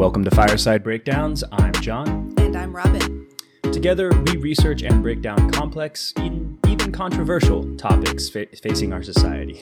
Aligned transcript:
Welcome 0.00 0.24
to 0.24 0.30
Fireside 0.30 0.82
Breakdowns. 0.82 1.44
I'm 1.52 1.74
John. 1.74 2.32
And 2.38 2.56
I'm 2.56 2.74
Robin. 2.74 3.28
Together, 3.64 4.10
we 4.24 4.38
research 4.38 4.80
and 4.80 5.02
break 5.02 5.20
down 5.20 5.50
complex, 5.50 6.14
even, 6.16 6.58
even 6.66 6.90
controversial 6.90 7.76
topics 7.76 8.30
fa- 8.30 8.46
facing 8.62 8.94
our 8.94 9.02
society. 9.02 9.60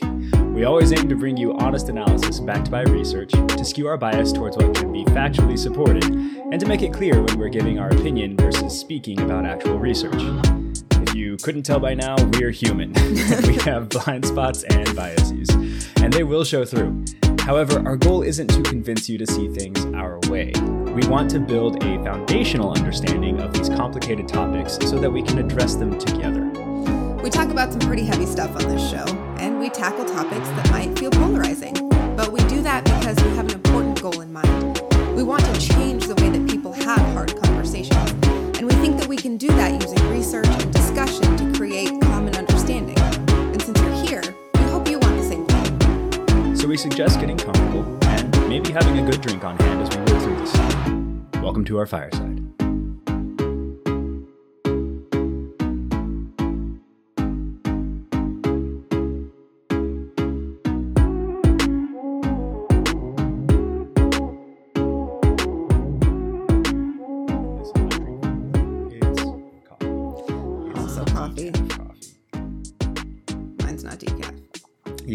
We 0.52 0.62
always 0.62 0.92
aim 0.92 1.08
to 1.08 1.16
bring 1.16 1.36
you 1.36 1.58
honest 1.58 1.88
analysis 1.88 2.38
backed 2.38 2.70
by 2.70 2.82
research, 2.82 3.32
to 3.32 3.64
skew 3.64 3.88
our 3.88 3.96
bias 3.96 4.30
towards 4.30 4.56
what 4.56 4.76
can 4.76 4.92
be 4.92 5.04
factually 5.06 5.58
supported, 5.58 6.04
and 6.04 6.60
to 6.60 6.66
make 6.66 6.82
it 6.82 6.92
clear 6.92 7.20
when 7.20 7.36
we're 7.36 7.48
giving 7.48 7.80
our 7.80 7.88
opinion 7.88 8.36
versus 8.36 8.78
speaking 8.78 9.20
about 9.20 9.44
actual 9.44 9.80
research. 9.80 10.22
If 10.92 11.16
you 11.16 11.36
couldn't 11.38 11.64
tell 11.64 11.80
by 11.80 11.94
now, 11.94 12.14
we're 12.34 12.52
human. 12.52 12.92
we 13.44 13.56
have 13.64 13.88
blind 13.88 14.24
spots 14.24 14.62
and 14.62 14.94
biases, 14.94 15.48
and 15.96 16.12
they 16.12 16.22
will 16.22 16.44
show 16.44 16.64
through. 16.64 17.04
However, 17.48 17.82
our 17.88 17.96
goal 17.96 18.20
isn't 18.20 18.48
to 18.48 18.62
convince 18.62 19.08
you 19.08 19.16
to 19.16 19.26
see 19.26 19.48
things 19.48 19.82
our 19.94 20.20
way. 20.28 20.52
We 20.92 21.08
want 21.08 21.30
to 21.30 21.40
build 21.40 21.82
a 21.82 22.04
foundational 22.04 22.74
understanding 22.76 23.40
of 23.40 23.54
these 23.54 23.70
complicated 23.70 24.28
topics 24.28 24.74
so 24.86 24.98
that 24.98 25.10
we 25.10 25.22
can 25.22 25.38
address 25.38 25.74
them 25.74 25.98
together. 25.98 26.44
We 27.22 27.30
talk 27.30 27.48
about 27.48 27.72
some 27.72 27.80
pretty 27.80 28.04
heavy 28.04 28.26
stuff 28.26 28.54
on 28.54 28.68
this 28.68 28.90
show, 28.90 29.06
and 29.38 29.58
we 29.58 29.70
tackle 29.70 30.04
topics 30.04 30.46
that 30.46 30.70
might 30.70 30.98
feel 30.98 31.10
polarizing. 31.10 31.72
But 32.18 32.32
we 32.32 32.40
do 32.48 32.60
that 32.60 32.84
because 32.84 33.16
we 33.24 33.30
have 33.30 33.46
an 33.46 33.54
important 33.54 34.02
goal 34.02 34.20
in 34.20 34.30
mind. 34.30 34.82
We 35.16 35.22
want 35.22 35.42
to 35.46 35.58
change 35.58 36.06
the 36.06 36.16
way 36.16 36.28
that 36.28 36.50
people 36.50 36.74
have 36.74 37.00
hard 37.14 37.34
conversations, 37.40 38.12
and 38.58 38.66
we 38.66 38.74
think 38.74 38.98
that 38.98 39.06
we 39.08 39.16
can 39.16 39.38
do 39.38 39.48
that 39.48 39.72
using 39.80 40.10
research 40.10 40.48
and 40.48 40.70
discussion 40.70 41.34
to 41.38 41.58
create 41.58 41.98
common 42.02 42.36
understanding. 42.36 42.98
And 42.98 43.62
since 43.62 43.80
you're 43.80 44.20
here, 44.20 44.34
we 46.68 46.76
suggest 46.76 47.18
getting 47.18 47.38
comfortable 47.38 47.82
and 48.04 48.30
maybe 48.46 48.70
having 48.70 48.98
a 48.98 49.10
good 49.10 49.22
drink 49.22 49.42
on 49.42 49.56
hand 49.56 49.80
as 49.80 49.88
we 49.88 49.96
work 50.12 50.22
through 50.22 50.36
this. 50.36 51.42
Welcome 51.42 51.64
to 51.64 51.78
our 51.78 51.86
fireside. 51.86 52.37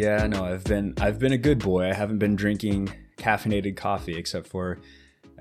Yeah, 0.03 0.27
no, 0.27 0.45
I've 0.45 0.63
been 0.63 0.93
I've 0.99 1.19
been 1.19 1.31
a 1.33 1.37
good 1.37 1.59
boy. 1.59 1.89
I 1.89 1.93
haven't 1.93 2.19
been 2.19 2.35
drinking 2.35 2.93
caffeinated 3.17 3.75
coffee 3.77 4.17
except 4.17 4.47
for, 4.47 4.79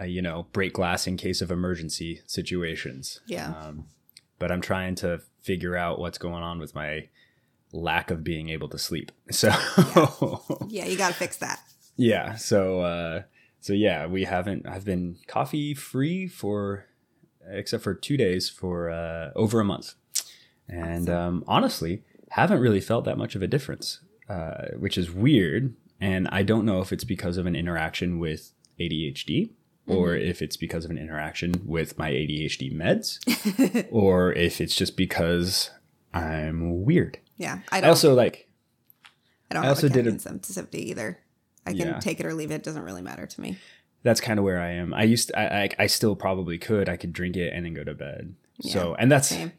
uh, 0.00 0.04
you 0.04 0.22
know, 0.22 0.46
break 0.52 0.74
glass 0.74 1.06
in 1.06 1.16
case 1.16 1.40
of 1.42 1.50
emergency 1.50 2.20
situations. 2.26 3.20
Yeah. 3.26 3.48
Um, 3.52 3.86
but 4.38 4.50
I'm 4.52 4.60
trying 4.60 4.94
to 4.96 5.20
figure 5.40 5.76
out 5.76 5.98
what's 5.98 6.18
going 6.18 6.42
on 6.42 6.58
with 6.58 6.74
my 6.74 7.08
lack 7.72 8.10
of 8.10 8.22
being 8.22 8.48
able 8.50 8.68
to 8.68 8.78
sleep. 8.78 9.10
So 9.32 9.48
Yeah, 10.68 10.84
you 10.86 10.96
gotta 10.96 11.14
fix 11.14 11.36
that. 11.38 11.60
yeah, 11.96 12.36
so 12.36 12.80
uh, 12.80 13.22
so 13.60 13.72
yeah, 13.72 14.06
we 14.06 14.24
haven't. 14.24 14.66
I've 14.66 14.84
been 14.84 15.16
coffee 15.26 15.74
free 15.74 16.26
for 16.28 16.86
except 17.48 17.82
for 17.82 17.94
two 17.94 18.16
days 18.16 18.48
for 18.50 18.90
uh, 18.90 19.30
over 19.34 19.58
a 19.60 19.64
month, 19.64 19.94
and 20.68 21.08
um, 21.08 21.44
honestly, 21.48 22.02
haven't 22.30 22.60
really 22.60 22.80
felt 22.80 23.04
that 23.06 23.16
much 23.18 23.34
of 23.34 23.42
a 23.42 23.46
difference, 23.48 24.00
uh, 24.32 24.68
which 24.78 24.96
is 24.98 25.10
weird. 25.10 25.74
And 26.00 26.26
I 26.32 26.42
don't 26.42 26.64
know 26.64 26.80
if 26.80 26.92
it's 26.92 27.04
because 27.04 27.36
of 27.36 27.46
an 27.46 27.54
interaction 27.54 28.18
with 28.18 28.52
ADHD. 28.80 29.50
Or 29.88 30.14
if 30.14 30.40
it's 30.40 30.56
because 30.56 30.84
of 30.84 30.92
an 30.92 30.96
interaction 30.96 31.60
with 31.66 31.98
my 31.98 32.08
ADHD 32.10 32.72
meds, 32.72 33.18
or 33.90 34.32
if 34.32 34.60
it's 34.60 34.76
just 34.76 34.96
because 34.96 35.70
I'm 36.14 36.84
weird. 36.84 37.18
Yeah, 37.36 37.58
I 37.72 37.78
I 37.78 37.80
don't. 37.80 37.90
also 37.90 38.14
like 38.14 38.48
I 39.50 39.54
don't 39.54 39.64
I 39.64 39.66
have 39.66 39.76
also 39.76 39.88
did 39.88 40.06
a- 40.06 40.18
sensitivity 40.20 40.88
either. 40.90 41.18
I 41.66 41.70
can 41.72 41.78
Yeah. 41.88 41.98
take 41.98 42.20
it 42.20 42.26
or 42.26 42.32
leave 42.32 42.52
it. 42.52 42.54
It 42.54 42.62
doesn't 42.62 42.84
really 42.84 43.02
matter 43.02 43.26
to 43.26 43.40
me. 43.40 43.58
that's 44.04 44.20
kind 44.20 44.38
of 44.38 44.44
where 44.44 44.60
I 44.60 44.70
am. 44.70 44.94
I 44.94 45.02
used 45.02 45.28
to, 45.28 45.38
I, 45.38 45.62
I 45.64 45.68
I 45.80 45.86
still 45.88 46.14
probably 46.14 46.58
could. 46.58 46.88
I 46.88 46.96
could 46.96 47.12
drink 47.12 47.36
it 47.36 47.52
and 47.52 47.66
then 47.66 47.74
go 47.74 47.82
to 47.82 47.92
bed. 47.92 48.36
so 48.60 48.94
and 49.00 49.10
that's 49.10 49.28
Same. 49.28 49.52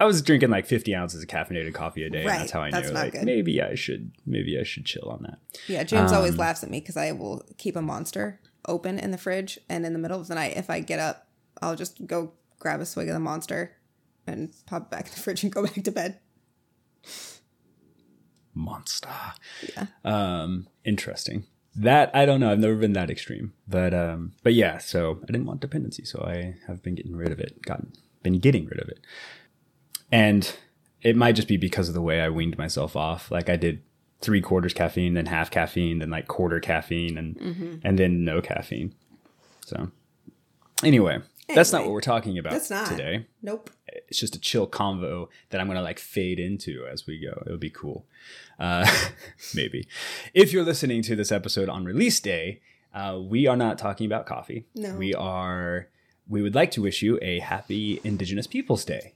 I 0.00 0.06
was 0.06 0.20
drinking 0.22 0.50
like 0.50 0.66
50 0.66 0.94
ounces 0.94 1.22
of 1.22 1.28
caffeinated 1.28 1.72
coffee 1.74 2.02
a 2.04 2.10
day. 2.10 2.18
And 2.20 2.26
Right, 2.28 2.38
that's 2.40 2.50
how 2.50 2.62
I 2.62 2.70
that's 2.70 2.88
knew 2.88 2.94
not 2.94 3.00
like 3.04 3.12
good. 3.12 3.24
maybe 3.24 3.62
I 3.62 3.74
should 3.74 4.10
maybe 4.26 4.58
I 4.58 4.64
should 4.64 4.84
chill 4.84 5.08
on 5.08 5.22
that. 5.22 5.38
Yeah, 5.68 5.84
James 5.84 6.12
always 6.12 6.32
Um, 6.32 6.38
laughs 6.38 6.62
at 6.64 6.70
me 6.70 6.80
because 6.80 6.96
I 6.96 7.12
will 7.12 7.44
keep 7.58 7.76
a 7.76 7.82
monster 7.82 8.40
open 8.66 8.98
in 8.98 9.10
the 9.12 9.18
fridge, 9.18 9.58
and 9.68 9.84
in 9.86 9.92
the 9.92 9.98
middle 9.98 10.20
of 10.20 10.26
the 10.28 10.34
night, 10.34 10.56
if 10.56 10.68
I 10.70 10.80
get 10.80 10.98
up, 10.98 11.28
I'll 11.62 11.76
just 11.76 12.06
go 12.06 12.32
grab 12.58 12.80
a 12.80 12.86
swig 12.86 13.08
of 13.08 13.14
the 13.14 13.20
monster 13.20 13.76
and 14.26 14.52
pop 14.66 14.90
back 14.90 15.06
in 15.06 15.12
the 15.14 15.20
fridge 15.20 15.42
and 15.44 15.52
go 15.52 15.62
back 15.66 15.82
to 15.84 15.92
bed. 15.92 16.18
Monster. 18.54 19.08
Yeah. 19.76 19.86
Um, 20.04 20.68
interesting. 20.84 21.44
That 21.76 22.10
I 22.14 22.24
don't 22.24 22.38
know. 22.38 22.52
I've 22.52 22.60
never 22.60 22.76
been 22.76 22.92
that 22.92 23.10
extreme, 23.10 23.52
but 23.66 23.92
um, 23.92 24.32
but 24.44 24.54
yeah. 24.54 24.78
So 24.78 25.18
I 25.22 25.26
didn't 25.26 25.46
want 25.46 25.60
dependency, 25.60 26.04
so 26.04 26.22
I 26.24 26.56
have 26.68 26.82
been 26.82 26.94
getting 26.94 27.16
rid 27.16 27.32
of 27.32 27.40
it. 27.40 27.60
Gotten 27.62 27.92
been 28.22 28.38
getting 28.38 28.66
rid 28.66 28.80
of 28.80 28.88
it, 28.88 29.00
and 30.14 30.42
it 31.02 31.16
might 31.16 31.34
just 31.36 31.48
be 31.48 31.56
because 31.58 31.88
of 31.88 31.94
the 31.94 32.00
way 32.08 32.20
I 32.20 32.28
weaned 32.28 32.56
myself 32.56 32.94
off. 32.96 33.30
Like 33.30 33.48
I 33.50 33.56
did 33.56 33.82
three 34.20 34.40
quarters 34.40 34.72
caffeine, 34.72 35.14
then 35.14 35.26
half 35.26 35.50
caffeine, 35.50 35.98
then 35.98 36.10
like 36.10 36.26
quarter 36.28 36.60
caffeine, 36.60 37.18
and 37.18 37.36
Mm-hmm. 37.36 37.74
and 37.86 37.98
then 37.98 38.24
no 38.24 38.40
caffeine. 38.40 38.94
So 39.66 39.90
anyway, 40.82 41.18
that's 41.54 41.72
not 41.72 41.82
what 41.82 41.92
we're 41.92 42.00
talking 42.14 42.38
about 42.38 42.52
that's 42.52 42.70
not. 42.70 42.86
today 42.86 43.26
Nope. 43.42 43.70
it's 44.08 44.18
just 44.18 44.34
a 44.36 44.40
chill 44.40 44.66
convo 44.66 45.28
that 45.50 45.60
I'm 45.60 45.66
gonna 45.66 45.82
like 45.82 45.98
fade 45.98 46.38
into 46.38 46.86
as 46.90 47.06
we 47.06 47.18
go. 47.18 47.42
It'll 47.46 47.58
be 47.58 47.70
cool. 47.70 48.06
Uh, 48.58 48.86
maybe. 49.54 49.86
If 50.32 50.52
you're 50.52 50.64
listening 50.64 51.02
to 51.02 51.16
this 51.16 51.30
episode 51.32 51.68
on 51.68 51.84
release 51.84 52.20
day, 52.20 52.60
uh, 52.94 53.18
we 53.20 53.46
are 53.46 53.56
not 53.56 53.76
talking 53.78 54.06
about 54.06 54.26
coffee. 54.26 54.66
No. 54.74 54.94
We 54.94 55.12
are. 55.14 55.88
We 56.28 56.40
would 56.40 56.54
like 56.54 56.70
to 56.72 56.82
wish 56.82 57.02
you 57.02 57.18
a 57.20 57.40
happy 57.40 58.00
Indigenous 58.04 58.46
Peoples 58.46 58.84
Day. 58.84 59.13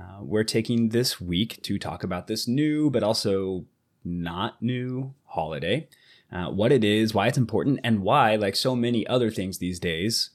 Uh, 0.00 0.22
we're 0.22 0.44
taking 0.44 0.88
this 0.88 1.20
week 1.20 1.60
to 1.62 1.78
talk 1.78 2.02
about 2.02 2.26
this 2.26 2.48
new, 2.48 2.90
but 2.90 3.02
also 3.02 3.66
not 4.04 4.62
new 4.62 5.14
holiday. 5.26 5.88
Uh, 6.32 6.46
what 6.46 6.72
it 6.72 6.84
is, 6.84 7.12
why 7.12 7.26
it's 7.26 7.36
important, 7.36 7.80
and 7.82 8.00
why, 8.00 8.36
like 8.36 8.56
so 8.56 8.74
many 8.74 9.06
other 9.06 9.30
things 9.30 9.58
these 9.58 9.80
days, 9.80 10.30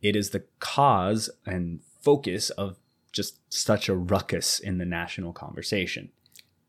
it 0.00 0.16
is 0.16 0.30
the 0.30 0.44
cause 0.60 1.28
and 1.44 1.80
focus 2.00 2.50
of 2.50 2.76
just 3.12 3.40
such 3.52 3.88
a 3.88 3.96
ruckus 3.96 4.58
in 4.58 4.78
the 4.78 4.84
national 4.84 5.32
conversation. 5.32 6.10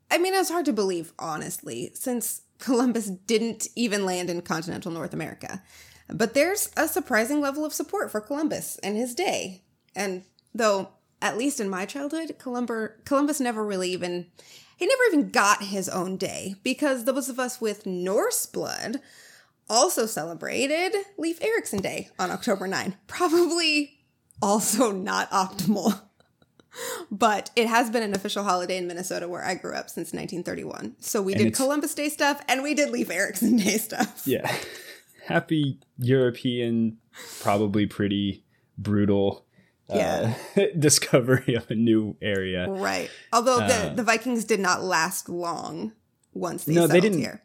I 0.09 0.17
mean, 0.17 0.33
it's 0.33 0.49
hard 0.49 0.65
to 0.65 0.73
believe, 0.73 1.13
honestly, 1.17 1.91
since 1.93 2.41
Columbus 2.59 3.09
didn't 3.09 3.67
even 3.75 4.05
land 4.05 4.29
in 4.29 4.41
continental 4.41 4.91
North 4.91 5.13
America. 5.13 5.63
But 6.07 6.33
there's 6.33 6.71
a 6.77 6.87
surprising 6.87 7.41
level 7.41 7.65
of 7.65 7.73
support 7.73 8.11
for 8.11 8.21
Columbus 8.21 8.77
and 8.83 8.95
his 8.95 9.15
day. 9.15 9.63
And 9.95 10.23
though, 10.53 10.89
at 11.25 11.37
least 11.37 11.59
in 11.59 11.69
my 11.69 11.85
childhood, 11.87 12.35
Columbus 12.37 13.39
never 13.39 13.65
really 13.65 13.91
even, 13.91 14.27
he 14.77 14.85
never 14.85 15.01
even 15.07 15.29
got 15.29 15.63
his 15.63 15.89
own 15.89 16.17
day 16.17 16.53
because 16.61 17.05
those 17.05 17.29
of 17.29 17.39
us 17.39 17.59
with 17.59 17.87
Norse 17.87 18.45
blood 18.45 19.01
also 19.67 20.05
celebrated 20.05 20.95
Leif 21.17 21.43
Erikson 21.43 21.79
Day 21.79 22.09
on 22.19 22.29
October 22.29 22.67
9. 22.67 22.95
Probably 23.07 23.97
also 24.39 24.91
not 24.91 25.29
optimal. 25.31 26.01
But 27.09 27.51
it 27.55 27.67
has 27.67 27.89
been 27.89 28.03
an 28.03 28.13
official 28.13 28.43
holiday 28.43 28.75
in 28.75 28.85
Minnesota 28.85 29.29
where 29.29 29.45
I 29.45 29.55
grew 29.55 29.73
up 29.73 29.89
since 29.89 30.11
1931. 30.11 30.97
So 30.99 31.21
we 31.21 31.31
And 31.31 31.43
did 31.43 31.55
Columbus 31.55 31.95
Day 31.95 32.09
stuff 32.09 32.41
and 32.49 32.63
we 32.63 32.73
did 32.73 32.89
Leif 32.89 33.09
Erikson 33.09 33.55
Day 33.55 33.77
stuff. 33.77 34.23
Yeah. 34.25 34.53
Happy 35.23 35.79
European, 35.97 36.97
probably 37.39 37.85
pretty 37.85 38.43
brutal 38.77 39.44
uh, 39.89 40.33
discovery 40.79 41.53
of 41.55 41.69
a 41.69 41.75
new 41.75 42.15
area. 42.21 42.67
Right. 42.69 43.09
Although 43.31 43.57
the, 43.59 43.75
Uh, 43.91 43.93
the 43.93 44.03
Vikings 44.03 44.43
did 44.45 44.59
not 44.59 44.83
last 44.83 45.29
long 45.29 45.93
once 46.33 46.63
they 46.65 46.73
No, 46.73 46.81
they 46.81 46.95
settled 46.95 47.03
didn't- 47.03 47.19
here. 47.19 47.41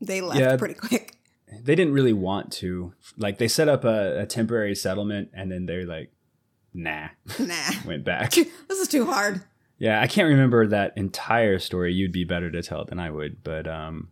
They 0.00 0.20
left 0.20 0.40
Yeah. 0.40 0.56
pretty 0.56 0.74
quick. 0.74 1.16
They 1.64 1.74
didn't 1.74 1.92
really 1.92 2.14
want 2.14 2.50
to. 2.54 2.94
Like, 3.18 3.36
they 3.36 3.46
set 3.46 3.68
up 3.68 3.84
a, 3.84 4.20
a 4.20 4.26
temporary 4.26 4.74
settlement 4.74 5.28
and 5.34 5.52
then 5.52 5.66
they're 5.66 5.84
like, 5.84 6.10
nah, 6.72 7.08
Nah. 7.38 7.54
went 7.84 8.04
back. 8.04 8.30
this 8.32 8.78
is 8.78 8.88
too 8.88 9.04
hard. 9.04 9.42
Yeah, 9.76 10.00
I 10.00 10.06
can't 10.06 10.28
remember 10.28 10.66
that 10.68 10.94
entire 10.96 11.58
story. 11.58 11.92
You'd 11.92 12.10
be 12.10 12.24
better 12.24 12.50
to 12.50 12.62
tell 12.62 12.80
it 12.80 12.86
than 12.88 12.98
I 12.98 13.10
would, 13.10 13.44
but 13.44 13.66
um, 13.68 14.08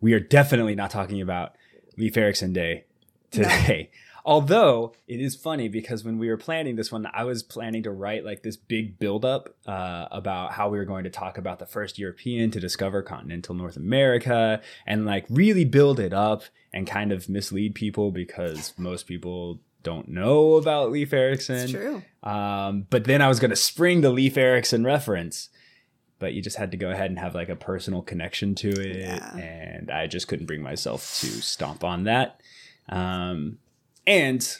we 0.00 0.12
are 0.12 0.20
definitely 0.20 0.76
not 0.76 0.90
talking 0.92 1.20
about 1.20 1.56
Leif 1.98 2.16
Erikson 2.16 2.52
Day 2.52 2.84
today. 3.32 3.90
Although 4.24 4.92
it 5.08 5.20
is 5.20 5.34
funny 5.36 5.68
because 5.68 6.04
when 6.04 6.18
we 6.18 6.28
were 6.28 6.36
planning 6.36 6.76
this 6.76 6.92
one, 6.92 7.06
I 7.12 7.24
was 7.24 7.42
planning 7.42 7.82
to 7.84 7.90
write 7.90 8.24
like 8.24 8.42
this 8.42 8.56
big 8.56 8.98
buildup 8.98 9.54
uh, 9.66 10.06
about 10.10 10.52
how 10.52 10.68
we 10.68 10.78
were 10.78 10.84
going 10.84 11.04
to 11.04 11.10
talk 11.10 11.38
about 11.38 11.58
the 11.58 11.66
first 11.66 11.98
European 11.98 12.50
to 12.50 12.60
discover 12.60 13.02
continental 13.02 13.54
North 13.54 13.76
America 13.76 14.60
and 14.86 15.06
like 15.06 15.24
really 15.30 15.64
build 15.64 15.98
it 16.00 16.12
up 16.12 16.42
and 16.72 16.86
kind 16.86 17.12
of 17.12 17.28
mislead 17.28 17.74
people 17.74 18.10
because 18.10 18.72
most 18.78 19.06
people 19.06 19.60
don't 19.82 20.08
know 20.08 20.56
about 20.56 20.90
Leif 20.92 21.12
Erikson. 21.12 21.56
It's 21.56 21.72
true. 21.72 22.02
Um, 22.22 22.86
but 22.90 23.04
then 23.04 23.22
I 23.22 23.28
was 23.28 23.40
going 23.40 23.50
to 23.50 23.56
spring 23.56 24.02
the 24.02 24.10
Leif 24.10 24.36
Erikson 24.36 24.84
reference, 24.84 25.48
but 26.18 26.34
you 26.34 26.42
just 26.42 26.58
had 26.58 26.70
to 26.72 26.76
go 26.76 26.90
ahead 26.90 27.06
and 27.10 27.18
have 27.18 27.34
like 27.34 27.48
a 27.48 27.56
personal 27.56 28.02
connection 28.02 28.54
to 28.56 28.68
it, 28.68 28.96
Yeah. 28.96 29.36
and 29.38 29.90
I 29.90 30.06
just 30.06 30.28
couldn't 30.28 30.44
bring 30.46 30.60
myself 30.60 31.00
to 31.20 31.26
stomp 31.26 31.82
on 31.82 32.04
that. 32.04 32.40
Um, 32.90 33.56
and 34.10 34.56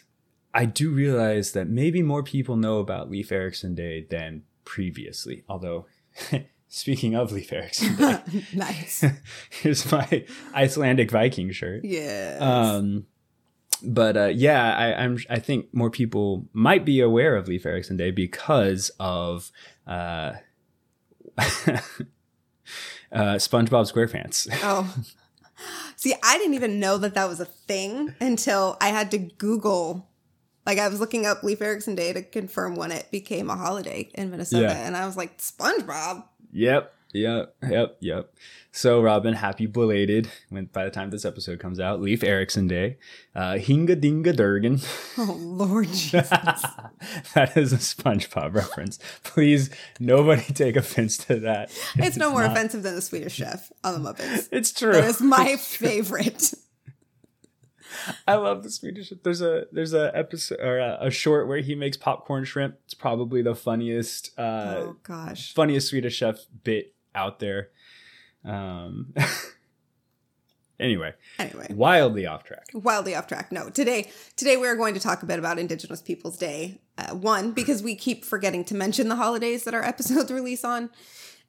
I 0.54 0.64
do 0.64 0.90
realize 0.90 1.52
that 1.52 1.68
maybe 1.68 2.02
more 2.02 2.22
people 2.22 2.56
know 2.56 2.78
about 2.78 3.10
Leif 3.10 3.32
Erikson 3.32 3.74
Day 3.74 4.06
than 4.08 4.44
previously. 4.64 5.42
Although, 5.48 5.86
speaking 6.68 7.16
of 7.16 7.32
Leif 7.32 7.52
Erikson 7.52 7.96
Day, 7.96 8.20
nice. 8.54 9.04
here's 9.50 9.90
my 9.90 10.24
Icelandic 10.54 11.10
Viking 11.10 11.50
shirt. 11.50 11.84
Yeah. 11.84 12.38
Um, 12.40 13.06
but 13.82 14.16
uh, 14.16 14.26
yeah, 14.26 14.72
I, 14.76 15.02
I'm. 15.02 15.18
I 15.28 15.40
think 15.40 15.74
more 15.74 15.90
people 15.90 16.46
might 16.52 16.84
be 16.84 17.00
aware 17.00 17.34
of 17.34 17.48
Leif 17.48 17.66
Erikson 17.66 17.96
Day 17.96 18.12
because 18.12 18.92
of 19.00 19.50
uh, 19.84 20.34
uh, 21.38 21.64
SpongeBob 23.10 23.90
SquarePants. 23.90 24.48
oh. 24.62 24.94
See, 25.96 26.14
I 26.22 26.38
didn't 26.38 26.54
even 26.54 26.80
know 26.80 26.98
that 26.98 27.14
that 27.14 27.28
was 27.28 27.40
a 27.40 27.44
thing 27.44 28.14
until 28.20 28.76
I 28.80 28.88
had 28.88 29.10
to 29.12 29.18
Google. 29.18 30.08
Like, 30.66 30.78
I 30.78 30.88
was 30.88 31.00
looking 31.00 31.26
up 31.26 31.42
Leif 31.42 31.60
Erikson 31.60 31.94
Day 31.94 32.12
to 32.12 32.22
confirm 32.22 32.74
when 32.74 32.92
it 32.92 33.10
became 33.10 33.50
a 33.50 33.56
holiday 33.56 34.10
in 34.14 34.30
Minnesota. 34.30 34.62
Yeah. 34.62 34.86
And 34.86 34.96
I 34.96 35.06
was 35.06 35.16
like, 35.16 35.38
SpongeBob? 35.38 36.24
yep, 36.52 36.94
yep, 37.12 37.54
yep, 37.68 37.96
yep. 38.00 38.32
So 38.72 39.00
Robin, 39.02 39.34
happy 39.34 39.66
belated 39.66 40.30
when 40.48 40.66
by 40.66 40.84
the 40.84 40.90
time 40.90 41.10
this 41.10 41.24
episode 41.24 41.58
comes 41.58 41.80
out, 41.80 42.00
Leif 42.00 42.22
Erikson 42.22 42.68
Day, 42.68 42.98
uh, 43.34 43.54
Hinga 43.54 44.00
Dinga 44.00 44.34
Durgan. 44.34 44.80
Oh, 45.18 45.36
Lord 45.40 45.88
Jesus. 45.92 46.28
that 46.30 47.56
is 47.56 47.72
a 47.72 47.76
SpongeBob 47.76 48.54
reference. 48.54 48.98
Please, 49.24 49.70
nobody 49.98 50.52
take 50.52 50.76
offense 50.76 51.16
to 51.18 51.40
that. 51.40 51.72
It's 51.96 52.16
no 52.16 52.30
more 52.30 52.42
not. 52.42 52.52
offensive 52.52 52.82
than 52.82 52.94
the 52.94 53.02
Swedish 53.02 53.34
chef 53.34 53.72
on 53.82 54.00
the 54.00 54.12
Muppets. 54.12 54.48
It's 54.52 54.72
true. 54.72 54.92
That 54.92 55.04
is 55.04 55.20
my 55.20 55.56
favorite. 55.56 56.54
I 58.26 58.34
love 58.34 58.62
the 58.62 58.70
Swedish. 58.70 59.08
Chef. 59.08 59.18
There's 59.22 59.42
a 59.42 59.66
there's 59.72 59.94
a 59.94 60.16
episode 60.16 60.60
or 60.60 60.78
a, 60.78 60.98
a 61.02 61.10
short 61.10 61.48
where 61.48 61.58
he 61.58 61.74
makes 61.74 61.96
popcorn 61.96 62.44
shrimp. 62.44 62.76
It's 62.84 62.94
probably 62.94 63.42
the 63.42 63.54
funniest 63.54 64.30
uh 64.38 64.74
oh, 64.76 64.96
gosh. 65.02 65.52
funniest 65.54 65.88
Swedish 65.88 66.16
chef 66.16 66.46
bit 66.62 66.94
out 67.14 67.38
there. 67.40 67.68
Um 68.44 69.14
anyway, 70.80 71.14
Anyway. 71.38 71.66
wildly 71.70 72.26
off 72.26 72.44
track. 72.44 72.66
wildly 72.72 73.14
off 73.14 73.26
track. 73.26 73.52
No, 73.52 73.68
today 73.70 74.10
today 74.36 74.56
we 74.56 74.66
are 74.68 74.76
going 74.76 74.94
to 74.94 75.00
talk 75.00 75.22
a 75.22 75.26
bit 75.26 75.38
about 75.38 75.58
Indigenous 75.58 76.02
Peoples 76.02 76.36
Day. 76.38 76.80
Uh, 76.98 77.14
one, 77.14 77.52
because 77.52 77.82
we 77.82 77.94
keep 77.94 78.24
forgetting 78.24 78.64
to 78.66 78.74
mention 78.74 79.08
the 79.08 79.16
holidays 79.16 79.64
that 79.64 79.74
our 79.74 79.82
episodes 79.94 80.30
release 80.30 80.64
on, 80.64 80.90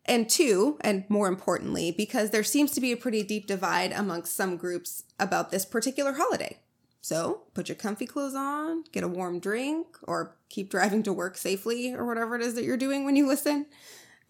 and 0.06 0.30
two, 0.30 0.78
and 0.82 1.04
more 1.10 1.28
importantly, 1.28 1.92
because 1.92 2.30
there 2.32 2.44
seems 2.44 2.72
to 2.72 2.82
be 2.82 2.92
a 2.92 2.98
pretty 2.98 3.22
deep 3.24 3.48
divide 3.48 3.92
amongst 3.92 4.36
some 4.36 4.56
groups 4.58 5.04
about 5.20 5.52
this 5.52 5.66
particular 5.66 6.14
holiday. 6.14 6.60
So 7.04 7.42
put 7.54 7.68
your 7.68 7.76
comfy 7.76 8.06
clothes 8.06 8.36
on, 8.36 8.84
get 8.92 9.04
a 9.04 9.08
warm 9.08 9.40
drink, 9.40 9.88
or 10.04 10.38
keep 10.50 10.70
driving 10.70 11.04
to 11.04 11.12
work 11.14 11.36
safely, 11.36 11.94
or 11.94 12.06
whatever 12.06 12.36
it 12.36 12.42
is 12.42 12.54
that 12.56 12.64
you're 12.64 12.78
doing 12.78 13.04
when 13.06 13.16
you 13.16 13.28
listen. 13.28 13.66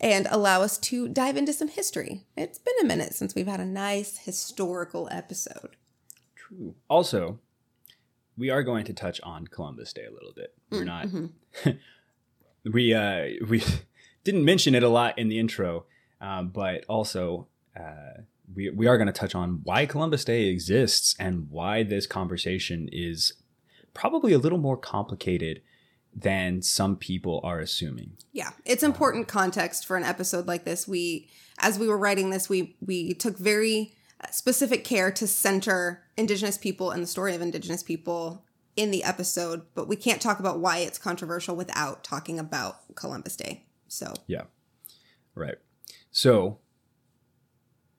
And 0.01 0.27
allow 0.31 0.63
us 0.63 0.79
to 0.79 1.07
dive 1.07 1.37
into 1.37 1.53
some 1.53 1.67
history. 1.67 2.25
It's 2.35 2.57
been 2.57 2.73
a 2.81 2.85
minute 2.85 3.13
since 3.13 3.35
we've 3.35 3.47
had 3.47 3.59
a 3.59 3.65
nice 3.65 4.17
historical 4.17 5.07
episode. 5.11 5.75
True. 6.35 6.73
Also, 6.89 7.39
we 8.35 8.49
are 8.49 8.63
going 8.63 8.83
to 8.85 8.93
touch 8.93 9.21
on 9.21 9.45
Columbus 9.45 9.93
Day 9.93 10.05
a 10.05 10.11
little 10.11 10.33
bit. 10.35 10.55
We're 10.71 10.83
not 10.83 11.07
we 12.73 12.93
uh 12.93 13.27
we 13.47 13.63
didn't 14.23 14.45
mention 14.45 14.75
it 14.75 14.83
a 14.83 14.89
lot 14.89 15.17
in 15.17 15.29
the 15.29 15.39
intro, 15.39 15.85
um, 16.19 16.49
but 16.49 16.83
also 16.87 17.47
uh, 17.79 18.21
we 18.53 18.69
we 18.69 18.87
are 18.87 18.97
going 18.97 19.07
to 19.07 19.13
touch 19.13 19.35
on 19.35 19.61
why 19.63 19.85
Columbus 19.85 20.25
Day 20.25 20.47
exists 20.47 21.15
and 21.19 21.49
why 21.49 21.83
this 21.83 22.07
conversation 22.07 22.89
is 22.91 23.33
probably 23.93 24.33
a 24.33 24.39
little 24.39 24.57
more 24.57 24.77
complicated 24.77 25.61
than 26.13 26.61
some 26.61 26.95
people 26.95 27.39
are 27.43 27.59
assuming. 27.59 28.17
Yeah, 28.33 28.51
it's 28.65 28.83
important 28.83 29.27
context 29.27 29.85
for 29.85 29.97
an 29.97 30.03
episode 30.03 30.47
like 30.47 30.65
this. 30.65 30.87
We, 30.87 31.29
as 31.59 31.79
we 31.79 31.87
were 31.87 31.97
writing 31.97 32.29
this, 32.29 32.49
we 32.49 32.75
we 32.81 33.13
took 33.13 33.37
very 33.37 33.93
uh, 34.23 34.29
specific 34.31 34.83
care 34.83 35.11
to 35.11 35.27
center 35.27 36.03
Indigenous 36.17 36.57
people 36.57 36.91
and 36.91 37.01
the 37.01 37.07
story 37.07 37.35
of 37.35 37.41
Indigenous 37.41 37.83
people 37.83 38.45
in 38.75 38.91
the 38.91 39.03
episode, 39.03 39.63
but 39.75 39.87
we 39.87 39.95
can't 39.95 40.21
talk 40.21 40.39
about 40.39 40.59
why 40.59 40.79
it's 40.79 40.97
controversial 40.97 41.55
without 41.55 42.03
talking 42.03 42.39
about 42.39 42.95
Columbus 42.95 43.35
Day. 43.35 43.65
So, 43.87 44.13
Yeah. 44.27 44.43
Right. 45.35 45.55
So, 46.11 46.59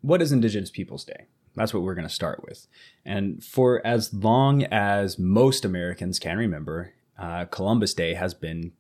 what 0.00 0.23
is 0.23 0.32
Indigenous 0.32 0.70
Peoples 0.70 1.05
Day? 1.05 1.26
That's 1.55 1.75
what 1.75 1.82
we're 1.82 1.94
going 1.94 2.09
to 2.09 2.12
start 2.12 2.44
with. 2.47 2.67
And 3.05 3.44
for 3.44 3.87
as 3.87 4.12
long 4.12 4.64
as 4.64 5.19
most 5.19 5.64
Americans 5.64 6.19
can 6.19 6.38
remember, 6.38 6.93
uh, 7.19 7.44
Columbus 7.47 7.94
Day 7.94 8.14
has 8.14 8.35
been 8.35 8.73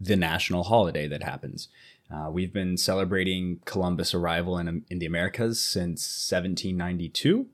the 0.00 0.16
national 0.16 0.64
holiday 0.64 1.08
that 1.08 1.22
happens. 1.22 1.68
Uh, 2.10 2.30
we've 2.30 2.52
been 2.52 2.76
celebrating 2.76 3.60
Columbus' 3.64 4.14
arrival 4.14 4.58
in, 4.58 4.84
in 4.90 4.98
the 4.98 5.06
Americas 5.06 5.62
since 5.62 6.02
1792, 6.30 7.46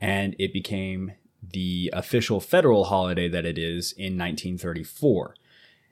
and 0.00 0.34
it 0.38 0.52
became 0.52 1.12
the 1.52 1.90
official 1.92 2.40
federal 2.40 2.84
holiday 2.84 3.28
that 3.28 3.44
it 3.44 3.58
is 3.58 3.92
in 3.92 4.18
1934 4.18 5.34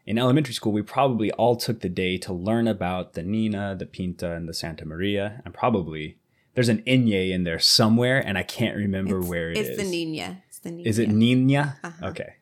in 0.06 0.18
elementary 0.18 0.54
school, 0.54 0.72
we 0.72 0.82
probably 0.82 1.30
all 1.32 1.56
took 1.56 1.80
the 1.80 1.88
day 1.88 2.18
to 2.18 2.32
learn 2.32 2.66
about 2.66 3.12
the 3.12 3.22
Nina, 3.22 3.76
the 3.78 3.86
Pinta, 3.86 4.32
and 4.32 4.48
the 4.48 4.54
Santa 4.54 4.84
Maria, 4.84 5.40
and 5.44 5.54
probably 5.54 6.18
there's 6.54 6.68
an 6.68 6.82
Inye 6.82 7.30
in 7.30 7.44
there 7.44 7.58
somewhere, 7.58 8.18
and 8.18 8.36
I 8.36 8.42
can't 8.42 8.76
remember 8.76 9.20
it's, 9.20 9.28
where 9.28 9.50
it 9.50 9.58
it's 9.58 9.68
is. 9.70 9.76
the 9.76 9.84
Nina. 9.84 10.42
It's 10.48 10.58
the 10.58 10.70
Nina. 10.70 10.88
Is 10.88 10.98
it 10.98 11.08
Nina? 11.08 11.78
Uh-huh. 11.84 12.06
Okay, 12.08 12.34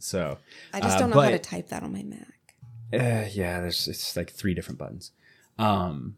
so 0.00 0.38
I 0.72 0.80
just 0.80 0.96
uh, 0.96 1.00
don't 1.00 1.10
know 1.10 1.20
how 1.20 1.30
to 1.30 1.38
type 1.38 1.68
that 1.68 1.82
on 1.82 1.92
my 1.92 2.02
Mac. 2.02 2.54
uh, 2.92 3.28
yeah, 3.32 3.60
there's 3.60 3.86
it's 3.86 4.16
like 4.16 4.30
three 4.30 4.54
different 4.54 4.78
buttons. 4.78 5.12
Um 5.58 6.16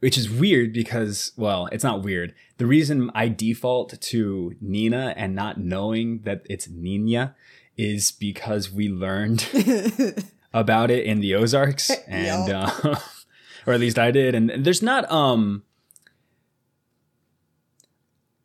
which 0.00 0.18
is 0.18 0.28
weird 0.28 0.72
because 0.72 1.30
well, 1.36 1.68
it's 1.70 1.84
not 1.84 2.02
weird. 2.02 2.34
The 2.58 2.66
reason 2.66 3.10
I 3.14 3.28
default 3.28 4.00
to 4.00 4.54
Nina 4.60 5.14
and 5.16 5.34
not 5.34 5.58
knowing 5.58 6.22
that 6.24 6.42
it's 6.50 6.68
Nina 6.68 7.36
is 7.76 8.10
because 8.10 8.70
we 8.72 8.88
learned 8.88 9.48
about 10.52 10.90
it 10.90 11.04
in 11.06 11.20
the 11.20 11.34
Ozarks 11.36 11.90
and 12.08 12.50
uh, 12.52 12.70
or 13.66 13.72
at 13.72 13.80
least 13.80 13.98
I 13.98 14.10
did 14.10 14.34
and 14.34 14.64
there's 14.64 14.82
not 14.82 15.10
um 15.10 15.62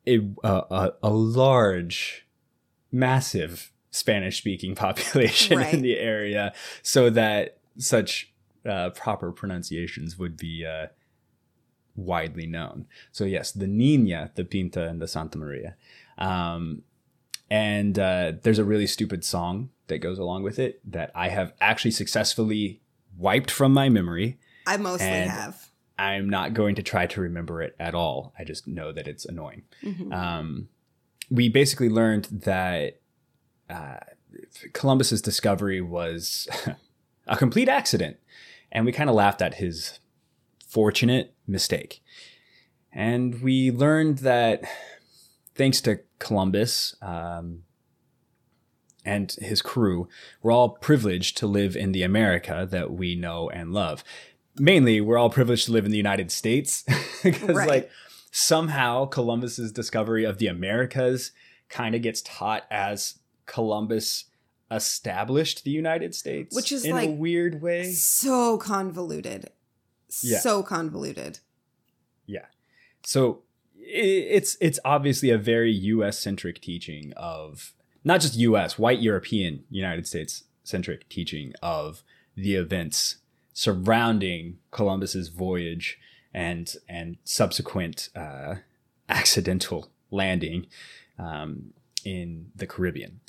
a 0.06 0.20
a, 0.44 0.92
a 1.02 1.10
large 1.10 2.26
massive 2.92 3.72
Spanish 3.90 4.38
speaking 4.38 4.74
population 4.86 5.58
Right. 5.58 5.72
in 5.74 5.82
the 5.82 5.96
area 5.98 6.52
so 6.82 7.10
that 7.10 7.58
such 7.78 8.32
uh, 8.66 8.90
proper 8.90 9.32
pronunciations 9.32 10.18
would 10.18 10.36
be 10.36 10.66
uh, 10.66 10.88
widely 11.96 12.46
known. 12.46 12.86
So 13.12 13.24
yes, 13.24 13.52
the 13.52 13.66
Nina, 13.66 14.30
the 14.34 14.44
Pinta, 14.44 14.88
and 14.88 15.00
the 15.00 15.08
Santa 15.08 15.38
Maria. 15.38 15.74
Um, 16.16 16.82
and 17.50 17.98
uh, 17.98 18.32
there's 18.42 18.58
a 18.58 18.64
really 18.64 18.86
stupid 18.86 19.24
song 19.24 19.70
that 19.86 19.98
goes 19.98 20.18
along 20.18 20.42
with 20.42 20.58
it 20.58 20.80
that 20.90 21.10
I 21.14 21.28
have 21.30 21.54
actually 21.60 21.92
successfully 21.92 22.80
wiped 23.16 23.50
from 23.50 23.72
my 23.72 23.88
memory. 23.88 24.38
I 24.66 24.76
mostly 24.76 25.06
have. 25.08 25.70
I'm 25.98 26.28
not 26.28 26.52
going 26.54 26.74
to 26.76 26.82
try 26.82 27.06
to 27.06 27.20
remember 27.20 27.62
it 27.62 27.74
at 27.80 27.94
all. 27.94 28.32
I 28.38 28.44
just 28.44 28.68
know 28.68 28.92
that 28.92 29.08
it's 29.08 29.24
annoying. 29.24 29.62
Mhm. 29.82 30.12
Um, 30.12 30.68
we 31.30 31.48
basically 31.48 31.88
learned 31.88 32.26
that 32.30 33.00
uh, 33.70 33.98
Columbus's 34.72 35.22
discovery 35.22 35.80
was 35.80 36.48
a 37.26 37.36
complete 37.36 37.68
accident, 37.68 38.16
and 38.72 38.84
we 38.84 38.92
kind 38.92 39.08
of 39.10 39.16
laughed 39.16 39.42
at 39.42 39.54
his 39.54 39.98
fortunate 40.66 41.34
mistake. 41.46 42.02
And 42.92 43.40
we 43.42 43.70
learned 43.70 44.18
that 44.18 44.62
thanks 45.54 45.80
to 45.82 46.00
Columbus 46.18 46.94
um, 47.02 47.62
and 49.04 49.32
his 49.40 49.62
crew, 49.62 50.08
we're 50.42 50.52
all 50.52 50.70
privileged 50.70 51.36
to 51.38 51.46
live 51.46 51.76
in 51.76 51.92
the 51.92 52.02
America 52.02 52.66
that 52.70 52.92
we 52.92 53.14
know 53.14 53.48
and 53.50 53.72
love. 53.72 54.02
Mainly, 54.58 55.00
we're 55.00 55.18
all 55.18 55.30
privileged 55.30 55.66
to 55.66 55.72
live 55.72 55.84
in 55.84 55.90
the 55.90 55.96
United 55.96 56.30
States 56.32 56.84
because, 57.22 57.56
Right. 57.56 57.68
like, 57.68 57.90
somehow 58.30 59.06
Columbus's 59.06 59.72
discovery 59.72 60.24
of 60.24 60.38
the 60.38 60.48
Americas 60.48 61.32
kind 61.68 61.94
of 61.94 62.02
gets 62.02 62.20
taught 62.22 62.64
as 62.70 63.17
Columbus 63.48 64.26
established 64.70 65.64
the 65.64 65.70
United 65.72 66.14
States, 66.14 66.54
Which 66.54 66.70
is 66.70 66.84
in 66.84 66.92
like 66.92 67.08
a 67.08 67.12
weird 67.12 67.60
way. 67.60 67.90
So 67.92 68.58
convoluted. 68.58 69.50
Yeah. 70.22 70.38
So 70.38 70.62
convoluted. 70.62 71.40
Yeah. 72.26 72.46
So 73.02 73.42
it's 73.76 74.56
it's 74.60 74.78
obviously 74.84 75.30
a 75.30 75.38
very 75.38 75.72
U.S. 75.72 76.18
centric 76.18 76.60
teaching 76.60 77.12
of 77.16 77.74
not 78.04 78.20
just 78.20 78.36
U.S. 78.36 78.78
white 78.78 79.00
European 79.00 79.64
United 79.70 80.06
States 80.06 80.44
centric 80.62 81.08
teaching 81.08 81.54
of 81.62 82.02
the 82.36 82.54
events 82.54 83.16
surrounding 83.52 84.58
Columbus's 84.70 85.28
voyage 85.28 85.98
and 86.32 86.76
and 86.88 87.16
subsequent 87.24 88.10
uh, 88.14 88.56
accidental 89.08 89.90
landing 90.10 90.66
um, 91.18 91.72
in 92.04 92.50
the 92.54 92.66
Caribbean. 92.66 93.20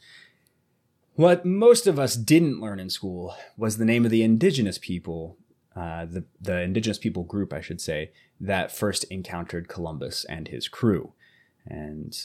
What 1.16 1.46
most 1.46 1.86
of 1.88 2.00
us 2.00 2.16
didn't 2.16 2.62
learn 2.62 2.80
in 2.80 2.90
school 2.90 3.36
was 3.58 3.78
the 3.78 3.86
name 3.86 4.06
of 4.06 4.12
the 4.12 4.24
indigenous 4.24 4.78
people, 4.78 5.38
uh, 5.76 6.06
the 6.06 6.24
the 6.40 6.62
indigenous 6.62 6.98
people 6.98 7.24
group, 7.24 7.52
I 7.54 7.62
should 7.62 7.82
say, 7.82 8.12
that 8.40 8.72
first 8.72 9.04
encountered 9.06 9.68
Columbus 9.68 10.26
and 10.26 10.48
his 10.48 10.68
crew. 10.68 11.14
And 11.66 12.16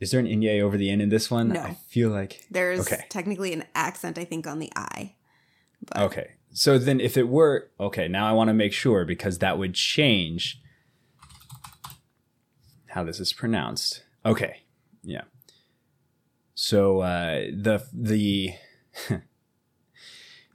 is 0.00 0.10
there 0.10 0.20
an 0.20 0.26
inye 0.26 0.62
over 0.62 0.76
the 0.78 0.90
n 0.90 1.00
in 1.00 1.08
this 1.10 1.30
one? 1.30 1.48
No. 1.50 1.60
I 1.60 1.74
feel 1.88 2.10
like 2.10 2.46
There's 2.50 2.80
Okay. 2.80 3.04
technically 3.10 3.52
an 3.52 3.64
accent, 3.74 4.16
I 4.18 4.24
think, 4.24 4.46
on 4.46 4.58
the 4.58 4.72
I. 4.74 5.14
But 5.82 5.98
Okay. 6.02 6.30
So 6.50 6.78
then 6.78 6.98
if 7.00 7.16
it 7.18 7.28
were 7.28 7.68
okay, 7.78 8.08
now 8.08 8.26
I 8.26 8.32
want 8.32 8.48
to 8.48 8.54
make 8.54 8.72
sure 8.72 9.04
because 9.04 9.38
that 9.38 9.58
would 9.58 9.74
change 9.74 10.60
how 12.86 13.04
this 13.04 13.20
is 13.20 13.32
pronounced. 13.32 14.02
Okay. 14.24 14.62
Yeah. 15.02 15.22
So 16.60 17.02
uh 17.02 17.44
the 17.52 17.86
the 17.92 18.52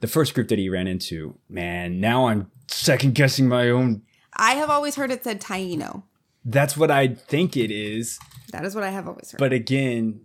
the 0.00 0.06
first 0.06 0.34
group 0.34 0.48
that 0.48 0.58
he 0.58 0.68
ran 0.68 0.86
into, 0.86 1.38
man, 1.48 1.98
now 1.98 2.26
I'm 2.26 2.50
second 2.68 3.14
guessing 3.14 3.48
my 3.48 3.70
own 3.70 4.02
I 4.34 4.52
have 4.56 4.68
always 4.68 4.96
heard 4.96 5.10
it 5.10 5.24
said 5.24 5.40
Taino. 5.40 6.02
that's 6.44 6.76
what 6.76 6.90
I 6.90 7.08
think 7.08 7.56
it 7.56 7.70
is. 7.70 8.18
That 8.52 8.66
is 8.66 8.74
what 8.74 8.84
I 8.84 8.90
have 8.90 9.08
always 9.08 9.30
heard. 9.30 9.38
But 9.38 9.54
again, 9.54 10.20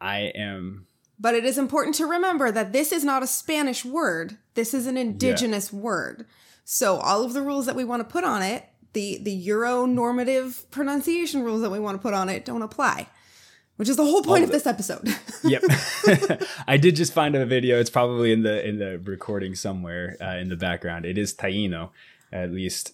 I 0.00 0.32
am 0.34 0.88
But 1.20 1.36
it 1.36 1.44
is 1.44 1.58
important 1.58 1.94
to 1.96 2.06
remember 2.06 2.50
that 2.50 2.72
this 2.72 2.90
is 2.90 3.04
not 3.04 3.22
a 3.22 3.28
Spanish 3.28 3.84
word. 3.84 4.36
This 4.54 4.74
is 4.74 4.88
an 4.88 4.96
indigenous 4.96 5.72
word. 5.72 6.26
So 6.64 6.96
all 6.96 7.22
of 7.22 7.34
the 7.34 7.42
rules 7.42 7.66
that 7.66 7.76
we 7.76 7.84
want 7.84 8.00
to 8.00 8.12
put 8.12 8.24
on 8.24 8.42
it, 8.42 8.64
the 8.94 9.20
the 9.22 9.30
Euro 9.30 9.86
normative 9.86 10.68
pronunciation 10.72 11.44
rules 11.44 11.62
that 11.62 11.70
we 11.70 11.78
want 11.78 11.96
to 11.96 12.02
put 12.02 12.14
on 12.14 12.28
it 12.28 12.44
don't 12.44 12.62
apply. 12.62 13.06
Which 13.76 13.88
is 13.88 13.96
the 13.96 14.04
whole 14.04 14.22
point 14.22 14.44
of 14.44 14.50
of 14.50 14.52
this 14.52 14.66
episode. 14.66 15.08
yep. 15.42 15.62
I 16.68 16.76
did 16.76 16.94
just 16.94 17.12
find 17.12 17.34
a 17.34 17.44
video. 17.44 17.80
It's 17.80 17.90
probably 17.90 18.32
in 18.32 18.42
the 18.42 18.66
in 18.66 18.78
the 18.78 18.98
recording 18.98 19.54
somewhere 19.54 20.16
uh, 20.20 20.36
in 20.36 20.48
the 20.48 20.56
background. 20.56 21.04
It 21.04 21.18
is 21.18 21.34
Taino, 21.34 21.90
at 22.32 22.52
least 22.52 22.92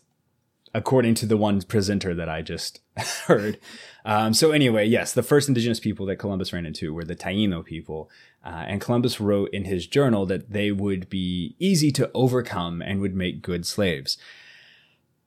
according 0.73 1.15
to 1.17 1.27
the 1.27 1.37
one 1.37 1.61
presenter 1.63 2.15
that 2.15 2.29
I 2.29 2.43
just 2.43 2.81
heard. 3.27 3.59
Um, 4.05 4.33
so 4.33 4.53
anyway, 4.53 4.87
yes, 4.87 5.13
the 5.13 5.23
first 5.23 5.49
indigenous 5.49 5.81
people 5.81 6.07
that 6.07 6.17
Columbus 6.17 6.53
ran 6.53 6.65
into 6.65 6.95
were 6.95 7.05
the 7.05 7.17
Taino 7.17 7.65
people, 7.65 8.09
uh, 8.45 8.65
and 8.67 8.81
Columbus 8.81 9.21
wrote 9.21 9.51
in 9.53 9.65
his 9.65 9.87
journal 9.87 10.27
that 10.27 10.53
they 10.53 10.71
would 10.73 11.11
be 11.11 11.57
easy 11.59 11.91
to 11.93 12.11
overcome 12.15 12.81
and 12.81 13.01
would 13.01 13.15
make 13.15 13.43
good 13.43 13.67
slaves. 13.67 14.17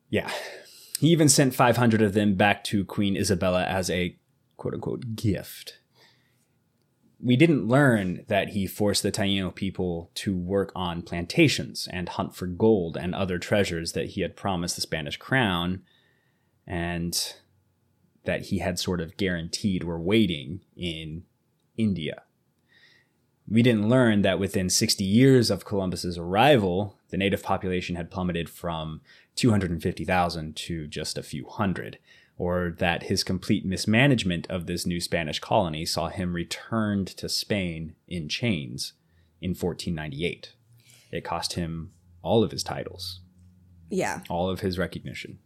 Yeah. 0.09 0.31
He 0.99 1.09
even 1.09 1.27
sent 1.27 1.53
500 1.53 2.01
of 2.01 2.13
them 2.13 2.35
back 2.35 2.63
to 2.65 2.85
Queen 2.85 3.17
Isabella 3.17 3.65
as 3.65 3.89
a 3.89 4.15
quote 4.63 4.73
unquote 4.73 5.17
gift 5.17 5.79
we 7.21 7.35
didn't 7.37 7.67
learn 7.67 8.25
that 8.27 8.49
he 8.49 8.67
forced 8.67 9.01
the 9.01 9.11
Taino 9.11 9.53
people 9.53 10.11
to 10.15 10.35
work 10.35 10.73
on 10.75 11.01
plantations 11.01 11.87
and 11.91 12.09
hunt 12.09 12.35
for 12.35 12.47
gold 12.47 12.97
and 12.97 13.15
other 13.15 13.39
treasures 13.39 13.93
that 13.93 14.07
he 14.07 14.21
had 14.21 14.35
promised 14.35 14.75
the 14.75 14.81
Spanish 14.81 15.15
crown 15.15 15.83
and 16.67 17.35
that 18.25 18.47
he 18.47 18.59
had 18.59 18.77
sort 18.77 18.99
of 18.99 19.15
guaranteed 19.15 19.85
were 19.85 19.99
waiting 19.99 20.61
in 20.75 21.23
India. 21.77 22.23
We 23.47 23.61
didn't 23.61 23.89
learn 23.89 24.21
that 24.23 24.39
within 24.39 24.69
60 24.69 25.03
years 25.05 25.49
of 25.49 25.65
Columbus's 25.65 26.17
arrival, 26.17 26.97
the 27.09 27.17
native 27.17 27.43
population 27.43 27.95
had 27.95 28.11
plummeted 28.11 28.49
from 28.49 28.99
250,000 29.35 30.55
to 30.57 30.87
just 30.87 31.17
a 31.17 31.23
few 31.23 31.47
hundred 31.47 31.99
or 32.37 32.75
that 32.79 33.03
his 33.03 33.23
complete 33.23 33.65
mismanagement 33.65 34.47
of 34.49 34.65
this 34.65 34.85
new 34.85 34.99
Spanish 34.99 35.39
colony 35.39 35.85
saw 35.85 36.09
him 36.09 36.33
returned 36.33 37.07
to 37.07 37.29
Spain 37.29 37.95
in 38.07 38.27
chains 38.27 38.93
in 39.41 39.51
1498. 39.51 40.53
It 41.11 41.23
cost 41.23 41.53
him 41.53 41.91
all 42.23 42.43
of 42.43 42.51
his 42.51 42.63
titles, 42.63 43.19
yeah. 43.89 44.21
all 44.29 44.49
of 44.49 44.61
his 44.61 44.79
recognition. 44.79 45.39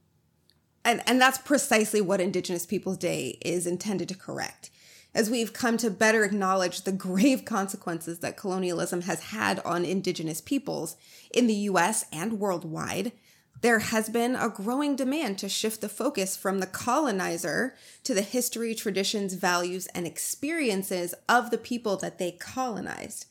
And 0.85 1.01
and 1.05 1.19
that's 1.19 1.37
precisely 1.39 1.99
what 1.99 2.21
Indigenous 2.21 2.65
Peoples 2.65 2.97
Day 2.97 3.37
is 3.43 3.67
intended 3.67 4.07
to 4.09 4.15
correct. 4.15 4.69
As 5.13 5.29
we've 5.29 5.51
come 5.51 5.77
to 5.77 5.89
better 5.89 6.23
acknowledge 6.23 6.81
the 6.81 6.91
grave 6.91 7.43
consequences 7.43 8.19
that 8.19 8.37
colonialism 8.37 9.01
has 9.01 9.25
had 9.25 9.59
on 9.65 9.83
indigenous 9.83 10.39
peoples 10.39 10.95
in 11.33 11.47
the 11.47 11.53
US 11.55 12.05
and 12.13 12.39
worldwide, 12.39 13.11
there 13.61 13.79
has 13.79 14.09
been 14.09 14.35
a 14.35 14.49
growing 14.49 14.95
demand 14.95 15.39
to 15.39 15.49
shift 15.49 15.81
the 15.81 15.89
focus 15.89 16.37
from 16.37 16.59
the 16.59 16.67
colonizer 16.67 17.75
to 18.03 18.13
the 18.13 18.21
history, 18.21 18.75
traditions, 18.75 19.33
values, 19.33 19.87
and 19.87 20.05
experiences 20.05 21.15
of 21.27 21.49
the 21.49 21.57
people 21.57 21.97
that 21.97 22.19
they 22.19 22.31
colonized. 22.31 23.25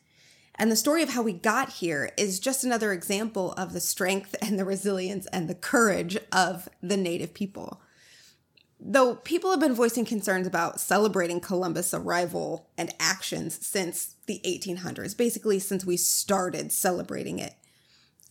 And 0.57 0.71
the 0.73 0.77
story 0.77 1.03
of 1.03 1.11
how 1.11 1.23
we 1.23 1.33
got 1.33 1.75
here 1.75 2.11
is 2.17 2.41
just 2.41 2.65
another 2.65 2.93
example 2.93 3.53
of 3.53 3.73
the 3.73 3.81
strength 3.81 4.35
and 4.43 4.59
the 4.59 4.65
resilience 4.65 5.27
and 5.27 5.49
the 5.49 5.55
courage 5.55 6.17
of 6.33 6.69
the 6.83 6.97
native 6.97 7.35
people. 7.35 7.81
Though 8.79 9.17
people 9.17 9.51
have 9.51 9.61
been 9.61 9.75
voicing 9.75 10.05
concerns 10.05 10.47
about 10.47 10.81
celebrating 10.81 11.41
Columbus' 11.41 11.95
arrival 11.95 12.69
and 12.77 12.95
actions 13.01 13.67
since 13.67 14.17
the 14.27 14.41
1800s, 14.45 15.17
basically 15.17 15.59
since 15.59 15.85
we 15.85 15.97
started 15.97 16.73
celebrating 16.73 17.39
it. 17.39 17.55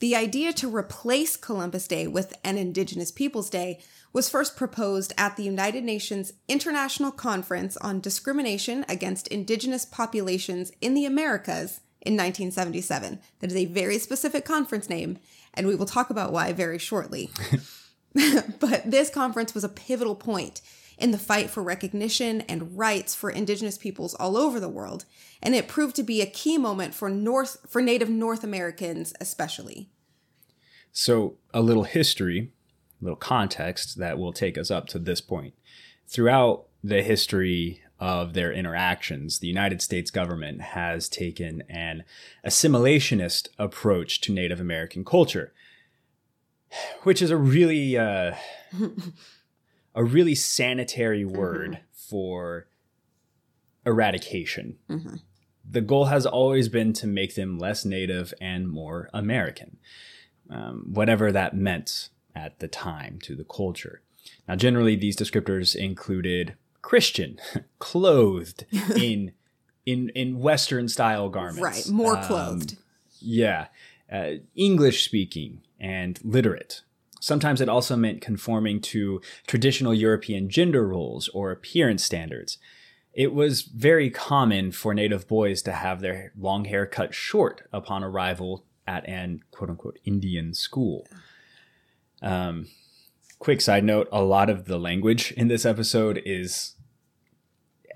The 0.06 0.16
idea 0.16 0.54
to 0.54 0.70
replace 0.70 1.36
Columbus 1.36 1.88
Day 1.88 2.06
with 2.06 2.38
an 2.44 2.60
Indigenous 2.60 3.10
Peoples 3.10 3.50
Day 3.50 3.80
was 4.14 4.30
first 4.30 4.56
proposed 4.56 5.14
at 5.18 5.36
the 5.36 5.42
United 5.42 5.84
Nations 5.84 6.32
International 6.48 7.10
Conference 7.10 7.76
on 7.78 8.02
Discrimination 8.02 8.86
Against 8.88 9.28
Indigenous 9.30 9.84
Populations 9.84 10.72
in 10.80 10.94
the 10.94 11.08
Americas 11.08 11.80
in 12.02 12.14
1977. 12.14 13.20
That 13.40 13.50
is 13.50 13.56
a 13.56 13.66
very 13.66 13.98
specific 13.98 14.46
conference 14.46 14.92
name, 14.92 15.18
and 15.56 15.66
we 15.66 15.74
will 15.74 15.88
talk 15.88 16.12
about 16.12 16.32
why 16.32 16.54
very 16.54 16.78
shortly. 16.78 17.32
but 18.60 18.84
this 18.86 19.10
conference 19.10 19.56
was 19.56 19.64
a 19.64 19.70
pivotal 19.70 20.14
point 20.14 20.62
in 21.00 21.10
the 21.10 21.18
fight 21.18 21.50
for 21.50 21.64
recognition 21.64 22.42
and 22.42 22.78
rights 22.78 23.16
for 23.16 23.32
indigenous 23.32 23.80
peoples 23.80 24.14
all 24.14 24.38
over 24.38 24.60
the 24.60 24.70
world, 24.70 25.06
and 25.42 25.56
it 25.56 25.68
proved 25.68 25.96
to 25.96 26.04
be 26.04 26.22
a 26.22 26.28
key 26.28 26.60
moment 26.60 26.94
for 26.94 27.10
North 27.10 27.58
for 27.68 27.82
Native 27.82 28.08
North 28.08 28.44
Americans 28.44 29.12
especially. 29.20 29.90
So, 30.98 31.36
a 31.54 31.62
little 31.62 31.84
history, 31.84 32.52
a 33.02 33.04
little 33.04 33.18
context 33.18 33.98
that 33.98 34.18
will 34.18 34.32
take 34.32 34.58
us 34.58 34.72
up 34.72 34.88
to 34.88 34.98
this 34.98 35.20
point. 35.20 35.54
Throughout 36.08 36.68
the 36.82 37.04
history 37.04 37.82
of 38.00 38.34
their 38.34 38.54
interactions, 38.54 39.40
the 39.40 39.48
United 39.48 39.82
States 39.82 40.10
government 40.10 40.62
has 40.62 41.10
taken 41.10 41.64
an 41.68 42.06
assimilationist 42.46 43.50
approach 43.60 44.22
to 44.22 44.32
Native 44.32 44.62
American 44.62 45.04
culture, 45.04 45.52
which 47.04 47.22
is 47.22 47.30
a 47.30 47.36
really 47.36 47.98
uh, 47.98 48.36
a 49.96 50.04
really 50.04 50.34
sanitary 50.34 51.26
word 51.26 51.82
for 51.92 52.68
eradication. 53.86 54.78
The 55.70 55.82
goal 55.82 56.06
has 56.06 56.26
always 56.26 56.70
been 56.70 56.94
to 56.94 57.06
make 57.06 57.36
them 57.36 57.60
less 57.60 57.84
native 57.84 58.34
and 58.40 58.70
more 58.70 59.10
American 59.14 59.76
um, 60.50 60.86
whatever 60.94 61.32
that 61.32 61.56
meant 61.56 62.10
at 62.36 62.60
the 62.60 62.68
time 62.68 63.20
to 63.24 63.36
the 63.36 63.44
culture. 63.46 64.02
Now, 64.48 64.56
generally, 64.56 64.96
these 64.96 65.16
descriptors 65.16 65.76
included 65.76 66.56
Christian, 66.82 67.40
clothed 67.80 68.66
in 68.98 69.32
in 69.86 70.10
in 70.10 70.40
Western 70.40 70.88
style 70.88 71.30
garments, 71.30 71.62
Right, 71.62 71.88
more 71.90 72.18
Um, 72.18 72.24
clothed. 72.24 72.78
yeah, 73.20 73.68
uh, 74.12 74.32
English 74.56 75.06
speaking 75.06 75.62
and 75.80 76.20
literate. 76.24 76.82
Sometimes 77.22 77.62
it 77.62 77.70
also 77.70 77.96
meant 77.96 78.22
conforming 78.22 78.82
to 78.82 79.22
traditional 79.48 79.94
European 79.94 80.50
gender 80.50 80.88
roles 80.88 81.28
or 81.30 81.52
appearance 81.52 82.04
standards. 82.04 82.58
It 83.14 83.34
was 83.34 83.62
very 83.62 84.10
common 84.10 84.72
for 84.72 84.94
native 84.94 85.28
boys 85.28 85.62
to 85.64 85.72
have 85.72 86.02
their 86.02 86.34
long 86.38 86.66
hair 86.66 86.86
cut 86.86 87.14
short 87.16 87.64
upon 87.72 88.04
arrival 88.04 88.65
at 88.88 89.08
an 89.08 89.42
quote 89.52 89.70
unquote 89.70 90.00
Indian 90.06 90.54
school. 90.54 91.08
Um, 92.22 92.68
quick 93.40 93.62
side 93.62 93.84
note 93.84 94.08
a 94.12 94.24
lot 94.24 94.50
of 94.50 94.66
the 94.66 94.78
language 94.80 95.32
in 95.34 95.48
this 95.48 95.66
episode 95.66 96.22
is 96.26 96.76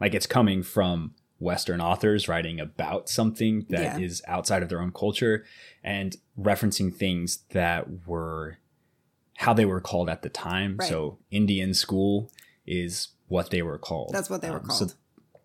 like 0.00 0.14
it's 0.14 0.26
coming 0.26 0.62
from 0.62 1.14
Western 1.38 1.80
authors 1.80 2.28
writing 2.28 2.58
about 2.60 3.08
something 3.08 3.66
that 3.68 4.00
is 4.00 4.22
Yeah. 4.26 4.34
outside 4.34 4.62
of 4.62 4.68
their 4.68 4.80
own 4.80 4.92
culture 4.92 5.44
and 5.84 6.16
referencing 6.38 6.94
things 6.94 7.40
that 7.50 8.06
were 8.06 8.58
how 9.38 9.52
they 9.52 9.66
were 9.66 9.80
called 9.82 10.08
at 10.08 10.22
the 10.22 10.30
time. 10.30 10.76
Right. 10.78 10.88
So 10.88 11.18
Indian 11.30 11.74
school 11.74 12.30
is 12.66 13.08
what 13.28 13.50
they 13.50 13.60
were 13.60 13.78
called. 13.78 14.12
That's 14.14 14.30
what 14.30 14.40
they 14.40 14.50
were 14.50 14.60
Um, 14.60 14.70
so 14.70 14.86
called. 14.86 14.94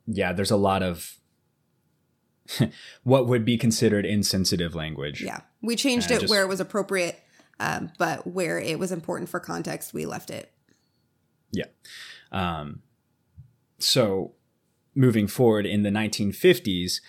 yeah, 0.07 0.31
there's 0.31 0.51
a 0.51 0.55
lot 0.57 0.81
of 0.81 1.17
what 3.03 3.27
would 3.27 3.45
be 3.45 3.57
considered 3.57 4.05
insensitive 4.05 4.73
language. 4.75 5.21
yeah. 5.21 5.41
We 5.61 5.75
changed 5.75 6.09
And 6.11 6.17
it 6.17 6.21
just- 6.21 6.31
where 6.31 6.41
it 6.43 6.47
was 6.47 6.59
appropriate, 6.59 7.19
um, 7.59 7.91
but 7.97 8.25
where 8.27 8.59
it 8.59 8.79
was 8.79 8.91
important 8.91 9.29
for 9.29 9.39
context, 9.39 9.93
we 9.93 10.05
left 10.05 10.29
it. 10.31 10.51
Yeah. 11.51 11.65
Um, 12.31 12.81
so, 13.79 14.33
moving 14.95 15.27
forward 15.27 15.65
in 15.65 15.83
the 15.83 15.89
1950s, 15.89 17.01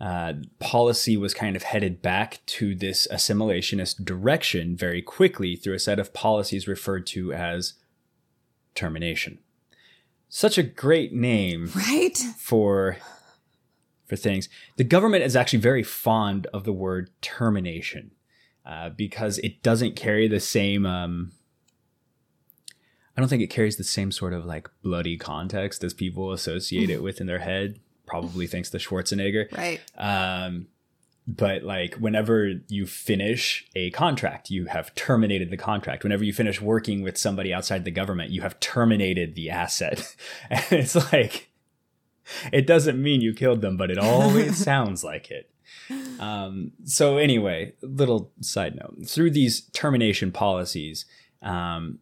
uh, 0.00 0.34
policy 0.60 1.16
was 1.16 1.34
kind 1.34 1.56
of 1.56 1.64
headed 1.64 2.00
back 2.00 2.40
to 2.46 2.74
this 2.74 3.08
assimilationist 3.12 4.04
direction 4.04 4.76
very 4.76 5.02
quickly 5.02 5.56
through 5.56 5.74
a 5.74 5.78
set 5.78 5.98
of 5.98 6.12
policies 6.14 6.68
referred 6.68 7.06
to 7.08 7.32
as 7.32 7.74
termination. 8.74 9.38
Such 10.28 10.58
a 10.58 10.62
great 10.62 11.12
name 11.12 11.70
Right? 11.74 12.16
for 12.38 12.98
for 14.08 14.16
things. 14.16 14.48
The 14.76 14.84
government 14.84 15.24
is 15.24 15.36
actually 15.36 15.60
very 15.60 15.82
fond 15.82 16.46
of 16.52 16.64
the 16.64 16.72
word 16.72 17.10
termination 17.20 18.12
uh, 18.64 18.90
because 18.90 19.38
it 19.38 19.62
doesn't 19.62 19.96
carry 19.96 20.26
the 20.28 20.40
same. 20.40 20.86
Um, 20.86 21.32
I 23.16 23.20
don't 23.20 23.28
think 23.28 23.42
it 23.42 23.48
carries 23.48 23.76
the 23.76 23.84
same 23.84 24.10
sort 24.12 24.32
of 24.32 24.44
like 24.44 24.68
bloody 24.82 25.16
context 25.16 25.84
as 25.84 25.92
people 25.94 26.32
associate 26.32 26.90
it 26.90 27.02
with 27.02 27.20
in 27.20 27.26
their 27.26 27.40
head. 27.40 27.80
Probably 28.06 28.46
thanks 28.46 28.70
to 28.70 28.78
Schwarzenegger. 28.78 29.54
Right. 29.56 29.80
Um, 29.96 30.68
but 31.26 31.62
like 31.62 31.96
whenever 31.96 32.54
you 32.68 32.86
finish 32.86 33.68
a 33.76 33.90
contract, 33.90 34.48
you 34.48 34.64
have 34.64 34.94
terminated 34.94 35.50
the 35.50 35.58
contract. 35.58 36.02
Whenever 36.02 36.24
you 36.24 36.32
finish 36.32 36.58
working 36.58 37.02
with 37.02 37.18
somebody 37.18 37.52
outside 37.52 37.84
the 37.84 37.90
government, 37.90 38.30
you 38.30 38.40
have 38.40 38.58
terminated 38.60 39.34
the 39.34 39.50
asset. 39.50 40.16
And 40.50 40.64
it's 40.70 40.94
like, 41.12 41.47
it 42.52 42.66
doesn't 42.66 43.02
mean 43.02 43.20
you 43.20 43.34
killed 43.34 43.60
them, 43.60 43.76
but 43.76 43.90
it 43.90 43.98
always 43.98 44.56
sounds 44.64 45.04
like 45.04 45.30
it. 45.30 45.50
Um, 46.18 46.72
so 46.84 47.16
anyway, 47.16 47.74
little 47.82 48.32
side 48.40 48.74
note: 48.74 49.06
through 49.06 49.30
these 49.30 49.62
termination 49.72 50.32
policies, 50.32 51.04
um, 51.42 51.98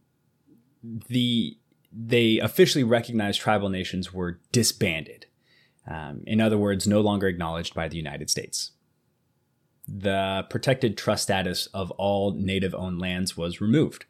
the 1.08 1.56
they 1.92 2.38
officially 2.38 2.84
recognized 2.84 3.40
tribal 3.40 3.68
nations 3.68 4.12
were 4.12 4.40
disbanded. 4.52 5.26
Um, 5.88 6.22
in 6.26 6.40
other 6.40 6.58
words, 6.58 6.86
no 6.86 7.00
longer 7.00 7.28
acknowledged 7.28 7.74
by 7.74 7.88
the 7.88 7.96
United 7.96 8.28
States. 8.28 8.72
The 9.86 10.44
protected 10.50 10.98
trust 10.98 11.24
status 11.24 11.66
of 11.68 11.92
all 11.92 12.32
native 12.32 12.74
owned 12.74 13.00
lands 13.00 13.36
was 13.36 13.60
removed. 13.60 14.04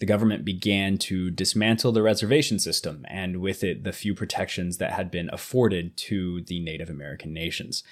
The 0.00 0.06
government 0.06 0.46
began 0.46 0.96
to 0.98 1.30
dismantle 1.30 1.92
the 1.92 2.02
reservation 2.02 2.58
system, 2.58 3.04
and 3.06 3.36
with 3.36 3.62
it, 3.62 3.84
the 3.84 3.92
few 3.92 4.14
protections 4.14 4.78
that 4.78 4.92
had 4.92 5.10
been 5.10 5.28
afforded 5.30 5.96
to 5.98 6.40
the 6.40 6.58
Native 6.58 6.88
American 6.88 7.34
nations. 7.34 7.82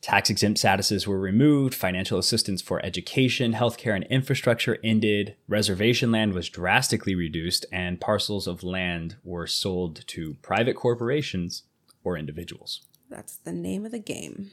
Tax 0.00 0.30
exempt 0.30 0.58
statuses 0.58 1.06
were 1.06 1.20
removed, 1.20 1.74
financial 1.74 2.18
assistance 2.18 2.62
for 2.62 2.84
education, 2.84 3.52
healthcare, 3.52 3.94
and 3.94 4.04
infrastructure 4.04 4.78
ended, 4.82 5.36
reservation 5.46 6.10
land 6.10 6.32
was 6.32 6.48
drastically 6.48 7.14
reduced, 7.14 7.66
and 7.70 8.00
parcels 8.00 8.46
of 8.46 8.62
land 8.62 9.16
were 9.22 9.46
sold 9.46 10.06
to 10.08 10.36
private 10.40 10.76
corporations 10.76 11.64
or 12.02 12.16
individuals. 12.16 12.86
That's 13.10 13.36
the 13.36 13.52
name 13.52 13.84
of 13.84 13.92
the 13.92 13.98
game. 13.98 14.50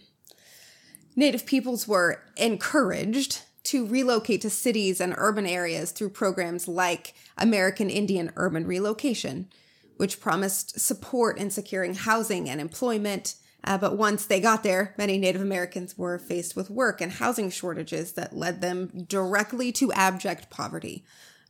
Native 1.15 1.45
peoples 1.45 1.87
were 1.87 2.21
encouraged 2.35 3.43
to 3.63 3.85
relocate 3.85 4.41
to 4.41 4.49
cities 4.49 4.99
and 4.99 5.13
urban 5.17 5.45
areas 5.45 5.91
through 5.91 6.09
programs 6.09 6.67
like 6.67 7.13
American 7.37 7.89
Indian 7.89 8.31
Urban 8.35 8.65
Relocation, 8.65 9.49
which 9.97 10.19
promised 10.19 10.79
support 10.79 11.37
in 11.37 11.51
securing 11.51 11.93
housing 11.93 12.49
and 12.49 12.59
employment. 12.59 13.35
Uh, 13.63 13.77
but 13.77 13.95
once 13.95 14.25
they 14.25 14.39
got 14.39 14.63
there, 14.63 14.95
many 14.97 15.17
Native 15.19 15.41
Americans 15.41 15.97
were 15.97 16.17
faced 16.17 16.55
with 16.55 16.71
work 16.71 16.99
and 16.99 17.11
housing 17.13 17.51
shortages 17.51 18.13
that 18.13 18.35
led 18.35 18.61
them 18.61 19.05
directly 19.07 19.71
to 19.71 19.91
abject 19.93 20.49
poverty. 20.49 21.05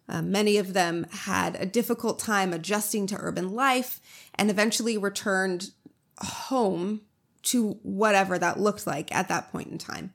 Uh, 0.09 0.21
many 0.21 0.57
of 0.57 0.73
them 0.73 1.05
had 1.11 1.55
a 1.55 1.65
difficult 1.65 2.19
time 2.19 2.51
adjusting 2.51 3.07
to 3.07 3.17
urban 3.17 3.53
life 3.53 4.01
and 4.35 4.49
eventually 4.49 4.97
returned 4.97 5.71
home 6.19 7.01
to 7.43 7.79
whatever 7.83 8.37
that 8.37 8.59
looked 8.59 8.85
like 8.85 9.13
at 9.15 9.29
that 9.29 9.49
point 9.51 9.69
in 9.69 9.77
time. 9.77 10.13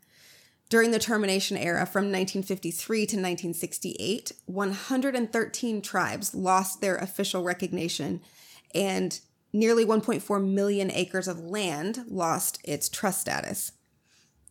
During 0.68 0.90
the 0.90 0.98
termination 0.98 1.56
era 1.56 1.86
from 1.86 2.04
1953 2.06 2.98
to 2.98 3.02
1968, 3.16 4.32
113 4.46 5.82
tribes 5.82 6.34
lost 6.34 6.80
their 6.80 6.96
official 6.96 7.44
recognition 7.44 8.20
and 8.74 9.20
nearly 9.52 9.86
1.4 9.86 10.44
million 10.44 10.90
acres 10.90 11.28
of 11.28 11.38
land 11.38 12.04
lost 12.08 12.58
its 12.64 12.88
trust 12.88 13.20
status. 13.20 13.72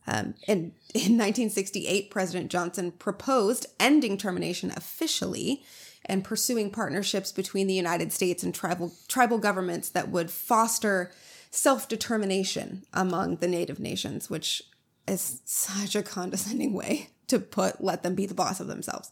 Um, 0.06 0.34
and 0.48 0.72
in 0.94 1.18
1968, 1.18 2.10
President 2.10 2.50
Johnson 2.50 2.92
proposed 2.92 3.66
ending 3.78 4.16
termination 4.16 4.72
officially 4.74 5.62
and 6.06 6.24
pursuing 6.24 6.70
partnerships 6.70 7.32
between 7.32 7.66
the 7.66 7.74
United 7.74 8.12
States 8.12 8.42
and 8.42 8.54
tribal 8.54 8.92
tribal 9.08 9.38
governments 9.38 9.90
that 9.90 10.08
would 10.08 10.30
foster 10.30 11.12
self-determination 11.50 12.84
among 12.92 13.36
the 13.36 13.48
native 13.48 13.80
nations, 13.80 14.30
which 14.30 14.62
is 15.06 15.40
such 15.44 15.94
a 15.94 16.02
condescending 16.02 16.72
way 16.72 17.10
to 17.28 17.38
put 17.38 17.82
let 17.82 18.02
them 18.02 18.14
be 18.14 18.26
the 18.26 18.34
boss 18.34 18.60
of 18.60 18.66
themselves. 18.66 19.10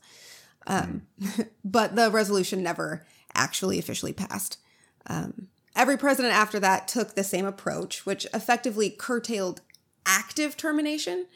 Um, 0.66 1.02
but 1.64 1.96
the 1.96 2.11
resolution 2.11 2.62
never 2.62 3.07
actually 3.35 3.78
officially 3.78 4.12
passed. 4.12 4.59
Um, 5.07 5.48
every 5.76 5.96
president 5.96 6.35
after 6.35 6.61
that 6.61 6.88
took 6.88 7.14
the 7.14 7.24
same 7.24 7.44
approach, 7.44 8.07
which 8.07 8.26
effectively 8.33 8.90
curtailed 8.90 9.61
active 10.07 10.57
termination 10.57 11.26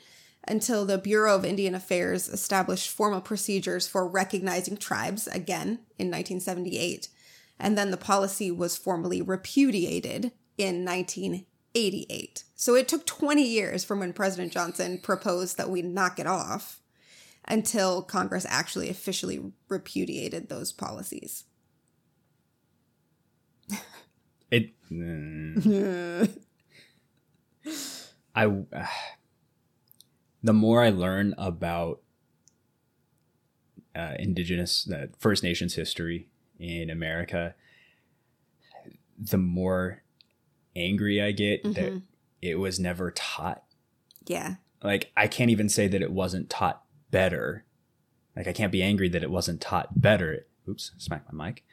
until 0.46 0.86
the 0.86 0.98
Bureau 0.98 1.34
of 1.34 1.44
Indian 1.44 1.74
Affairs 1.74 2.28
established 2.28 2.90
formal 2.90 3.20
procedures 3.20 3.86
for 3.86 4.08
recognizing 4.08 4.76
tribes 4.76 5.26
again 5.26 5.80
in 5.98 6.10
1978. 6.10 7.08
And 7.58 7.76
then 7.76 7.90
the 7.90 7.96
policy 7.96 8.50
was 8.50 8.76
formally 8.76 9.20
repudiated 9.20 10.32
in 10.56 10.84
1988. 11.74 12.44
So 12.54 12.74
it 12.74 12.88
took 12.88 13.06
20 13.06 13.42
years 13.42 13.84
from 13.84 14.00
when 14.00 14.12
President 14.12 14.52
Johnson 14.52 14.98
proposed 14.98 15.56
that 15.56 15.70
we 15.70 15.82
knock 15.82 16.18
it 16.18 16.26
off 16.26 16.80
until 17.46 18.02
Congress 18.02 18.46
actually 18.48 18.88
officially 18.88 19.52
repudiated 19.68 20.48
those 20.48 20.72
policies. 20.72 21.44
It. 24.50 24.72
mm. 24.90 26.38
I. 28.34 28.46
uh, 28.46 28.86
the 30.42 30.52
more 30.52 30.82
I 30.82 30.90
learn 30.90 31.34
about 31.36 32.00
uh, 33.94 34.14
indigenous, 34.18 34.88
uh, 34.90 35.08
First 35.18 35.42
Nations 35.42 35.74
history 35.74 36.28
in 36.58 36.90
America, 36.90 37.54
the 39.18 39.38
more 39.38 40.02
angry 40.78 41.20
I 41.22 41.32
get 41.32 41.62
that 41.64 41.92
Mhm. 41.92 42.02
it 42.40 42.56
was 42.56 42.78
never 42.78 43.10
taught. 43.10 43.64
Yeah. 44.26 44.56
Like, 44.82 45.10
I 45.16 45.26
can't 45.26 45.50
even 45.50 45.68
say 45.68 45.88
that 45.88 46.02
it 46.02 46.12
wasn't 46.12 46.48
taught 46.50 46.84
better. 47.10 47.64
Like, 48.36 48.46
I 48.46 48.52
can't 48.52 48.70
be 48.72 48.82
angry 48.82 49.08
that 49.08 49.22
it 49.22 49.30
wasn't 49.30 49.60
taught 49.60 50.00
better. 50.00 50.46
Oops, 50.68 50.92
smack 50.98 51.24
my 51.32 51.46
mic. 51.46 51.64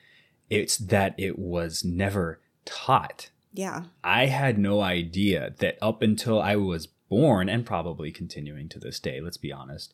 It's 0.49 0.77
that 0.77 1.13
it 1.17 1.37
was 1.37 1.83
never 1.83 2.41
taught. 2.65 3.29
Yeah. 3.53 3.85
I 4.03 4.25
had 4.27 4.57
no 4.57 4.81
idea 4.81 5.53
that 5.59 5.77
up 5.81 6.01
until 6.01 6.41
I 6.41 6.55
was 6.55 6.87
born, 7.09 7.47
and 7.49 7.65
probably 7.65 8.11
continuing 8.11 8.67
to 8.69 8.79
this 8.79 8.99
day, 8.99 9.21
let's 9.21 9.37
be 9.37 9.51
honest, 9.51 9.93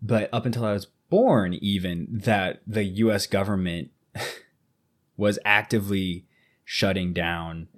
but 0.00 0.30
up 0.32 0.46
until 0.46 0.64
I 0.64 0.72
was 0.72 0.86
born, 1.10 1.54
even 1.54 2.06
that 2.10 2.62
the 2.66 2.84
US 2.84 3.26
government 3.26 3.90
was 5.16 5.38
actively 5.44 6.26
shutting 6.64 7.12
down 7.12 7.68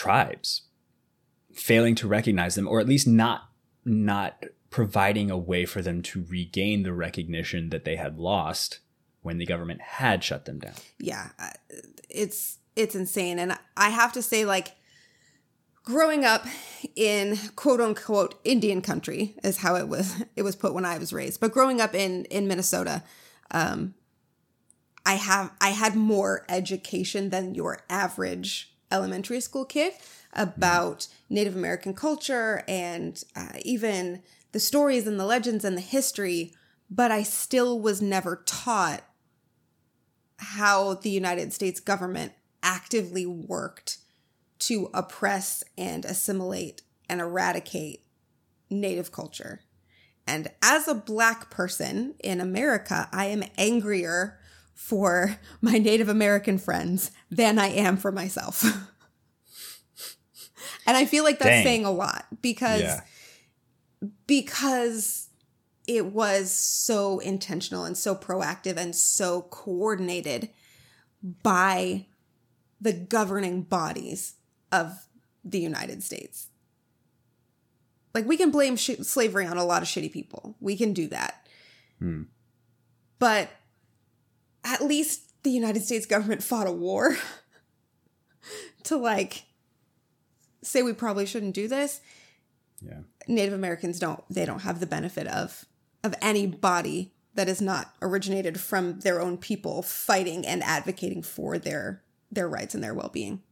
tribes, 0.00 0.62
failing 1.52 1.94
to 1.94 2.08
recognize 2.08 2.54
them, 2.54 2.66
or 2.66 2.80
at 2.80 2.88
least 2.88 3.06
not 3.06 3.50
not 3.84 4.42
providing 4.70 5.30
a 5.30 5.36
way 5.36 5.66
for 5.66 5.82
them 5.82 6.00
to 6.00 6.24
regain 6.28 6.84
the 6.84 6.92
recognition 6.92 7.68
that 7.70 7.84
they 7.84 7.96
had 7.96 8.18
lost 8.18 8.78
when 9.22 9.36
the 9.36 9.44
government 9.44 9.80
had 9.80 10.24
shut 10.24 10.44
them 10.46 10.58
down. 10.58 10.72
yeah 10.98 11.30
uh, 11.38 11.50
it's 12.08 12.58
it's 12.76 12.94
insane 12.94 13.38
and 13.38 13.58
i 13.76 13.90
have 13.90 14.12
to 14.12 14.22
say 14.22 14.44
like 14.44 14.72
growing 15.82 16.24
up 16.24 16.46
in 16.96 17.36
quote 17.56 17.80
unquote 17.80 18.40
indian 18.44 18.80
country 18.80 19.34
is 19.42 19.58
how 19.58 19.74
it 19.74 19.88
was 19.88 20.22
it 20.36 20.42
was 20.42 20.56
put 20.56 20.72
when 20.72 20.84
i 20.84 20.96
was 20.96 21.12
raised 21.12 21.40
but 21.40 21.52
growing 21.52 21.80
up 21.80 21.94
in 21.94 22.24
in 22.26 22.46
minnesota 22.46 23.02
um 23.50 23.94
i 25.04 25.14
have 25.14 25.52
i 25.60 25.70
had 25.70 25.94
more 25.96 26.46
education 26.48 27.30
than 27.30 27.54
your 27.54 27.80
average 27.90 28.70
elementary 28.90 29.40
school 29.40 29.64
kid 29.64 29.92
about 30.32 31.08
Native 31.28 31.56
American 31.56 31.94
culture 31.94 32.62
and 32.68 33.22
uh, 33.36 33.58
even 33.62 34.22
the 34.52 34.60
stories 34.60 35.06
and 35.06 35.18
the 35.18 35.26
legends 35.26 35.64
and 35.64 35.76
the 35.76 35.82
history, 35.82 36.54
but 36.90 37.10
I 37.10 37.22
still 37.22 37.80
was 37.80 38.02
never 38.02 38.42
taught 38.46 39.02
how 40.38 40.94
the 40.94 41.10
United 41.10 41.52
States 41.52 41.80
government 41.80 42.32
actively 42.62 43.26
worked 43.26 43.98
to 44.60 44.90
oppress 44.92 45.62
and 45.76 46.04
assimilate 46.04 46.82
and 47.08 47.20
eradicate 47.20 48.02
Native 48.68 49.12
culture. 49.12 49.60
And 50.26 50.50
as 50.62 50.86
a 50.86 50.94
Black 50.94 51.50
person 51.50 52.14
in 52.22 52.40
America, 52.40 53.08
I 53.12 53.26
am 53.26 53.44
angrier 53.58 54.39
for 54.80 55.36
my 55.60 55.76
Native 55.76 56.08
American 56.08 56.56
friends 56.56 57.10
than 57.30 57.58
I 57.58 57.68
am 57.68 57.98
for 57.98 58.10
myself. 58.10 58.64
and 60.86 60.96
I 60.96 61.04
feel 61.04 61.22
like 61.22 61.38
that's 61.38 61.50
Dang. 61.50 61.64
saying 61.64 61.84
a 61.84 61.90
lot 61.90 62.26
because 62.40 62.80
yeah. 62.80 63.00
because 64.26 65.28
it 65.86 66.06
was 66.06 66.50
so 66.50 67.18
intentional 67.18 67.84
and 67.84 67.96
so 67.96 68.14
proactive 68.14 68.78
and 68.78 68.96
so 68.96 69.42
coordinated 69.42 70.48
by 71.42 72.06
the 72.80 72.94
governing 72.94 73.62
bodies 73.62 74.36
of 74.72 75.06
the 75.44 75.60
United 75.60 76.02
States. 76.02 76.48
Like 78.14 78.26
we 78.26 78.38
can 78.38 78.50
blame 78.50 78.76
sh- 78.76 79.02
slavery 79.02 79.46
on 79.46 79.58
a 79.58 79.64
lot 79.64 79.82
of 79.82 79.88
shitty 79.88 80.10
people. 80.10 80.56
We 80.58 80.76
can 80.76 80.94
do 80.94 81.06
that. 81.08 81.46
Hmm. 81.98 82.22
But 83.18 83.50
at 84.64 84.82
least 84.82 85.30
the 85.42 85.50
United 85.50 85.82
States 85.82 86.06
government 86.06 86.42
fought 86.42 86.66
a 86.66 86.72
war 86.72 87.16
to 88.84 88.96
like 88.96 89.44
say 90.62 90.82
we 90.82 90.92
probably 90.92 91.26
shouldn't 91.26 91.54
do 91.54 91.68
this. 91.68 92.00
Yeah. 92.80 93.00
Native 93.28 93.54
Americans 93.54 93.98
don't 93.98 94.22
they 94.30 94.44
don't 94.44 94.62
have 94.62 94.80
the 94.80 94.86
benefit 94.86 95.26
of 95.26 95.66
of 96.02 96.14
any 96.22 96.46
body 96.46 97.12
that 97.34 97.48
is 97.48 97.60
not 97.60 97.94
originated 98.02 98.58
from 98.58 99.00
their 99.00 99.20
own 99.20 99.38
people 99.38 99.82
fighting 99.82 100.46
and 100.46 100.62
advocating 100.62 101.22
for 101.22 101.58
their 101.58 102.02
their 102.30 102.48
rights 102.48 102.74
and 102.74 102.82
their 102.82 102.94
well-being. 102.94 103.42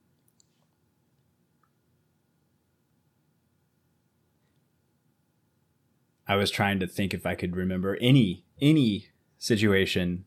I 6.26 6.36
was 6.36 6.50
trying 6.50 6.78
to 6.80 6.86
think 6.86 7.14
if 7.14 7.24
I 7.24 7.34
could 7.34 7.56
remember 7.56 7.96
any 8.00 8.44
any 8.60 9.08
situation 9.38 10.24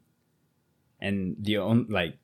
and 1.01 1.35
the 1.39 1.57
only 1.57 1.85
like 1.89 2.17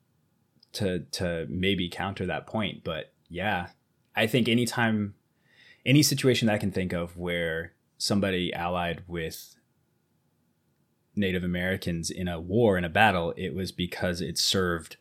to 0.74 1.00
to 1.12 1.46
maybe 1.50 1.90
counter 1.90 2.26
that 2.26 2.48
point, 2.48 2.84
but 2.84 3.14
yeah, 3.30 3.68
I 4.16 4.28
think 4.28 4.48
anytime 4.48 5.16
any 5.86 6.04
situation 6.04 6.48
that 6.48 6.54
I 6.54 6.58
can 6.58 6.72
think 6.72 6.94
of 6.94 7.18
where 7.18 7.74
somebody 7.98 8.54
allied 8.54 9.04
with 9.08 9.56
Native 11.16 11.44
Americans 11.44 12.10
in 12.10 12.28
a 12.28 12.40
war 12.40 12.78
in 12.78 12.84
a 12.84 12.90
battle, 12.90 13.34
it 13.38 13.56
was 13.56 13.72
because 13.72 14.22
it 14.22 14.38
served 14.38 14.98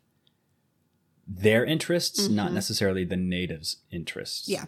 their 1.27 1.65
interests, 1.65 2.23
mm-hmm. 2.23 2.35
not 2.35 2.53
necessarily 2.53 3.03
the 3.03 3.17
natives' 3.17 3.77
interests. 3.91 4.47
Yeah. 4.47 4.65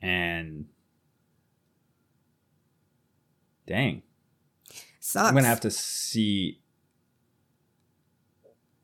And 0.00 0.66
Dang. 3.66 4.02
Sucks. 5.00 5.28
I'm 5.28 5.34
gonna 5.34 5.46
have 5.46 5.60
to 5.60 5.70
see. 5.70 6.60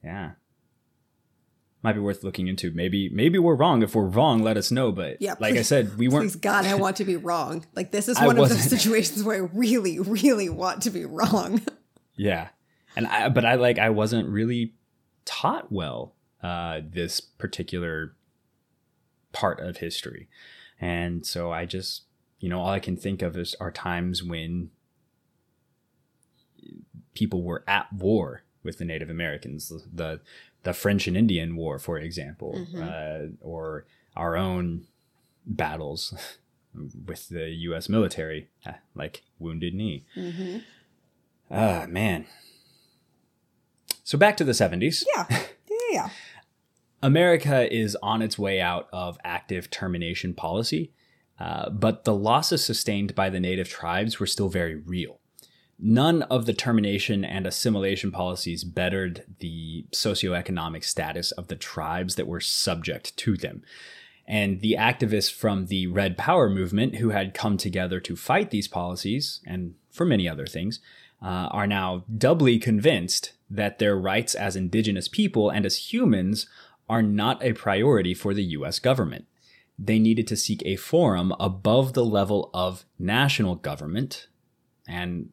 Yeah. 0.03 0.33
Might 1.83 1.93
be 1.93 2.01
worth 2.01 2.25
looking 2.25 2.49
into. 2.49 2.73
Maybe 2.73 3.09
maybe 3.09 3.39
we're 3.39 3.55
wrong. 3.55 3.83
If 3.83 3.95
we're 3.95 4.03
wrong, 4.03 4.43
let 4.43 4.57
us 4.57 4.73
know. 4.73 4.91
But 4.91 5.23
yeah, 5.23 5.35
like 5.39 5.53
please, 5.53 5.61
I 5.61 5.63
said, 5.63 5.97
we 5.97 6.09
weren't. 6.09 6.25
Please 6.25 6.37
God, 6.37 6.67
I 6.67 6.75
want 6.75 6.97
to 6.97 7.05
be 7.05 7.17
wrong. 7.17 7.65
Like 7.77 7.93
this 7.93 8.09
is 8.09 8.19
one 8.21 8.37
of 8.37 8.49
those 8.49 8.65
situations 8.71 9.23
where 9.23 9.37
I 9.37 9.49
really, 9.53 10.01
really 10.01 10.49
want 10.49 10.83
to 10.83 10.91
be 10.91 11.05
wrong. 11.05 11.63
yeah, 12.17 12.49
and 12.97 13.07
I 13.07 13.29
but 13.29 13.45
I 13.45 13.55
like 13.55 13.79
I 13.79 13.91
wasn't 13.91 14.29
really 14.29 14.75
taught 15.25 15.71
well 15.71 16.17
uh, 16.43 16.81
this 16.85 17.21
particular 17.21 18.17
part 19.33 19.61
of 19.61 19.77
history, 19.77 20.29
and 20.81 21.25
so 21.25 21.53
I 21.53 21.65
just 21.65 22.07
you 22.41 22.49
know 22.49 22.61
all 22.61 22.71
I 22.71 22.81
can 22.81 22.97
think 22.97 23.23
of 23.23 23.37
is 23.37 23.55
are 23.61 23.71
times 23.71 24.21
when 24.21 24.71
people 27.15 27.45
were 27.45 27.63
at 27.69 27.93
war 27.93 28.43
with 28.63 28.79
the 28.79 28.85
Native 28.85 29.11
Americans, 29.11 29.73
the 29.93 30.21
the 30.65 30.73
French 30.73 31.07
and 31.07 31.17
Indian 31.17 31.57
War, 31.57 31.79
for 31.79 31.99
example, 31.99 32.55
mm-hmm. 32.55 32.83
uh, 32.83 33.47
or 33.47 33.87
our 34.17 34.37
own 34.37 34.87
battles 35.47 36.15
with 37.07 37.29
the 37.29 37.49
U.S. 37.49 37.89
military, 37.89 38.49
uh, 38.67 38.73
like 38.95 39.23
Wounded 39.39 39.75
Knee. 39.75 40.05
Mm-hmm. 40.17 40.59
Ah, 41.51 41.87
man. 41.89 42.27
So 44.05 44.19
back 44.19 44.37
to 44.39 44.45
the 44.45 44.53
70s. 44.53 45.05
Yeah. 45.17 45.27
Yeah. 45.31 45.77
yeah. 45.91 46.09
America 47.03 47.73
is 47.73 47.97
on 48.03 48.21
its 48.23 48.39
way 48.39 48.61
out 48.61 48.89
of 48.93 49.19
active 49.25 49.71
termination 49.71 50.35
policy, 50.35 50.93
uh, 51.39 51.71
but 51.71 52.05
the 52.05 52.15
losses 52.15 52.65
sustained 52.65 53.15
by 53.15 53.31
the 53.31 53.41
native 53.41 53.69
tribes 53.69 54.19
were 54.19 54.27
still 54.27 54.49
very 54.49 54.75
real 54.75 55.21
none 55.79 56.23
of 56.23 56.47
the 56.47 56.53
termination 56.53 57.25
and 57.25 57.47
assimilation 57.47 58.11
policies 58.11 58.65
bettered 58.65 59.25
the 59.39 59.87
socioeconomic 59.93 60.85
status 60.85 61.31
of 61.33 61.49
the 61.49 61.57
tribes 61.57 62.17
that 62.17 62.27
were 62.27 62.41
subject 62.41 63.17
to 63.17 63.37
them. 63.37 63.63
And 64.27 64.61
the 64.61 64.77
activists 64.79 65.33
from 65.33 65.67
the 65.67 65.87
Red 65.87 66.19
Power 66.19 66.51
movement, 66.51 66.97
who 66.97 67.11
had 67.11 67.33
come 67.33 67.57
together 67.57 68.01
to 68.01 68.17
fight 68.17 68.51
these 68.51 68.69
policies 68.69 69.41
and 69.47 69.75
for 69.91 70.05
many 70.05 70.29
other 70.29 70.47
things, 70.47 70.81
uh, 71.23 71.49
are 71.51 71.67
now 71.67 72.05
doubly 72.17 72.59
convinced 72.59 73.33
that 73.51 73.79
their 73.79 73.97
rights 73.97 74.35
as 74.35 74.57
indigenous 74.57 75.09
people 75.09 75.49
and 75.49 75.65
as 75.65 75.93
humans 75.93 76.47
are 76.89 77.03
not 77.03 77.43
a 77.43 77.53
priority 77.53 78.15
for 78.15 78.35
the 78.35 78.45
US 78.45 78.79
government. 78.79 79.27
They 79.79 79.99
needed 79.99 80.27
to 80.29 80.37
seek 80.37 80.63
a 80.65 80.77
forum 80.77 81.33
above 81.39 81.93
the 81.93 82.05
level 82.05 82.51
of 82.53 82.85
national 82.99 83.57
government, 83.57 84.27
and 84.87 85.31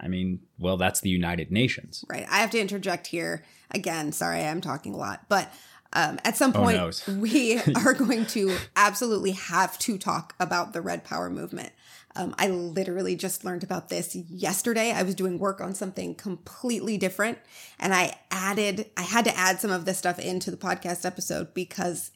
I 0.00 0.08
mean, 0.08 0.40
well, 0.58 0.76
that's 0.76 1.00
the 1.00 1.10
United 1.10 1.52
Nations. 1.52 2.04
Right. 2.08 2.26
I 2.30 2.38
have 2.38 2.50
to 2.50 2.60
interject 2.60 3.06
here 3.06 3.44
again. 3.70 4.12
Sorry, 4.12 4.42
I'm 4.42 4.60
talking 4.60 4.94
a 4.94 4.96
lot, 4.96 5.26
but 5.28 5.52
um, 5.92 6.18
at 6.24 6.36
some 6.36 6.52
point, 6.52 6.78
oh, 6.78 6.90
no. 7.08 7.14
we 7.18 7.60
are 7.76 7.94
going 7.94 8.26
to 8.26 8.56
absolutely 8.76 9.32
have 9.32 9.78
to 9.80 9.98
talk 9.98 10.34
about 10.38 10.72
the 10.72 10.80
Red 10.80 11.04
Power 11.04 11.28
movement. 11.28 11.72
Um, 12.16 12.34
I 12.38 12.48
literally 12.48 13.14
just 13.14 13.44
learned 13.44 13.62
about 13.62 13.88
this 13.88 14.14
yesterday. 14.16 14.92
I 14.92 15.02
was 15.02 15.14
doing 15.14 15.38
work 15.38 15.60
on 15.60 15.74
something 15.74 16.14
completely 16.14 16.96
different, 16.96 17.38
and 17.78 17.94
I 17.94 18.18
added, 18.30 18.90
I 18.96 19.02
had 19.02 19.24
to 19.26 19.36
add 19.36 19.60
some 19.60 19.70
of 19.70 19.84
this 19.84 19.98
stuff 19.98 20.18
into 20.18 20.50
the 20.50 20.56
podcast 20.56 21.04
episode 21.04 21.54
because 21.54 22.10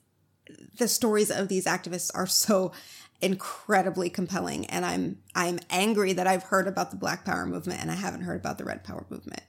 the 0.76 0.88
stories 0.88 1.30
of 1.30 1.48
these 1.48 1.64
activists 1.64 2.10
are 2.14 2.26
so 2.26 2.72
incredibly 3.24 4.10
compelling 4.10 4.66
and 4.66 4.84
i'm 4.84 5.18
i'm 5.34 5.58
angry 5.70 6.12
that 6.12 6.26
i've 6.26 6.42
heard 6.42 6.68
about 6.68 6.90
the 6.90 6.96
black 6.96 7.24
power 7.24 7.46
movement 7.46 7.80
and 7.80 7.90
i 7.90 7.94
haven't 7.94 8.20
heard 8.20 8.38
about 8.38 8.58
the 8.58 8.64
red 8.64 8.84
power 8.84 9.06
movement. 9.08 9.42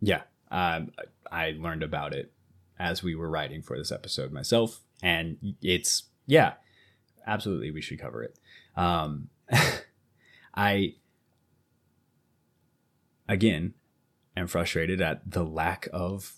Yeah 0.00 0.22
um, 0.50 0.92
i 1.30 1.54
learned 1.58 1.82
about 1.82 2.14
it 2.14 2.32
as 2.78 3.02
we 3.02 3.14
were 3.14 3.28
writing 3.28 3.60
for 3.60 3.76
this 3.76 3.92
episode 3.92 4.32
myself 4.32 4.80
and 5.02 5.56
it's 5.60 6.04
yeah 6.26 6.54
absolutely 7.26 7.70
we 7.70 7.82
should 7.82 8.00
cover 8.00 8.22
it. 8.22 8.38
Um, 8.76 9.28
i 10.54 10.94
again 13.28 13.74
am 14.36 14.46
frustrated 14.46 15.02
at 15.02 15.30
the 15.30 15.44
lack 15.44 15.86
of 15.92 16.36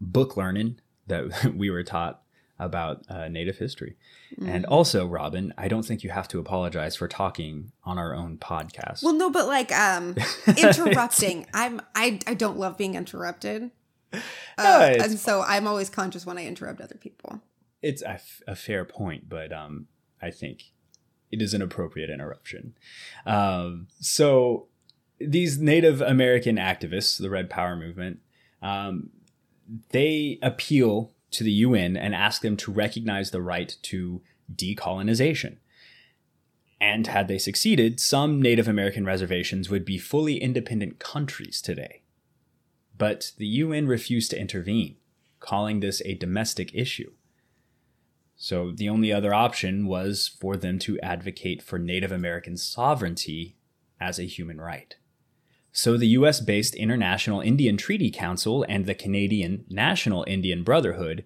book 0.00 0.38
learning 0.38 0.80
that 1.06 1.54
we 1.54 1.68
were 1.68 1.84
taught 1.84 2.23
about 2.58 3.02
uh, 3.08 3.28
Native 3.28 3.58
history. 3.58 3.96
Mm. 4.40 4.48
And 4.48 4.66
also, 4.66 5.06
Robin, 5.06 5.52
I 5.58 5.68
don't 5.68 5.84
think 5.84 6.04
you 6.04 6.10
have 6.10 6.28
to 6.28 6.38
apologize 6.38 6.96
for 6.96 7.08
talking 7.08 7.72
on 7.84 7.98
our 7.98 8.14
own 8.14 8.38
podcast. 8.38 9.02
Well, 9.02 9.14
no, 9.14 9.30
but 9.30 9.46
like 9.46 9.72
um, 9.72 10.14
interrupting. 10.46 11.46
I'm 11.52 11.80
I 11.94 12.20
I 12.26 12.34
don't 12.34 12.58
love 12.58 12.78
being 12.78 12.94
interrupted, 12.94 13.70
uh, 14.12 14.18
no, 14.58 14.80
and 15.04 15.18
so 15.18 15.42
I'm 15.42 15.66
always 15.66 15.90
conscious 15.90 16.24
when 16.24 16.38
I 16.38 16.46
interrupt 16.46 16.80
other 16.80 16.96
people. 16.96 17.40
It's 17.82 18.02
a, 18.02 18.12
f- 18.12 18.42
a 18.48 18.56
fair 18.56 18.84
point, 18.84 19.28
but 19.28 19.52
um, 19.52 19.88
I 20.22 20.30
think 20.30 20.72
it 21.30 21.42
is 21.42 21.52
an 21.52 21.60
appropriate 21.60 22.08
interruption. 22.08 22.74
Um, 23.26 23.88
so 24.00 24.68
these 25.18 25.58
Native 25.58 26.00
American 26.00 26.56
activists, 26.56 27.18
the 27.18 27.28
Red 27.28 27.50
Power 27.50 27.76
movement, 27.76 28.20
um, 28.62 29.10
they 29.90 30.38
appeal 30.42 31.13
to 31.34 31.44
the 31.44 31.52
UN 31.52 31.96
and 31.96 32.14
ask 32.14 32.42
them 32.42 32.56
to 32.58 32.72
recognize 32.72 33.30
the 33.30 33.42
right 33.42 33.76
to 33.82 34.22
decolonization. 34.54 35.58
And 36.80 37.06
had 37.06 37.28
they 37.28 37.38
succeeded, 37.38 38.00
some 38.00 38.42
Native 38.42 38.68
American 38.68 39.04
reservations 39.04 39.70
would 39.70 39.84
be 39.84 39.98
fully 39.98 40.36
independent 40.36 40.98
countries 40.98 41.62
today. 41.62 42.02
But 42.96 43.32
the 43.38 43.46
UN 43.46 43.86
refused 43.86 44.30
to 44.30 44.40
intervene, 44.40 44.96
calling 45.40 45.80
this 45.80 46.02
a 46.04 46.14
domestic 46.14 46.74
issue. 46.74 47.12
So 48.36 48.72
the 48.72 48.88
only 48.88 49.12
other 49.12 49.32
option 49.32 49.86
was 49.86 50.28
for 50.40 50.56
them 50.56 50.78
to 50.80 51.00
advocate 51.00 51.62
for 51.62 51.78
Native 51.78 52.12
American 52.12 52.56
sovereignty 52.56 53.56
as 54.00 54.18
a 54.18 54.24
human 54.24 54.60
right. 54.60 54.96
So 55.76 55.96
the 55.96 56.06
US 56.06 56.40
based 56.40 56.76
International 56.76 57.40
Indian 57.40 57.76
Treaty 57.76 58.08
Council 58.08 58.64
and 58.68 58.86
the 58.86 58.94
Canadian 58.94 59.64
National 59.68 60.24
Indian 60.28 60.62
Brotherhood 60.62 61.24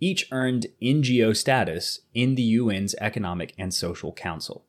each 0.00 0.28
earned 0.30 0.68
NGO 0.80 1.36
status 1.36 2.00
in 2.14 2.36
the 2.36 2.54
UN's 2.54 2.94
Economic 3.00 3.54
and 3.58 3.74
Social 3.74 4.12
Council. 4.12 4.64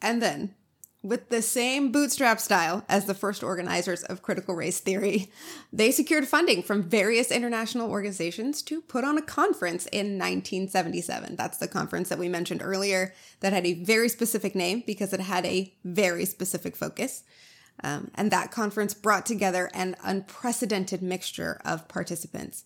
And 0.00 0.22
then, 0.22 0.54
with 1.02 1.28
the 1.28 1.42
same 1.42 1.92
bootstrap 1.92 2.40
style 2.40 2.82
as 2.88 3.04
the 3.04 3.12
first 3.12 3.44
organizers 3.44 4.04
of 4.04 4.22
critical 4.22 4.54
race 4.54 4.80
theory, 4.80 5.30
they 5.70 5.90
secured 5.90 6.26
funding 6.26 6.62
from 6.62 6.88
various 6.88 7.30
international 7.30 7.90
organizations 7.90 8.62
to 8.62 8.80
put 8.80 9.04
on 9.04 9.18
a 9.18 9.22
conference 9.22 9.84
in 9.92 10.16
1977. 10.18 11.36
That's 11.36 11.58
the 11.58 11.68
conference 11.68 12.08
that 12.08 12.18
we 12.18 12.30
mentioned 12.30 12.62
earlier 12.64 13.12
that 13.40 13.52
had 13.52 13.66
a 13.66 13.84
very 13.84 14.08
specific 14.08 14.54
name 14.54 14.82
because 14.86 15.12
it 15.12 15.20
had 15.20 15.44
a 15.44 15.74
very 15.84 16.24
specific 16.24 16.74
focus. 16.74 17.22
Um, 17.82 18.10
and 18.14 18.30
that 18.30 18.50
conference 18.50 18.94
brought 18.94 19.26
together 19.26 19.70
an 19.74 19.96
unprecedented 20.02 21.02
mixture 21.02 21.60
of 21.64 21.88
participants. 21.88 22.64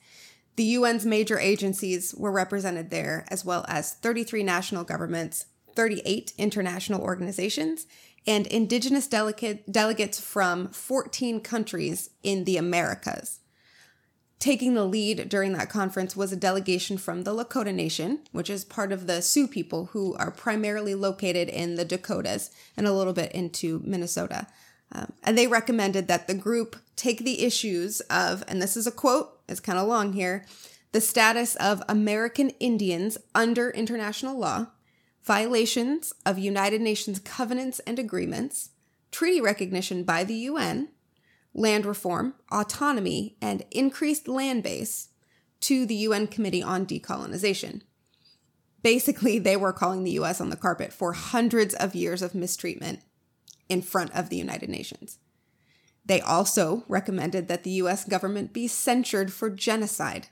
The 0.57 0.75
UN's 0.77 1.05
major 1.05 1.39
agencies 1.39 2.15
were 2.17 2.31
represented 2.31 2.91
there, 2.91 3.25
as 3.29 3.45
well 3.45 3.65
as 3.69 3.95
33 3.95 4.43
national 4.43 4.85
governments, 4.85 5.47
38 5.75 6.33
international 6.39 7.01
organizations, 7.01 7.87
and 8.27 8.47
indigenous 8.47 9.07
delegate, 9.07 9.71
delegates 9.71 10.21
from 10.21 10.69
14 10.69 11.41
countries 11.41 12.11
in 12.23 12.45
the 12.45 12.57
Americas. 12.57 13.41
Taking 14.39 14.75
the 14.75 14.85
lead 14.85 15.29
during 15.29 15.53
that 15.55 15.71
conference 15.71 16.15
was 16.15 16.33
a 16.33 16.37
delegation 16.37 16.99
from 16.99 17.23
the 17.23 17.33
Lakota 17.33 17.75
Nation, 17.75 18.21
which 18.31 18.51
is 18.51 18.65
part 18.65 18.93
of 18.93 19.07
the 19.07 19.23
Sioux 19.23 19.49
people 19.49 19.87
who 19.87 20.15
are 20.17 20.31
primarily 20.31 20.95
located 20.95 21.49
in 21.49 21.77
the 21.77 21.85
Dakotas 21.85 22.51
and 22.77 22.87
a 22.87 22.93
little 22.93 23.13
bit 23.13 23.33
into 23.33 23.81
Minnesota. 23.85 24.47
Um, 24.93 25.13
and 25.23 25.37
they 25.37 25.47
recommended 25.47 26.09
that 26.09 26.27
the 26.27 26.35
group 26.35 26.77
take 26.97 27.25
the 27.25 27.43
issues 27.45 28.01
of, 28.03 28.45
and 28.47 28.63
this 28.63 28.77
is 28.77 28.87
a 28.87 28.93
quote, 28.93 29.41
it's 29.49 29.61
kind 29.61 29.79
of 29.79 29.89
long 29.89 30.13
here, 30.13 30.47
the 30.93 31.01
status 31.01 31.57
of 31.57 31.83
American 31.89 32.51
Indians 32.61 33.19
under 33.35 33.71
international 33.71 34.39
law, 34.39 34.69
violations 35.23 36.13
of 36.25 36.39
United 36.39 36.81
Nations 36.81 37.19
covenants 37.19 37.81
and 37.81 37.99
agreements, 37.99 38.71
treaty 39.11 39.41
recognition 39.41 40.05
by 40.05 40.23
the 40.23 40.35
UN, 40.35 40.89
land 41.53 41.87
reform, 41.87 42.35
autonomy, 42.53 43.37
and 43.41 43.65
increased 43.71 44.29
land 44.29 44.63
base 44.63 45.09
to 45.61 45.87
the 45.87 45.95
UN 45.95 46.27
Committee 46.27 46.63
on 46.63 46.87
Decolonization. 46.87 47.83
Basically, 48.83 49.39
they 49.39 49.57
were 49.57 49.73
calling 49.73 50.05
the 50.05 50.13
US 50.13 50.41
on 50.41 50.51
the 50.51 50.57
carpet 50.57 50.93
for 50.93 51.15
hundreds 51.15 51.75
of 51.75 51.95
years 51.95 52.23
of 52.23 52.35
mistreatment 52.35 53.01
in 53.69 53.83
front 53.83 54.15
of 54.15 54.29
the 54.29 54.37
United 54.37 54.69
Nations. 54.69 55.19
They 56.05 56.21
also 56.21 56.85
recommended 56.87 57.49
that 57.49 57.65
the 57.65 57.71
US 57.71 58.05
government 58.05 58.53
be 58.53 58.69
censured 58.69 59.33
for 59.33 59.49
genocide 59.51 60.29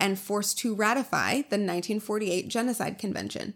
and 0.00 0.18
forced 0.18 0.58
to 0.58 0.74
ratify 0.74 1.34
the 1.34 1.56
1948 1.56 2.48
Genocide 2.48 2.98
Convention. 2.98 3.54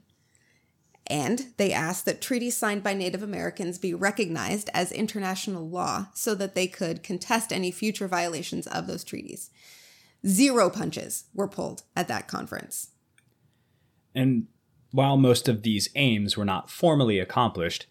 And 1.06 1.54
they 1.56 1.72
asked 1.72 2.04
that 2.04 2.20
treaties 2.20 2.56
signed 2.56 2.82
by 2.82 2.92
Native 2.92 3.22
Americans 3.22 3.78
be 3.78 3.94
recognized 3.94 4.68
as 4.74 4.92
international 4.92 5.68
law 5.68 6.08
so 6.14 6.34
that 6.34 6.54
they 6.54 6.66
could 6.66 7.02
contest 7.02 7.50
any 7.50 7.70
future 7.70 8.06
violations 8.06 8.66
of 8.66 8.86
those 8.86 9.04
treaties. 9.04 9.50
Zero 10.26 10.68
punches 10.68 11.24
were 11.32 11.48
pulled 11.48 11.84
at 11.96 12.08
that 12.08 12.28
conference. 12.28 12.88
And 14.14 14.48
while 14.90 15.16
most 15.16 15.48
of 15.48 15.62
these 15.62 15.88
aims 15.94 16.36
were 16.36 16.44
not 16.44 16.70
formally 16.70 17.18
accomplished, 17.18 17.86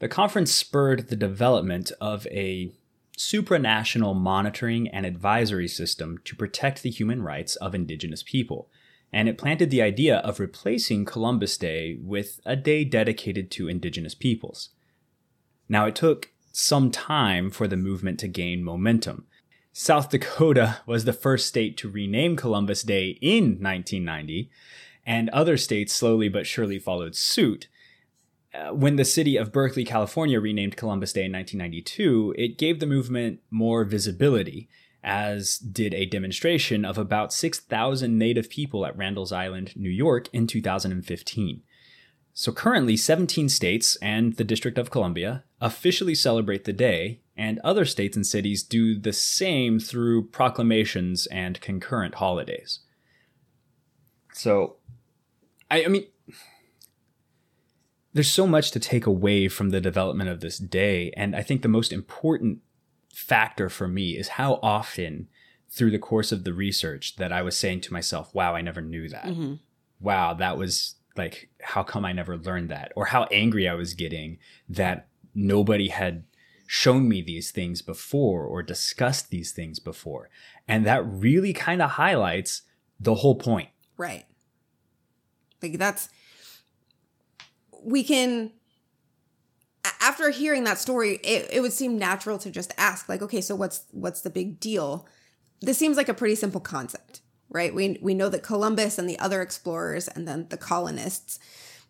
the 0.00 0.08
conference 0.08 0.52
spurred 0.52 1.08
the 1.08 1.16
development 1.16 1.92
of 2.00 2.26
a 2.28 2.72
supranational 3.16 4.16
monitoring 4.16 4.88
and 4.88 5.04
advisory 5.04 5.68
system 5.68 6.18
to 6.24 6.34
protect 6.34 6.82
the 6.82 6.90
human 6.90 7.22
rights 7.22 7.54
of 7.56 7.74
indigenous 7.74 8.22
people, 8.22 8.70
and 9.12 9.28
it 9.28 9.36
planted 9.36 9.70
the 9.70 9.82
idea 9.82 10.16
of 10.18 10.40
replacing 10.40 11.04
Columbus 11.04 11.58
Day 11.58 11.98
with 12.02 12.40
a 12.46 12.56
day 12.56 12.82
dedicated 12.82 13.50
to 13.52 13.68
indigenous 13.68 14.14
peoples. 14.14 14.70
Now, 15.68 15.84
it 15.84 15.94
took 15.94 16.30
some 16.50 16.90
time 16.90 17.50
for 17.50 17.68
the 17.68 17.76
movement 17.76 18.18
to 18.20 18.28
gain 18.28 18.64
momentum. 18.64 19.26
South 19.72 20.08
Dakota 20.10 20.78
was 20.86 21.04
the 21.04 21.12
first 21.12 21.46
state 21.46 21.76
to 21.76 21.90
rename 21.90 22.36
Columbus 22.36 22.82
Day 22.82 23.18
in 23.20 23.58
1990, 23.60 24.50
and 25.04 25.28
other 25.30 25.58
states 25.58 25.92
slowly 25.92 26.30
but 26.30 26.46
surely 26.46 26.78
followed 26.78 27.14
suit. 27.14 27.68
Uh, 28.52 28.70
when 28.70 28.96
the 28.96 29.04
city 29.04 29.36
of 29.36 29.52
Berkeley, 29.52 29.84
California 29.84 30.40
renamed 30.40 30.76
Columbus 30.76 31.12
Day 31.12 31.24
in 31.24 31.32
1992, 31.32 32.34
it 32.36 32.58
gave 32.58 32.80
the 32.80 32.86
movement 32.86 33.40
more 33.50 33.84
visibility, 33.84 34.68
as 35.04 35.56
did 35.58 35.94
a 35.94 36.04
demonstration 36.04 36.84
of 36.84 36.98
about 36.98 37.32
6,000 37.32 38.18
Native 38.18 38.50
people 38.50 38.84
at 38.84 38.96
Randall's 38.96 39.32
Island, 39.32 39.74
New 39.76 39.90
York 39.90 40.28
in 40.32 40.48
2015. 40.48 41.62
So 42.32 42.52
currently, 42.52 42.96
17 42.96 43.48
states 43.48 43.96
and 43.96 44.36
the 44.36 44.44
District 44.44 44.78
of 44.78 44.90
Columbia 44.90 45.44
officially 45.60 46.14
celebrate 46.14 46.64
the 46.64 46.72
day, 46.72 47.20
and 47.36 47.58
other 47.60 47.84
states 47.84 48.16
and 48.16 48.26
cities 48.26 48.62
do 48.62 48.98
the 48.98 49.12
same 49.12 49.78
through 49.78 50.28
proclamations 50.28 51.26
and 51.26 51.60
concurrent 51.60 52.16
holidays. 52.16 52.80
So, 54.32 54.76
I, 55.70 55.84
I 55.84 55.88
mean, 55.88 56.06
there's 58.12 58.30
so 58.30 58.46
much 58.46 58.70
to 58.72 58.80
take 58.80 59.06
away 59.06 59.48
from 59.48 59.70
the 59.70 59.80
development 59.80 60.30
of 60.30 60.40
this 60.40 60.58
day. 60.58 61.12
And 61.16 61.36
I 61.36 61.42
think 61.42 61.62
the 61.62 61.68
most 61.68 61.92
important 61.92 62.58
factor 63.14 63.68
for 63.68 63.88
me 63.88 64.16
is 64.16 64.28
how 64.28 64.58
often 64.62 65.28
through 65.68 65.90
the 65.90 65.98
course 65.98 66.32
of 66.32 66.44
the 66.44 66.52
research 66.52 67.16
that 67.16 67.32
I 67.32 67.42
was 67.42 67.56
saying 67.56 67.82
to 67.82 67.92
myself, 67.92 68.34
wow, 68.34 68.54
I 68.54 68.62
never 68.62 68.80
knew 68.80 69.08
that. 69.08 69.26
Mm-hmm. 69.26 69.54
Wow, 70.00 70.34
that 70.34 70.58
was 70.58 70.96
like, 71.16 71.50
how 71.62 71.82
come 71.82 72.04
I 72.04 72.12
never 72.12 72.36
learned 72.36 72.70
that? 72.70 72.92
Or 72.96 73.06
how 73.06 73.24
angry 73.24 73.68
I 73.68 73.74
was 73.74 73.94
getting 73.94 74.38
that 74.68 75.08
nobody 75.34 75.88
had 75.88 76.24
shown 76.66 77.08
me 77.08 77.22
these 77.22 77.50
things 77.50 77.82
before 77.82 78.44
or 78.44 78.62
discussed 78.62 79.30
these 79.30 79.52
things 79.52 79.78
before. 79.78 80.30
And 80.66 80.86
that 80.86 81.04
really 81.04 81.52
kind 81.52 81.82
of 81.82 81.90
highlights 81.90 82.62
the 82.98 83.16
whole 83.16 83.34
point. 83.34 83.70
Right. 83.96 84.24
Like 85.62 85.78
that's 85.78 86.08
we 87.82 88.02
can 88.02 88.52
after 90.00 90.30
hearing 90.30 90.64
that 90.64 90.78
story 90.78 91.18
it, 91.22 91.48
it 91.52 91.60
would 91.60 91.72
seem 91.72 91.98
natural 91.98 92.38
to 92.38 92.50
just 92.50 92.72
ask 92.76 93.08
like 93.08 93.22
okay 93.22 93.40
so 93.40 93.54
what's 93.54 93.84
what's 93.92 94.20
the 94.20 94.30
big 94.30 94.60
deal? 94.60 95.06
This 95.60 95.78
seems 95.78 95.96
like 95.96 96.08
a 96.08 96.14
pretty 96.14 96.34
simple 96.34 96.60
concept 96.60 97.20
right? 97.50 97.74
We 97.74 97.98
we 98.00 98.14
know 98.14 98.28
that 98.28 98.42
columbus 98.42 98.98
and 98.98 99.08
the 99.08 99.18
other 99.18 99.42
explorers 99.42 100.08
and 100.08 100.26
then 100.26 100.46
the 100.48 100.56
colonists 100.56 101.38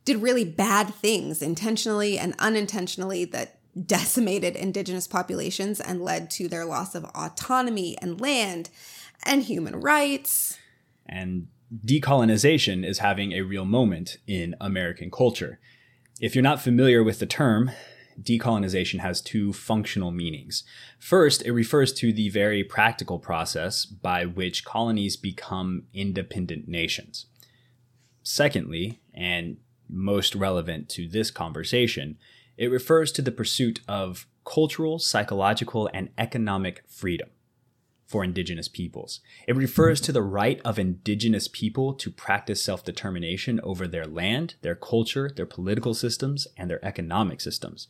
did 0.04 0.22
really 0.22 0.44
bad 0.44 0.94
things 0.94 1.42
intentionally 1.42 2.18
and 2.18 2.34
unintentionally 2.38 3.26
that 3.26 3.58
decimated 3.86 4.56
indigenous 4.56 5.06
populations 5.06 5.78
and 5.80 6.02
led 6.02 6.30
to 6.30 6.48
their 6.48 6.64
loss 6.64 6.94
of 6.94 7.04
autonomy 7.14 7.96
and 8.00 8.20
land 8.20 8.70
and 9.24 9.44
human 9.44 9.76
rights. 9.76 10.58
And 11.06 11.48
decolonization 11.84 12.84
is 12.84 12.98
having 12.98 13.32
a 13.32 13.42
real 13.42 13.64
moment 13.64 14.16
in 14.26 14.56
american 14.60 15.08
culture 15.08 15.60
if 16.20 16.34
you're 16.34 16.42
not 16.42 16.60
familiar 16.60 17.02
with 17.02 17.18
the 17.18 17.26
term, 17.26 17.70
decolonization 18.20 19.00
has 19.00 19.22
two 19.22 19.54
functional 19.54 20.10
meanings. 20.10 20.64
First, 20.98 21.42
it 21.46 21.52
refers 21.52 21.94
to 21.94 22.12
the 22.12 22.28
very 22.28 22.62
practical 22.62 23.18
process 23.18 23.86
by 23.86 24.26
which 24.26 24.64
colonies 24.64 25.16
become 25.16 25.84
independent 25.94 26.68
nations. 26.68 27.26
Secondly, 28.22 29.00
and 29.14 29.56
most 29.88 30.34
relevant 30.34 30.90
to 30.90 31.08
this 31.08 31.30
conversation, 31.30 32.18
it 32.58 32.70
refers 32.70 33.10
to 33.12 33.22
the 33.22 33.32
pursuit 33.32 33.80
of 33.88 34.26
cultural, 34.44 34.98
psychological, 34.98 35.88
and 35.94 36.10
economic 36.18 36.82
freedom 36.86 37.30
for 38.10 38.24
indigenous 38.24 38.66
peoples. 38.66 39.20
It 39.46 39.54
refers 39.54 40.00
to 40.00 40.10
the 40.10 40.20
right 40.22 40.60
of 40.64 40.80
indigenous 40.80 41.46
people 41.46 41.94
to 41.94 42.10
practice 42.10 42.60
self 42.60 42.84
determination 42.84 43.60
over 43.62 43.86
their 43.86 44.04
land, 44.04 44.56
their 44.62 44.74
culture, 44.74 45.30
their 45.34 45.46
political 45.46 45.94
systems, 45.94 46.48
and 46.56 46.68
their 46.68 46.84
economic 46.84 47.40
systems. 47.40 47.86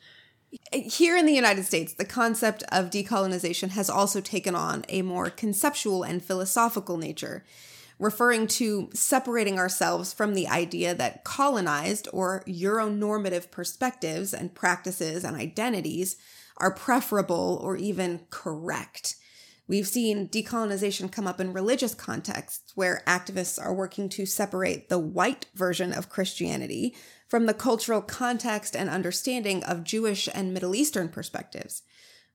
Here 0.72 1.16
in 1.16 1.24
the 1.24 1.32
United 1.32 1.64
States, 1.64 1.94
the 1.94 2.04
concept 2.04 2.62
of 2.70 2.90
decolonization 2.90 3.70
has 3.70 3.88
also 3.88 4.20
taken 4.20 4.54
on 4.54 4.84
a 4.90 5.00
more 5.00 5.30
conceptual 5.30 6.02
and 6.02 6.22
philosophical 6.22 6.98
nature, 6.98 7.42
referring 7.98 8.46
to 8.48 8.90
separating 8.92 9.58
ourselves 9.58 10.12
from 10.12 10.34
the 10.34 10.48
idea 10.48 10.94
that 10.94 11.24
colonized 11.24 12.08
or 12.12 12.44
Euronormative 12.46 13.50
perspectives 13.50 14.34
and 14.34 14.54
practices 14.54 15.24
and 15.24 15.34
identities 15.34 16.16
are 16.58 16.74
preferable 16.74 17.58
or 17.62 17.74
even 17.78 18.26
correct 18.28 19.16
We've 19.70 19.86
seen 19.86 20.28
decolonization 20.28 21.12
come 21.12 21.28
up 21.28 21.38
in 21.38 21.52
religious 21.52 21.94
contexts 21.94 22.72
where 22.74 23.04
activists 23.06 23.56
are 23.56 23.72
working 23.72 24.08
to 24.08 24.26
separate 24.26 24.88
the 24.88 24.98
white 24.98 25.46
version 25.54 25.92
of 25.92 26.08
Christianity 26.08 26.96
from 27.28 27.46
the 27.46 27.54
cultural 27.54 28.02
context 28.02 28.74
and 28.74 28.90
understanding 28.90 29.62
of 29.62 29.84
Jewish 29.84 30.28
and 30.34 30.52
Middle 30.52 30.74
Eastern 30.74 31.08
perspectives. 31.08 31.82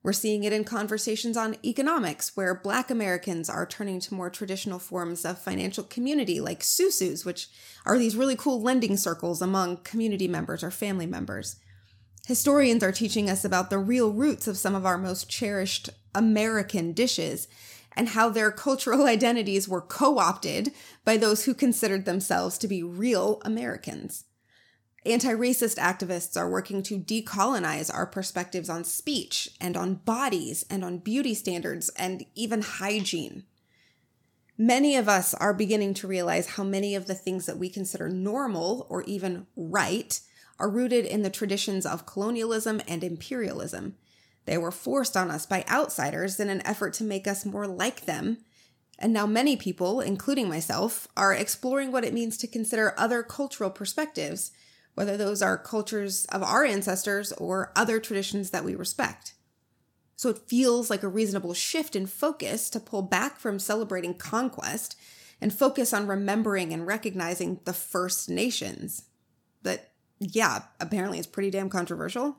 We're 0.01 0.13
seeing 0.13 0.45
it 0.45 0.53
in 0.53 0.63
conversations 0.63 1.35
on 1.35 1.57
economics, 1.61 2.37
where 2.37 2.55
Black 2.55 2.89
Americans 2.89 3.49
are 3.49 3.65
turning 3.65 3.99
to 3.99 4.13
more 4.13 4.29
traditional 4.29 4.79
forms 4.79 5.25
of 5.25 5.37
financial 5.37 5.83
community, 5.83 6.39
like 6.39 6.63
susus, 6.63 7.25
which 7.25 7.49
are 7.85 7.97
these 7.97 8.15
really 8.15 8.37
cool 8.37 8.61
lending 8.61 8.95
circles 8.95 9.41
among 9.41 9.83
community 9.83 10.29
members 10.29 10.63
or 10.63 10.71
family 10.71 11.05
members. 11.05 11.57
Historians 12.27 12.81
are 12.81 12.93
teaching 12.93 13.29
us 13.29 13.43
about 13.43 13.69
the 13.69 13.77
real 13.77 14.13
roots 14.13 14.47
of 14.47 14.57
some 14.57 14.73
of 14.73 14.85
our 14.85 14.97
most 14.97 15.29
cherished 15.29 15.89
American 16.15 16.93
dishes 16.93 17.47
and 17.95 18.09
how 18.09 18.29
their 18.29 18.51
cultural 18.51 19.05
identities 19.07 19.67
were 19.67 19.81
co 19.81 20.17
opted 20.17 20.71
by 21.03 21.17
those 21.17 21.45
who 21.45 21.53
considered 21.53 22.05
themselves 22.05 22.57
to 22.57 22.67
be 22.67 22.81
real 22.81 23.41
Americans. 23.45 24.25
Anti 25.05 25.33
racist 25.33 25.77
activists 25.77 26.35
are 26.35 26.49
working 26.49 26.81
to 26.83 26.99
decolonize 26.99 27.93
our 27.93 28.07
perspectives 28.07 28.69
on 28.69 28.83
speech 28.83 29.49
and 29.61 29.77
on 29.77 29.95
bodies 29.95 30.65
and 30.67 30.83
on 30.83 30.97
beauty 30.97 31.35
standards 31.35 31.89
and 31.89 32.25
even 32.33 32.63
hygiene. 32.63 33.43
Many 34.57 34.95
of 34.95 35.07
us 35.07 35.33
are 35.35 35.53
beginning 35.53 35.93
to 35.95 36.07
realize 36.07 36.51
how 36.51 36.63
many 36.63 36.95
of 36.95 37.05
the 37.05 37.13
things 37.13 37.45
that 37.45 37.59
we 37.59 37.69
consider 37.69 38.09
normal 38.09 38.87
or 38.89 39.03
even 39.03 39.45
right 39.55 40.19
are 40.57 40.69
rooted 40.69 41.05
in 41.05 41.21
the 41.21 41.29
traditions 41.29 41.85
of 41.85 42.05
colonialism 42.05 42.81
and 42.87 43.03
imperialism. 43.03 43.95
They 44.45 44.57
were 44.57 44.71
forced 44.71 45.17
on 45.17 45.31
us 45.31 45.45
by 45.45 45.65
outsiders 45.69 46.39
in 46.39 46.49
an 46.49 46.65
effort 46.65 46.93
to 46.95 47.03
make 47.03 47.27
us 47.27 47.45
more 47.45 47.67
like 47.67 48.05
them. 48.05 48.37
And 48.97 49.11
now 49.11 49.25
many 49.25 49.57
people, 49.57 49.99
including 49.99 50.47
myself, 50.47 51.07
are 51.17 51.33
exploring 51.33 51.91
what 51.91 52.05
it 52.05 52.13
means 52.13 52.37
to 52.37 52.47
consider 52.47 52.93
other 52.97 53.23
cultural 53.23 53.69
perspectives, 53.69 54.51
whether 54.93 55.17
those 55.17 55.41
are 55.41 55.57
cultures 55.57 56.25
of 56.25 56.43
our 56.43 56.63
ancestors 56.63 57.31
or 57.33 57.73
other 57.75 57.99
traditions 57.99 58.51
that 58.51 58.63
we 58.63 58.75
respect. 58.75 59.33
So 60.15 60.29
it 60.29 60.47
feels 60.47 60.89
like 60.89 61.03
a 61.03 61.09
reasonable 61.09 61.53
shift 61.53 61.95
in 61.95 62.05
focus 62.05 62.69
to 62.69 62.79
pull 62.79 63.01
back 63.01 63.37
from 63.37 63.59
celebrating 63.59 64.13
conquest 64.13 64.95
and 65.41 65.53
focus 65.53 65.91
on 65.91 66.07
remembering 66.07 66.71
and 66.71 66.87
recognizing 66.87 67.59
the 67.65 67.73
First 67.73 68.29
Nations. 68.29 69.05
But 69.61 69.91
yeah, 70.19 70.63
apparently 70.79 71.17
it's 71.17 71.27
pretty 71.27 71.51
damn 71.51 71.69
controversial. 71.69 72.37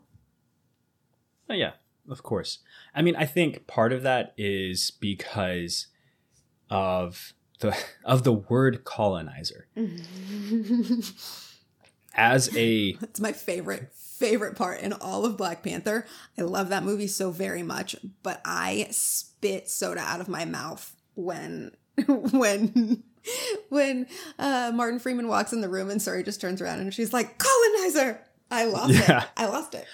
Oh, 1.51 1.55
yeah, 1.55 1.73
of 2.11 2.23
course. 2.23 2.59
I 2.95 3.03
mean, 3.03 3.17
I 3.17 3.25
think 3.27 3.67
part 3.67 3.93
of 3.93 4.03
that 4.03 4.33
is 4.37 4.91
because 4.91 5.87
of 6.71 7.33
the 7.61 7.77
of 8.05 8.23
the 8.25 8.33
word 8.33 8.85
colonizer. 8.85 9.67
As 12.19 12.55
a 12.57 12.97
It's 13.03 13.21
my 13.21 13.33
favorite 13.33 13.93
favorite 13.93 14.57
part 14.57 14.81
in 14.81 14.95
all 14.95 15.27
of 15.27 15.37
Black 15.37 15.63
Panther. 15.63 16.07
I 16.39 16.43
love 16.43 16.71
that 16.71 16.83
movie 16.83 17.07
so 17.09 17.31
very 17.31 17.63
much, 17.63 17.95
but 18.23 18.41
I 18.47 18.89
spit 18.91 19.69
soda 19.69 20.01
out 20.01 20.21
of 20.23 20.29
my 20.29 20.47
mouth 20.47 20.97
when 21.15 21.73
when 22.07 23.03
when 23.69 24.07
uh, 24.39 24.73
Martin 24.75 24.99
Freeman 24.99 25.29
walks 25.29 25.53
in 25.53 25.61
the 25.61 25.69
room 25.69 25.91
and 25.91 26.01
Shuri 26.01 26.23
just 26.23 26.41
turns 26.41 26.63
around 26.63 26.81
and 26.81 26.95
she's 26.95 27.13
like, 27.13 27.37
colonizer. 27.39 28.23
I 28.51 28.65
lost 28.65 28.95
Yeah. 28.95 29.25
it. 29.25 29.29
I 29.37 29.47
lost 29.49 29.75
it. 29.75 29.85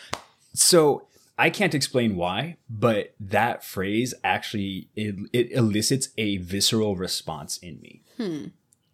So 0.54 1.08
I 1.38 1.50
can't 1.50 1.74
explain 1.74 2.16
why, 2.16 2.56
but 2.68 3.14
that 3.18 3.64
phrase 3.64 4.14
actually 4.22 4.88
it, 4.94 5.16
it 5.32 5.50
elicits 5.52 6.08
a 6.18 6.36
visceral 6.38 6.96
response 6.96 7.56
in 7.58 7.80
me. 7.80 8.02
Hmm. 8.16 8.44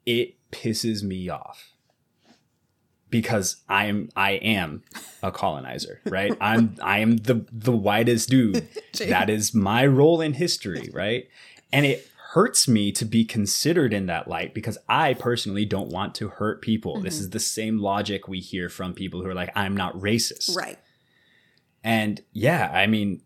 It 0.06 0.36
pisses 0.50 1.02
me 1.02 1.28
off 1.28 1.72
because 3.10 3.56
I'm 3.68 4.10
I 4.16 4.32
am 4.32 4.82
a 5.22 5.32
colonizer, 5.32 6.00
right? 6.06 6.36
I'm 6.40 6.76
I 6.82 6.98
am 6.98 7.18
the 7.18 7.46
the 7.52 7.72
whitest 7.72 8.30
dude. 8.30 8.68
that 8.98 9.28
is 9.30 9.54
my 9.54 9.86
role 9.86 10.20
in 10.20 10.34
history, 10.34 10.90
right? 10.92 11.28
And 11.72 11.84
it 11.84 12.08
hurts 12.32 12.68
me 12.68 12.92
to 12.92 13.04
be 13.04 13.24
considered 13.24 13.92
in 13.92 14.06
that 14.06 14.28
light 14.28 14.52
because 14.52 14.76
I 14.88 15.14
personally 15.14 15.64
don't 15.64 15.88
want 15.88 16.14
to 16.16 16.28
hurt 16.28 16.60
people. 16.60 17.00
This 17.00 17.14
mm-hmm. 17.14 17.22
is 17.22 17.30
the 17.30 17.40
same 17.40 17.78
logic 17.78 18.28
we 18.28 18.40
hear 18.40 18.68
from 18.68 18.92
people 18.94 19.22
who 19.22 19.28
are 19.28 19.34
like 19.34 19.50
I'm 19.56 19.76
not 19.76 19.94
racist. 19.94 20.54
Right. 20.56 20.78
And 21.84 22.22
yeah, 22.32 22.70
I 22.72 22.86
mean, 22.86 23.22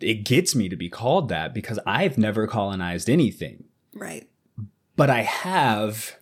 it 0.00 0.24
gets 0.24 0.54
me 0.54 0.68
to 0.68 0.76
be 0.76 0.88
called 0.88 1.28
that 1.28 1.52
because 1.54 1.78
I've 1.86 2.16
never 2.18 2.46
colonized 2.46 3.08
anything, 3.10 3.64
Right. 3.94 4.28
but 4.96 5.10
I 5.10 5.22
have 5.22 6.16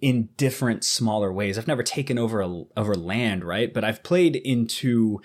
in 0.00 0.28
different 0.36 0.84
smaller 0.84 1.32
ways. 1.32 1.56
I've 1.56 1.66
never 1.66 1.82
taken 1.82 2.18
over 2.18 2.40
a, 2.42 2.64
over 2.76 2.94
land, 2.94 3.42
right? 3.44 3.72
But 3.72 3.84
I've 3.84 4.02
played 4.02 4.36
into 4.36 5.20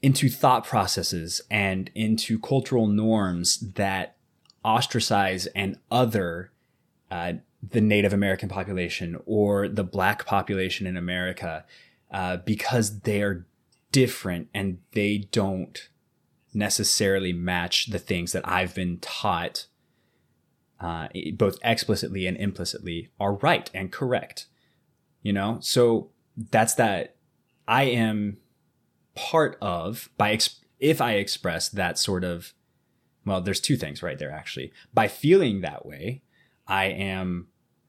into 0.00 0.28
thought 0.28 0.64
processes 0.64 1.40
and 1.50 1.90
into 1.94 2.38
cultural 2.38 2.86
norms 2.86 3.58
that 3.74 4.16
ostracize 4.64 5.46
and 5.48 5.76
other 5.90 6.52
uh, 7.10 7.32
the 7.68 7.80
Native 7.80 8.12
American 8.12 8.48
population 8.48 9.18
or 9.26 9.66
the 9.66 9.82
Black 9.82 10.24
population 10.24 10.86
in 10.86 10.96
America 10.96 11.64
uh, 12.12 12.36
because 12.36 13.00
they're 13.00 13.44
different 13.92 14.48
and 14.54 14.78
they 14.92 15.18
don't 15.18 15.88
necessarily 16.54 17.32
match 17.32 17.86
the 17.86 17.98
things 17.98 18.32
that 18.32 18.48
I've 18.48 18.74
been 18.74 18.98
taught, 18.98 19.66
uh, 20.80 21.08
both 21.34 21.58
explicitly 21.62 22.26
and 22.26 22.36
implicitly, 22.36 23.10
are 23.18 23.34
right 23.34 23.70
and 23.74 23.92
correct. 23.92 24.46
You 25.22 25.32
know, 25.32 25.58
so 25.60 26.10
that's 26.36 26.74
that. 26.74 27.16
I 27.66 27.84
am 27.84 28.38
part 29.14 29.58
of 29.60 30.08
by 30.16 30.32
ex- 30.32 30.60
if 30.78 31.00
I 31.00 31.14
express 31.14 31.68
that 31.68 31.98
sort 31.98 32.24
of 32.24 32.54
well, 33.26 33.42
there's 33.42 33.60
two 33.60 33.76
things 33.76 34.02
right 34.02 34.18
there 34.18 34.30
actually. 34.30 34.72
By 34.94 35.08
feeling 35.08 35.60
that 35.60 35.84
way, 35.84 36.22
I 36.66 36.86
am 36.86 37.48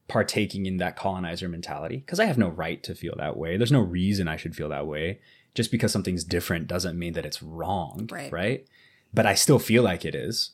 partaking 0.09 0.65
in 0.65 0.77
that 0.77 0.97
colonizer 0.97 1.47
mentality 1.47 1.97
because 1.97 2.19
I 2.19 2.25
have 2.25 2.37
no 2.37 2.49
right 2.49 2.83
to 2.83 2.93
feel 2.95 3.13
that 3.17 3.37
way. 3.37 3.55
There's 3.55 3.71
no 3.71 3.79
reason 3.81 4.27
I 4.27 4.35
should 4.35 4.55
feel 4.55 4.67
that 4.69 4.87
way. 4.87 5.19
Just 5.55 5.71
because 5.71 5.91
something's 5.91 6.23
different 6.23 6.67
doesn't 6.67 6.99
mean 6.99 7.13
that 7.13 7.25
it's 7.25 7.41
wrong, 7.41 8.07
Right. 8.11 8.31
right? 8.31 8.67
But 9.13 9.25
I 9.25 9.33
still 9.35 9.59
feel 9.59 9.83
like 9.83 10.03
it 10.05 10.13
is. 10.15 10.51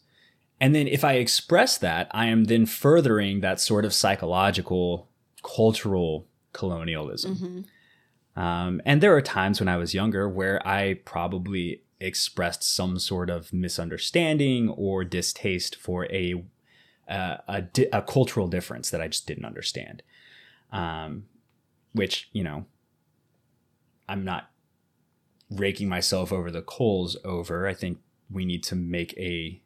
And 0.62 0.74
then 0.76 0.88
if 0.88 1.04
I 1.04 1.14
express 1.14 1.78
that, 1.80 2.08
I 2.12 2.28
am 2.28 2.46
then 2.46 2.66
furthering 2.66 3.42
that 3.42 3.60
sort 3.60 3.84
of 3.84 3.94
psychological, 3.94 5.10
cultural 5.44 6.28
colonialism. 6.54 7.66
Um, 8.38 8.82
and 8.86 9.02
there 9.02 9.16
are 9.16 9.22
times 9.22 9.60
when 9.60 9.68
I 9.68 9.78
was 9.78 9.94
younger 9.94 10.30
where 10.30 10.66
I 10.68 10.96
probably 11.06 11.82
expressed 12.00 12.64
some 12.64 13.00
sort 13.00 13.30
of 13.30 13.52
misunderstanding 13.54 14.70
or 14.70 15.04
distaste 15.04 15.76
for 15.76 16.06
a 16.12 16.44
uh, 17.08 17.38
a, 17.48 17.62
di- 17.62 17.90
a 17.92 18.02
cultural 18.02 18.48
difference 18.48 18.90
that 18.90 19.02
I 19.02 19.08
just 19.08 19.28
didn't 19.28 19.46
understand. 19.46 20.04
Um, 20.72 21.26
which 21.94 22.30
you 22.34 22.44
know, 22.44 22.66
I'm 24.10 24.24
not 24.26 24.50
raking 25.50 25.88
myself 25.88 26.34
over 26.34 26.52
the 26.52 26.62
coals 26.62 27.18
over. 27.24 27.68
I 27.68 27.74
think 27.74 28.00
we 28.30 28.46
need 28.46 28.64
to 28.66 28.76
make 28.76 29.14
a. 29.18 29.62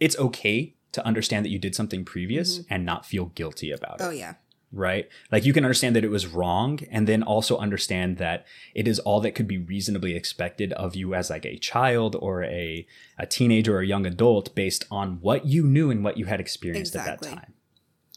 It's 0.00 0.18
okay 0.18 0.74
to 0.92 1.04
understand 1.04 1.44
that 1.44 1.50
you 1.50 1.58
did 1.58 1.74
something 1.74 2.04
previous 2.04 2.60
and 2.70 2.84
not 2.84 3.04
feel 3.04 3.26
guilty 3.26 3.70
about 3.70 4.00
it 4.00 4.04
Oh 4.04 4.10
yeah. 4.10 4.34
Right? 4.72 5.08
Like 5.32 5.44
you 5.44 5.52
can 5.52 5.64
understand 5.64 5.96
that 5.96 6.04
it 6.04 6.10
was 6.10 6.26
wrong 6.26 6.80
and 6.90 7.06
then 7.06 7.22
also 7.22 7.56
understand 7.56 8.18
that 8.18 8.46
it 8.74 8.86
is 8.86 8.98
all 9.00 9.20
that 9.20 9.34
could 9.34 9.48
be 9.48 9.58
reasonably 9.58 10.14
expected 10.14 10.72
of 10.74 10.94
you 10.94 11.14
as 11.14 11.30
like 11.30 11.46
a 11.46 11.58
child 11.58 12.16
or 12.20 12.44
a 12.44 12.86
a 13.18 13.26
teenager 13.26 13.76
or 13.76 13.80
a 13.80 13.86
young 13.86 14.06
adult 14.06 14.54
based 14.54 14.84
on 14.90 15.20
what 15.20 15.46
you 15.46 15.66
knew 15.66 15.90
and 15.90 16.04
what 16.04 16.18
you 16.18 16.26
had 16.26 16.40
experienced 16.40 16.94
at 16.96 17.04
that 17.06 17.22
time. 17.22 17.54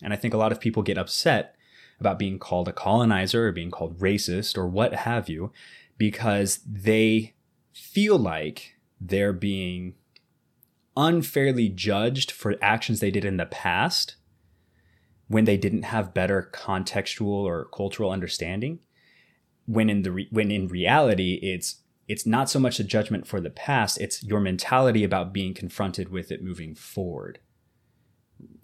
And 0.03 0.13
I 0.13 0.15
think 0.15 0.33
a 0.33 0.37
lot 0.37 0.51
of 0.51 0.59
people 0.59 0.83
get 0.83 0.97
upset 0.97 1.55
about 1.99 2.19
being 2.19 2.39
called 2.39 2.67
a 2.67 2.73
colonizer 2.73 3.47
or 3.47 3.51
being 3.51 3.71
called 3.71 3.99
racist 3.99 4.57
or 4.57 4.67
what 4.67 4.93
have 4.93 5.29
you 5.29 5.51
because 5.97 6.59
they 6.67 7.33
feel 7.71 8.17
like 8.17 8.75
they're 8.99 9.33
being 9.33 9.93
unfairly 10.97 11.69
judged 11.69 12.31
for 12.31 12.55
actions 12.61 12.99
they 12.99 13.11
did 13.11 13.23
in 13.23 13.37
the 13.37 13.45
past 13.45 14.15
when 15.31 15.45
they 15.45 15.57
didn't 15.57 15.83
have 15.83 16.13
better 16.13 16.49
contextual 16.53 17.43
or 17.51 17.65
cultural 17.73 18.11
understanding 18.11 18.79
when 19.65 19.89
in 19.89 20.01
the 20.01 20.11
re- 20.11 20.27
when 20.31 20.51
in 20.51 20.67
reality 20.67 21.39
it's 21.41 21.81
it's 22.07 22.25
not 22.25 22.49
so 22.49 22.59
much 22.59 22.79
a 22.79 22.83
judgment 22.83 23.25
for 23.27 23.39
the 23.39 23.49
past 23.49 23.99
it's 24.01 24.23
your 24.23 24.39
mentality 24.39 25.03
about 25.03 25.31
being 25.33 25.53
confronted 25.53 26.09
with 26.09 26.31
it 26.31 26.43
moving 26.43 26.73
forward 26.75 27.39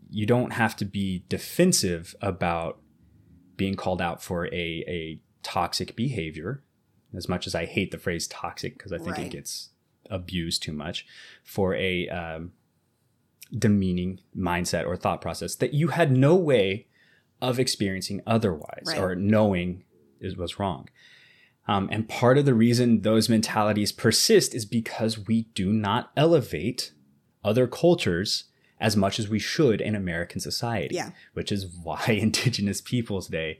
you 0.09 0.25
don't 0.25 0.51
have 0.53 0.75
to 0.75 0.85
be 0.85 1.23
defensive 1.29 2.15
about 2.21 2.79
being 3.55 3.75
called 3.75 4.01
out 4.01 4.21
for 4.21 4.45
a 4.47 4.83
a 4.87 5.21
toxic 5.43 5.95
behavior 5.95 6.63
as 7.15 7.29
much 7.29 7.47
as 7.47 7.53
i 7.55 7.65
hate 7.65 7.91
the 7.91 7.97
phrase 7.97 8.27
toxic 8.27 8.77
because 8.77 8.91
i 8.91 8.97
think 8.97 9.17
Right. 9.17 9.27
it 9.27 9.31
gets 9.31 9.69
abused 10.09 10.63
too 10.63 10.73
much 10.73 11.05
for 11.43 11.75
a 11.75 12.07
um, 12.09 12.51
demeaning 13.55 14.19
mindset 14.35 14.85
or 14.85 14.95
thought 14.97 15.21
process 15.21 15.55
that 15.55 15.73
you 15.73 15.89
had 15.89 16.11
no 16.11 16.35
way 16.35 16.87
of 17.41 17.59
experiencing 17.59 18.21
otherwise 18.27 18.83
Right. 18.85 18.97
or 18.99 19.15
knowing 19.15 19.83
is 20.19 20.35
was 20.35 20.59
wrong. 20.59 20.89
Um, 21.67 21.89
and 21.91 22.07
part 22.07 22.37
of 22.37 22.45
the 22.45 22.53
reason 22.53 23.01
those 23.01 23.27
mentalities 23.29 23.91
persist 23.91 24.55
is 24.55 24.65
because 24.65 25.19
we 25.27 25.43
do 25.53 25.71
not 25.73 26.11
elevate 26.15 26.93
other 27.43 27.67
cultures 27.67 28.45
as 28.79 28.95
much 28.95 29.19
as 29.19 29.27
we 29.27 29.39
should 29.39 29.81
in 29.81 29.93
American 29.95 30.39
society. 30.39 30.95
Yeah. 30.95 31.11
Which 31.33 31.51
is 31.51 31.67
why 31.67 32.03
Indigenous 32.07 32.79
Peoples 32.81 33.27
Day 33.27 33.59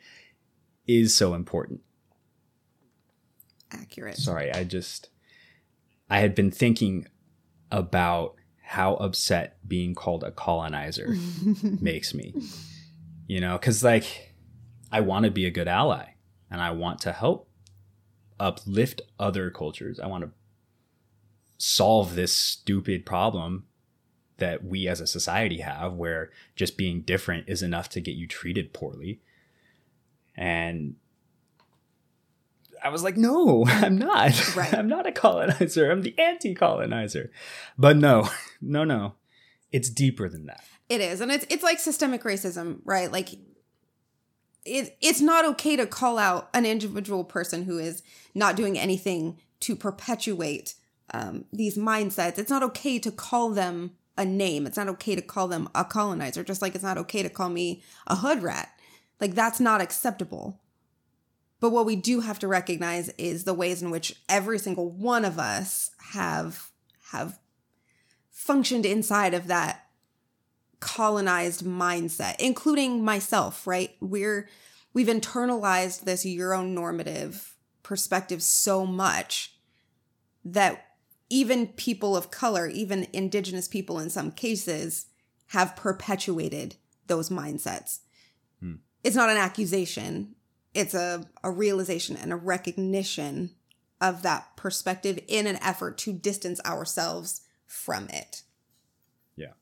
is 0.88 1.14
so 1.16 1.34
important. 1.34 1.82
Accurate. 3.72 4.18
Sorry, 4.18 4.52
I 4.54 4.64
just 4.64 5.10
I 6.10 6.20
had 6.20 6.34
been 6.34 6.52
thinking 6.52 7.08
about 7.72 8.36
how 8.68 8.96
upset 8.96 9.58
being 9.68 9.96
called 9.96 10.24
a 10.24 10.32
colonizer 10.32 11.16
makes 11.64 12.14
me. 12.14 12.34
You 13.28 13.40
know, 13.40 13.58
cuz 13.58 13.84
like 13.84 14.36
I 14.92 15.02
want 15.02 15.26
to 15.26 15.32
be 15.32 15.46
a 15.46 15.52
good 15.52 15.68
ally 15.68 16.16
and 16.52 16.62
I 16.62 16.72
want 16.72 17.00
to 17.02 17.14
help 17.14 17.50
uplift 18.40 19.02
other 19.20 19.50
cultures. 19.50 20.00
I 20.00 20.08
want 20.08 20.26
to 20.26 20.32
solve 21.58 22.16
this 22.16 22.34
stupid 22.34 23.06
problem 23.06 23.66
that 24.38 24.64
we 24.64 24.88
as 24.88 25.02
a 25.02 25.08
society 25.08 25.60
have 25.60 25.94
where 25.94 26.30
just 26.56 26.78
being 26.78 27.02
different 27.02 27.50
is 27.50 27.64
enough 27.64 27.90
to 27.90 28.02
get 28.02 28.16
you 28.16 28.28
treated 28.28 28.74
poorly. 28.74 29.22
And 30.36 30.96
I 32.88 32.90
was 32.90 33.04
like, 33.04 33.18
no, 33.18 33.66
I'm 33.68 33.98
not. 33.98 34.56
Right. 34.56 34.74
I'm 34.78 34.88
not 34.88 35.06
a 35.06 35.12
colonizer. 35.12 35.92
I'm 35.92 36.02
the 36.02 36.18
anti 36.18 36.56
colonizer. 36.56 37.32
But 37.78 37.98
no, 37.98 38.30
no, 38.62 38.86
no. 38.86 39.16
It's 39.72 39.90
deeper 39.90 40.30
than 40.30 40.46
that. 40.46 40.64
It 40.88 41.02
is, 41.02 41.20
and 41.20 41.30
it's 41.30 41.46
it's 41.50 41.64
like 41.64 41.80
systemic 41.80 42.24
racism, 42.24 42.80
right? 42.86 43.12
Like 43.12 43.34
it 44.64 44.98
it's 45.02 45.20
not 45.20 45.44
okay 45.44 45.76
to 45.76 45.86
call 45.86 46.18
out 46.18 46.50
an 46.54 46.66
individual 46.66 47.26
person 47.26 47.64
who 47.64 47.78
is 47.78 48.02
not 48.34 48.56
doing 48.56 48.80
anything 48.80 49.38
to 49.62 49.76
perpetuate 49.76 50.76
um, 51.14 51.44
these 51.52 51.78
mindsets. 51.78 52.40
It's 52.40 52.50
not 52.50 52.64
okay 52.64 53.00
to 53.00 53.12
call 53.12 53.50
them 53.50 53.92
a 54.18 54.24
name. 54.24 54.66
It's 54.66 54.78
not 54.78 54.88
okay 54.88 55.16
to 55.16 55.22
call 55.22 55.50
them 55.50 55.68
a 55.76 55.84
colonizer. 55.84 56.46
Just 56.46 56.62
like 56.62 56.74
it's 56.74 56.84
not 56.86 56.98
okay 56.98 57.22
to 57.22 57.30
call 57.30 57.50
me 57.50 57.84
a 58.08 58.16
hood 58.16 58.42
rat. 58.42 58.70
Like 59.20 59.36
that's 59.36 59.60
not 59.60 59.82
acceptable. 59.82 60.62
But 61.60 61.72
what 61.72 61.86
we 61.86 61.96
do 61.96 62.20
have 62.20 62.40
to 62.40 62.48
recognize 62.48 63.10
is 63.18 63.44
the 63.44 63.54
ways 63.54 63.82
in 63.82 63.90
which 63.90 64.22
every 64.30 64.60
single 64.60 64.90
one 64.90 65.26
of 65.26 65.40
us 65.40 65.92
have 66.12 66.72
have 67.12 67.40
functioned 68.30 68.86
inside 68.86 69.34
of 69.34 69.48
that 69.48 69.88
colonized 70.80 71.66
mindset, 71.66 72.36
including 72.40 73.04
myself, 73.04 73.66
right? 73.66 73.96
We're 74.00 74.48
we've 74.94 75.08
internalized 75.08 76.02
this 76.02 76.26
Euronormative 76.26 77.54
perspective 77.84 78.44
so 78.44 78.86
much 78.86 79.56
that 80.46 80.86
even 81.30 81.68
people 81.68 82.16
of 82.16 82.32
color, 82.32 82.68
even 82.68 83.08
indigenous 83.12 83.68
people 83.68 84.00
in 84.00 84.10
some 84.10 84.32
cases, 84.32 85.08
have 85.48 85.76
perpetuated 85.76 86.76
those 87.08 87.30
mindsets. 87.30 88.00
Hmm. 88.60 88.76
It's 89.04 89.16
not 89.16 89.30
an 89.30 89.38
accusation. 89.38 90.36
It's 90.78 90.94
a, 90.94 91.26
a 91.44 91.50
realization 91.50 92.16
and 92.16 92.32
a 92.32 92.36
recognition 92.36 93.50
of 94.00 94.22
that 94.22 94.56
perspective 94.56 95.20
in 95.28 95.48
an 95.48 95.58
effort 95.58 95.98
to 95.98 96.14
distance 96.14 96.62
ourselves 96.64 97.42
from 97.66 98.08
it. 98.10 98.44
Yeah. 99.36 99.54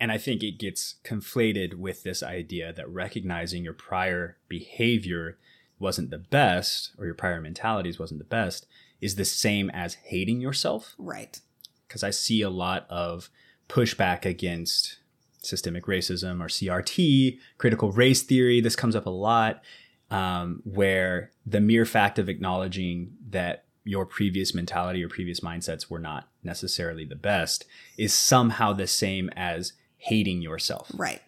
And 0.00 0.10
I 0.10 0.18
think 0.18 0.42
it 0.42 0.58
gets 0.58 0.96
conflated 1.04 1.74
with 1.74 2.02
this 2.02 2.20
idea 2.20 2.72
that 2.72 2.88
recognizing 2.90 3.62
your 3.62 3.74
prior 3.74 4.38
behavior 4.48 5.38
wasn't 5.78 6.10
the 6.10 6.18
best 6.18 6.90
or 6.98 7.04
your 7.04 7.14
prior 7.14 7.40
mentalities 7.40 8.00
wasn't 8.00 8.18
the 8.18 8.24
best 8.24 8.66
is 9.00 9.14
the 9.14 9.24
same 9.24 9.70
as 9.70 9.94
hating 9.94 10.40
yourself. 10.40 10.96
Right. 10.98 11.40
Because 11.86 12.02
I 12.02 12.10
see 12.10 12.42
a 12.42 12.50
lot 12.50 12.86
of 12.90 13.30
pushback 13.68 14.24
against 14.24 14.98
systemic 15.42 15.84
racism 15.84 16.40
or 16.40 16.48
CRT, 16.48 17.38
critical 17.58 17.92
race 17.92 18.22
theory. 18.22 18.60
This 18.60 18.76
comes 18.76 18.96
up 18.96 19.06
a 19.06 19.10
lot, 19.10 19.62
um, 20.10 20.62
where 20.64 21.30
the 21.46 21.60
mere 21.60 21.84
fact 21.84 22.18
of 22.18 22.28
acknowledging 22.28 23.12
that 23.30 23.64
your 23.84 24.06
previous 24.06 24.54
mentality 24.54 25.04
or 25.04 25.08
previous 25.08 25.40
mindsets 25.40 25.90
were 25.90 25.98
not 25.98 26.28
necessarily 26.42 27.04
the 27.04 27.16
best 27.16 27.66
is 27.98 28.14
somehow 28.14 28.72
the 28.72 28.86
same 28.86 29.28
as 29.36 29.74
hating 29.98 30.40
yourself. 30.40 30.90
Right. 30.94 31.20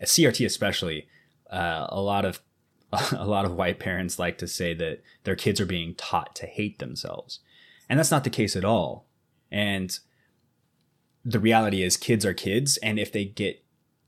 A 0.00 0.06
CRT 0.06 0.44
especially, 0.44 1.06
uh, 1.50 1.86
a 1.90 2.00
lot 2.00 2.24
of 2.24 2.40
a 3.12 3.26
lot 3.26 3.44
of 3.44 3.54
white 3.54 3.78
parents 3.78 4.18
like 4.18 4.38
to 4.38 4.46
say 4.46 4.72
that 4.74 5.02
their 5.24 5.36
kids 5.36 5.60
are 5.60 5.66
being 5.66 5.94
taught 5.94 6.34
to 6.36 6.46
hate 6.46 6.78
themselves, 6.78 7.40
and 7.88 7.98
that's 7.98 8.10
not 8.10 8.24
the 8.24 8.30
case 8.30 8.54
at 8.54 8.64
all. 8.64 9.06
And 9.50 9.98
the 11.24 11.40
reality 11.40 11.82
is, 11.82 11.96
kids 11.96 12.24
are 12.24 12.34
kids, 12.34 12.76
and 12.78 12.98
if 12.98 13.10
they 13.10 13.24
get 13.24 13.63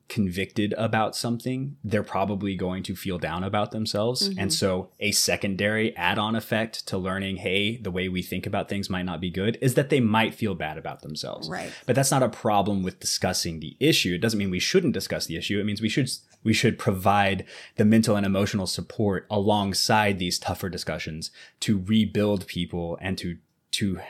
convicted 0.09 0.73
about 0.79 1.17
something, 1.17 1.77
they're 1.83 2.03
probably 2.03 2.55
going 2.55 2.83
to 2.85 2.95
feel 2.95 3.19
down 3.19 3.43
about 3.43 3.71
themselves. 3.71 4.27
And 4.27 4.37
mm-hmm. 4.37 4.49
so, 4.51 4.91
a 5.01 5.13
secondary 5.13 5.97
add 5.97 6.19
on 6.19 6.37
effect 6.37 6.87
to 6.89 6.99
learning, 6.99 7.39
hey, 7.39 7.77
the 7.77 7.91
way 7.91 8.09
we 8.09 8.23
think 8.23 8.47
about 8.47 8.69
things 8.69 8.89
might 8.89 9.05
not 9.05 9.21
be 9.21 9.31
good, 9.31 9.59
is 9.61 9.75
that 9.75 9.91
they 9.91 10.01
might 10.01 10.35
feel 10.35 10.55
bad 10.55 10.79
about 10.79 11.03
themselves. 11.03 11.49
Right. 11.49 11.73
But 11.87 11.97
that's 11.97 12.11
not 12.11 12.23
a 12.23 12.29
problem 12.29 12.83
with 12.83 13.01
discussing 13.01 13.61
the 13.61 13.77
issue. 13.81 14.15
It 14.15 14.21
doesn't 14.21 14.39
mean 14.39 14.51
we 14.51 14.61
shouldn't 14.61 14.95
discuss 14.95 15.27
the 15.27 15.37
issue. 15.37 15.59
It 15.61 15.65
means 15.65 15.81
we 15.81 15.89
should 15.89 16.11
we 16.45 16.53
should 16.53 16.79
provide 16.79 17.45
the 17.75 17.85
mental 17.85 18.15
and 18.15 18.25
emotional 18.25 18.69
support 18.69 19.27
alongside 19.31 20.19
these 20.19 20.39
tougher 20.39 20.69
discussions 20.69 21.33
to 21.61 21.83
rebuild 21.85 22.47
people 22.47 22.97
and 23.01 23.19
to 23.19 23.39
to 23.73 24.01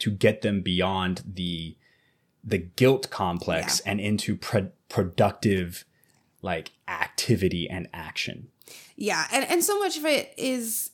to 0.00 0.10
get 0.10 0.42
them 0.42 0.60
beyond 0.60 1.22
the 1.24 1.76
the 2.42 2.58
guilt 2.58 3.10
complex 3.10 3.80
and 3.80 4.00
into 4.00 4.36
pro- 4.36 4.70
productive 4.94 5.84
like 6.40 6.70
activity 6.86 7.68
and 7.68 7.88
action. 7.92 8.46
Yeah, 8.94 9.26
and 9.32 9.44
and 9.50 9.64
so 9.64 9.76
much 9.80 9.96
of 9.96 10.04
it 10.04 10.32
is 10.36 10.90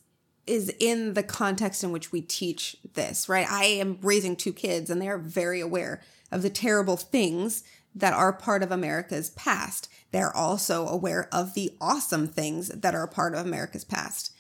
is 0.46 0.74
in 0.80 1.12
the 1.12 1.22
context 1.22 1.84
in 1.84 1.92
which 1.92 2.11
we 2.11 2.22
teach 2.22 2.76
this, 2.94 3.28
right? 3.28 3.46
I 3.46 3.64
am 3.64 3.98
raising 4.01 4.36
two 4.36 4.55
kids 4.55 4.88
and 4.88 5.03
they 5.03 5.09
are 5.09 5.18
very 5.18 5.61
aware 5.61 6.01
of 6.32 6.40
the 6.40 6.48
terrible 6.48 6.96
things 6.96 7.62
that 7.94 8.14
are 8.14 8.32
part 8.32 8.62
of 8.62 8.72
America's 8.72 9.30
past. 9.30 9.90
They're 10.12 10.34
also 10.34 10.88
aware 10.88 11.28
of 11.30 11.53
the 11.53 11.70
awesome 11.78 12.26
things 12.26 12.68
that 12.68 12.94
are 12.94 13.05
a 13.05 13.09
part 13.09 13.34
of 13.34 13.44
America's 13.44 13.84
past. 13.84 14.32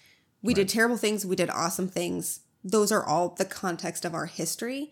We 0.42 0.54
did 0.54 0.70
terrible 0.70 0.96
things, 0.96 1.26
we 1.26 1.36
did 1.36 1.50
awesome 1.50 1.88
things. 1.88 2.40
Those 2.64 2.90
are 2.90 3.04
all 3.04 3.28
the 3.28 3.44
context 3.44 4.06
of 4.06 4.14
our 4.14 4.26
history. 4.26 4.90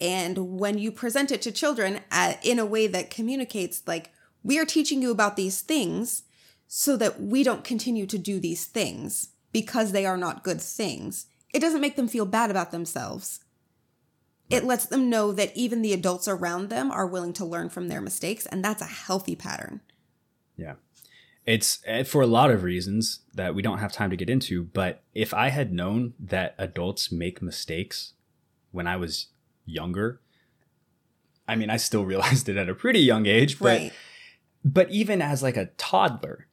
And 0.00 0.58
when 0.58 0.78
you 0.78 0.92
present 0.92 1.30
it 1.30 1.40
to 1.42 1.52
children 1.52 2.00
at, 2.10 2.44
in 2.44 2.58
a 2.58 2.66
way 2.66 2.86
that 2.86 3.10
communicates, 3.10 3.82
like, 3.86 4.12
we 4.42 4.58
are 4.58 4.64
teaching 4.64 5.02
you 5.02 5.10
about 5.10 5.36
these 5.36 5.60
things 5.60 6.24
so 6.68 6.96
that 6.96 7.20
we 7.20 7.42
don't 7.42 7.64
continue 7.64 8.06
to 8.06 8.18
do 8.18 8.38
these 8.38 8.64
things 8.64 9.30
because 9.52 9.92
they 9.92 10.04
are 10.04 10.16
not 10.16 10.44
good 10.44 10.60
things. 10.60 11.26
It 11.52 11.60
doesn't 11.60 11.80
make 11.80 11.96
them 11.96 12.08
feel 12.08 12.26
bad 12.26 12.50
about 12.50 12.70
themselves. 12.70 13.40
It 14.50 14.64
lets 14.64 14.86
them 14.86 15.10
know 15.10 15.32
that 15.32 15.56
even 15.56 15.82
the 15.82 15.92
adults 15.92 16.28
around 16.28 16.68
them 16.68 16.90
are 16.92 17.06
willing 17.06 17.32
to 17.34 17.44
learn 17.44 17.68
from 17.68 17.88
their 17.88 18.00
mistakes, 18.00 18.46
and 18.46 18.64
that's 18.64 18.82
a 18.82 18.86
healthy 18.86 19.34
pattern. 19.34 19.80
Yeah. 20.56 20.74
It's 21.44 21.80
eh, 21.84 22.02
for 22.02 22.22
a 22.22 22.26
lot 22.26 22.50
of 22.50 22.62
reasons 22.62 23.20
that 23.34 23.54
we 23.54 23.62
don't 23.62 23.78
have 23.78 23.92
time 23.92 24.10
to 24.10 24.16
get 24.16 24.30
into, 24.30 24.64
but 24.64 25.02
if 25.14 25.32
I 25.32 25.48
had 25.48 25.72
known 25.72 26.14
that 26.18 26.54
adults 26.58 27.10
make 27.10 27.40
mistakes 27.40 28.12
when 28.70 28.86
I 28.86 28.96
was 28.96 29.28
younger, 29.66 30.20
I 31.48 31.56
mean, 31.56 31.70
I 31.70 31.76
still 31.76 32.04
realized 32.06 32.48
it 32.48 32.56
at 32.56 32.68
a 32.68 32.74
pretty 32.74 33.00
young 33.00 33.26
age, 33.26 33.58
but 33.58 33.80
right. 33.80 33.92
but 34.64 34.90
even 34.90 35.20
as 35.20 35.42
like 35.42 35.56
a 35.56 35.66
toddler, 35.76 36.46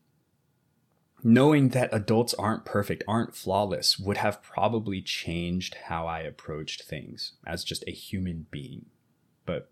knowing 1.24 1.70
that 1.70 1.90
adults 1.92 2.34
aren't 2.34 2.66
perfect, 2.66 3.04
aren't 3.08 3.36
flawless, 3.36 3.98
would 3.98 4.18
have 4.18 4.42
probably 4.42 5.02
changed 5.02 5.76
how 5.86 6.06
I 6.06 6.20
approached 6.20 6.84
things 6.84 7.34
as 7.46 7.64
just 7.64 7.84
a 7.88 7.92
human 7.92 8.48
being. 8.52 8.86
But 9.46 9.72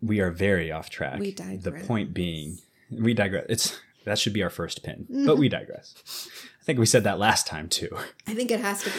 we 0.00 0.20
are 0.20 0.30
very 0.30 0.70
off 0.70 0.90
track. 0.90 1.18
We 1.18 1.32
digress. 1.32 1.64
The 1.64 1.72
point 1.72 2.14
being, 2.14 2.58
we 2.90 3.14
digress. 3.14 3.46
It's 3.48 3.80
that 4.04 4.18
should 4.18 4.32
be 4.32 4.42
our 4.42 4.50
first 4.50 4.82
pin, 4.82 5.06
but 5.26 5.36
we 5.36 5.48
digress. 5.48 5.94
I 6.60 6.64
think 6.64 6.78
we 6.78 6.86
said 6.86 7.04
that 7.04 7.18
last 7.18 7.46
time 7.46 7.68
too. 7.68 7.90
I 8.26 8.34
think 8.34 8.50
it 8.50 8.60
has 8.60 8.82
to 8.84 8.90
be. 8.90 8.96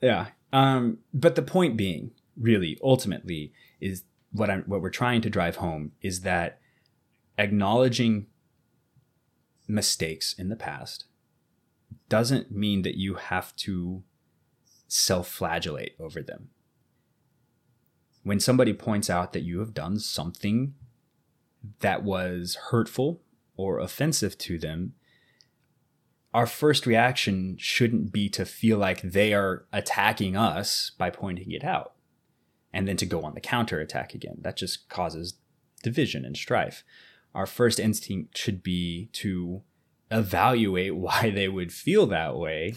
Yeah. 0.00 0.28
Um, 0.54 0.98
but 1.12 1.34
the 1.34 1.42
point 1.42 1.76
being, 1.76 2.12
really, 2.36 2.78
ultimately, 2.80 3.52
is 3.80 4.04
what 4.30 4.48
I'm 4.48 4.62
what 4.66 4.80
we're 4.80 4.88
trying 4.88 5.20
to 5.22 5.30
drive 5.30 5.56
home 5.56 5.92
is 6.00 6.20
that 6.20 6.60
acknowledging 7.36 8.26
mistakes 9.66 10.32
in 10.32 10.50
the 10.50 10.56
past 10.56 11.06
doesn't 12.08 12.52
mean 12.52 12.82
that 12.82 12.96
you 12.96 13.14
have 13.14 13.54
to 13.56 14.04
self 14.86 15.28
flagellate 15.28 15.96
over 15.98 16.22
them. 16.22 16.50
When 18.22 18.38
somebody 18.38 18.72
points 18.72 19.10
out 19.10 19.32
that 19.32 19.42
you 19.42 19.58
have 19.58 19.74
done 19.74 19.98
something 19.98 20.74
that 21.80 22.04
was 22.04 22.56
hurtful 22.70 23.22
or 23.56 23.80
offensive 23.80 24.38
to 24.38 24.58
them, 24.58 24.94
our 26.34 26.46
first 26.46 26.84
reaction 26.84 27.56
shouldn't 27.58 28.12
be 28.12 28.28
to 28.28 28.44
feel 28.44 28.76
like 28.76 29.00
they 29.02 29.32
are 29.32 29.66
attacking 29.72 30.36
us 30.36 30.90
by 30.98 31.08
pointing 31.08 31.52
it 31.52 31.62
out 31.62 31.94
and 32.72 32.88
then 32.88 32.96
to 32.96 33.06
go 33.06 33.22
on 33.22 33.34
the 33.34 33.40
counter 33.40 33.78
attack 33.78 34.14
again. 34.14 34.38
That 34.40 34.56
just 34.56 34.88
causes 34.88 35.34
division 35.84 36.24
and 36.24 36.36
strife. 36.36 36.82
Our 37.36 37.46
first 37.46 37.78
instinct 37.78 38.36
should 38.36 38.64
be 38.64 39.10
to 39.12 39.62
evaluate 40.10 40.96
why 40.96 41.30
they 41.30 41.48
would 41.48 41.72
feel 41.72 42.06
that 42.06 42.36
way 42.36 42.74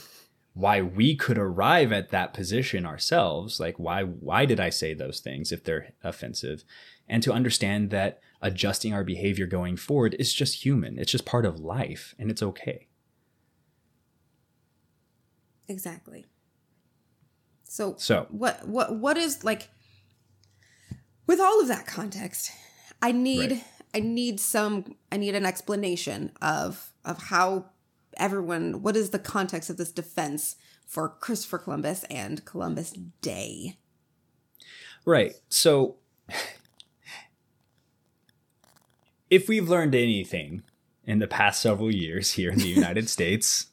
why 0.54 0.82
we 0.82 1.16
could 1.16 1.38
arrive 1.38 1.92
at 1.92 2.10
that 2.10 2.34
position 2.34 2.84
ourselves 2.84 3.60
like 3.60 3.78
why 3.78 4.02
why 4.02 4.44
did 4.44 4.60
i 4.60 4.72
say 4.72 4.92
those 4.92 5.20
things 5.20 5.52
if 5.52 5.64
they're 5.64 5.94
offensive 6.04 6.64
and 7.08 7.22
to 7.22 7.32
understand 7.32 7.92
that 7.92 8.20
adjusting 8.42 8.92
our 8.92 9.04
behavior 9.04 9.46
going 9.46 9.78
forward 9.78 10.16
is 10.18 10.34
just 10.34 10.66
human 10.66 10.98
it's 10.98 11.12
just 11.12 11.26
part 11.28 11.46
of 11.46 11.60
life 11.60 12.16
and 12.18 12.32
it's 12.32 12.42
okay 12.42 12.88
exactly 15.68 16.26
so 17.64 17.96
so 17.98 18.28
what 18.30 18.68
what 18.68 18.96
what 18.96 19.18
is 19.18 19.44
like 19.44 19.70
with 21.26 21.40
all 21.40 21.60
of 21.62 21.68
that 21.68 21.86
context 21.86 22.52
i 23.02 23.12
need 23.12 23.52
right. 23.52 23.64
i 23.94 24.00
need 24.00 24.40
some 24.40 24.96
i 25.12 25.18
need 25.18 25.36
an 25.36 25.46
explanation 25.46 26.32
of 26.42 26.94
of 27.04 27.24
how 27.24 27.66
everyone 28.18 28.82
what 28.82 28.96
is 28.96 29.10
the 29.10 29.20
context 29.20 29.70
of 29.70 29.78
this 29.78 29.92
defense 29.92 30.56
for 30.88 31.10
Christopher 31.10 31.60
Columbus 31.60 32.06
and 32.06 32.44
Columbus 32.46 32.94
Day. 33.22 33.78
Right. 35.06 35.34
So 35.50 35.98
if 39.30 39.48
we've 39.48 39.70
learned 39.70 39.94
anything 39.94 40.64
in 41.04 41.20
the 41.20 41.28
past 41.28 41.62
several 41.62 41.94
years 41.94 42.32
here 42.32 42.50
in 42.50 42.60
the 42.60 42.68
United 42.68 43.10
States, 43.10 43.68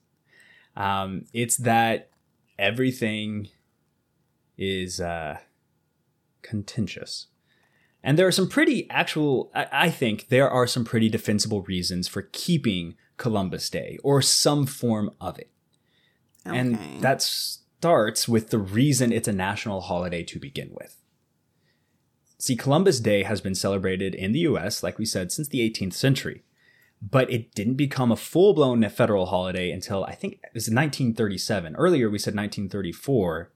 um, 0.77 1.27
it's 1.33 1.57
that 1.59 2.11
everything 2.59 3.49
is 4.57 5.01
uh, 5.01 5.39
contentious. 6.43 7.27
And 8.03 8.18
there 8.18 8.27
are 8.27 8.33
some 8.33 8.49
pretty 8.49 8.89
actual, 8.91 9.51
I, 9.55 9.66
I 9.72 9.91
think 9.91 10.29
there 10.29 10.51
are 10.51 10.66
some 10.66 10.85
pretty 10.85 11.09
defensible 11.09 11.62
reasons 11.62 12.07
for 12.07 12.29
keeping 12.33 12.97
Columbus 13.16 13.70
Day 13.70 13.99
or 14.03 14.20
some 14.20 14.66
form 14.66 15.11
of 15.20 15.39
it. 15.39 15.51
Okay. 16.47 16.59
And 16.59 17.01
that 17.01 17.22
starts 17.22 18.29
with 18.29 18.51
the 18.51 18.59
reason 18.59 19.12
it's 19.12 19.29
a 19.29 19.33
national 19.33 19.83
holiday 19.83 20.22
to 20.25 20.39
begin 20.39 20.70
with. 20.72 21.01
See, 22.39 22.57
Columbus 22.57 23.01
Day 23.01 23.22
has 23.22 23.41
been 23.41 23.55
celebrated 23.55 24.14
in 24.14 24.33
the 24.33 24.41
US, 24.41 24.83
like 24.83 24.99
we 24.99 25.07
said, 25.07 25.33
since 25.33 25.49
the 25.49 25.61
18th 25.61 25.95
century, 25.95 26.43
but 27.11 27.30
it 27.30 27.55
didn't 27.55 27.74
become 27.74 28.11
a 28.11 28.16
full 28.16 28.55
blown 28.55 28.88
federal 28.88 29.26
holiday 29.26 29.70
until 29.70 30.05
I 30.05 30.14
think 30.14 30.34
it 30.34 30.55
was 30.55 30.64
1937. 30.64 31.76
Earlier 31.76 32.09
we 32.09 32.18
said 32.18 32.34
1934, 32.34 33.52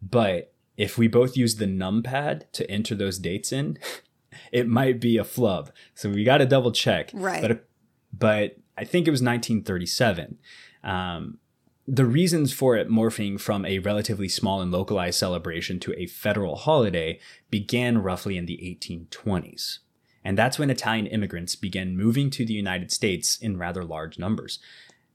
but 0.00 0.54
if 0.76 0.96
we 0.96 1.08
both 1.08 1.36
use 1.36 1.56
the 1.56 1.66
numpad 1.66 2.50
to 2.52 2.70
enter 2.70 2.94
those 2.94 3.18
dates 3.18 3.52
in, 3.52 3.78
it 4.52 4.68
might 4.68 5.00
be 5.00 5.18
a 5.18 5.24
flub. 5.24 5.70
So 5.94 6.08
we 6.08 6.24
got 6.24 6.38
to 6.38 6.46
double 6.46 6.72
check. 6.72 7.10
Right. 7.12 7.42
But, 7.42 7.68
but 8.16 8.56
I 8.78 8.84
think 8.84 9.06
it 9.06 9.10
was 9.10 9.20
1937. 9.20 10.38
Um, 10.82 11.38
the 11.86 12.06
reasons 12.06 12.52
for 12.52 12.76
it 12.76 12.88
morphing 12.88 13.40
from 13.40 13.64
a 13.66 13.80
relatively 13.80 14.28
small 14.28 14.62
and 14.62 14.70
localized 14.70 15.18
celebration 15.18 15.80
to 15.80 15.94
a 15.98 16.06
federal 16.06 16.56
holiday 16.56 17.18
began 17.50 17.98
roughly 17.98 18.36
in 18.36 18.46
the 18.46 18.58
1820s. 18.58 19.78
And 20.24 20.36
that's 20.36 20.58
when 20.58 20.70
Italian 20.70 21.06
immigrants 21.06 21.56
began 21.56 21.96
moving 21.96 22.30
to 22.30 22.44
the 22.44 22.52
United 22.52 22.90
States 22.92 23.38
in 23.38 23.56
rather 23.56 23.84
large 23.84 24.18
numbers. 24.18 24.58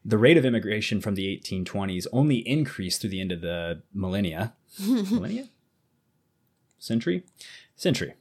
The 0.05 0.17
rate 0.17 0.37
of 0.37 0.45
immigration 0.45 1.01
from 1.01 1.15
the 1.15 1.27
1820s 1.37 2.07
only 2.11 2.37
increased 2.47 3.01
through 3.01 3.11
the 3.11 3.21
end 3.21 3.31
of 3.31 3.41
the 3.41 3.83
millennia. 3.93 4.53
millennia? 4.79 5.49
Century? 6.79 7.23
Century. 7.75 8.13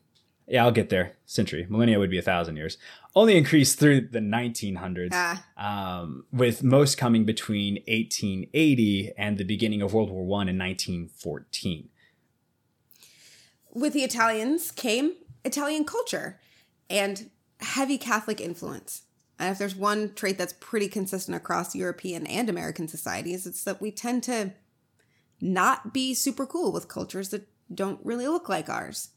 Yeah, 0.47 0.64
I'll 0.64 0.72
get 0.72 0.91
there. 0.91 1.16
Century. 1.24 1.66
Millennia 1.68 1.99
would 1.99 2.11
be 2.11 2.18
a 2.18 2.22
thousand 2.22 2.57
years 2.57 2.76
only 3.14 3.37
increased 3.37 3.78
through 3.78 4.01
the 4.09 4.20
1900s, 4.20 5.11
ah. 5.12 5.45
um, 5.57 6.24
with 6.33 6.62
most 6.62 6.97
coming 6.97 7.24
between 7.24 7.74
1880 7.87 9.12
and 9.18 9.39
the 9.39 9.45
beginning 9.45 9.83
of 9.83 9.93
World 9.93 10.11
War 10.11 10.24
One 10.24 10.49
in 10.49 10.59
1914. 10.59 11.89
With 13.74 13.93
the 13.93 14.03
Italians 14.03 14.70
came 14.70 15.12
Italian 15.45 15.85
culture 15.85 16.39
and 16.93 17.30
heavy 17.61 17.99
Catholic 17.99 18.40
influence. 18.40 19.03
And 19.38 19.51
if 19.51 19.59
there's 19.59 19.74
one 19.74 20.14
trait 20.14 20.38
that's 20.38 20.53
pretty 20.53 20.86
consistent 20.86 21.36
across 21.36 21.74
European 21.74 22.26
and 22.26 22.49
American 22.49 22.86
societies, 22.86 23.47
it's 23.47 23.64
that 23.64 23.80
we 23.80 23.90
tend 23.90 24.22
to 24.24 24.53
not 25.40 25.93
be 25.93 26.14
super 26.14 26.47
cool 26.47 26.70
with 26.70 26.86
cultures 26.86 27.30
that 27.30 27.49
don't 27.74 27.99
really 28.05 28.28
look 28.28 28.49
like 28.49 28.68
ours 28.68 29.09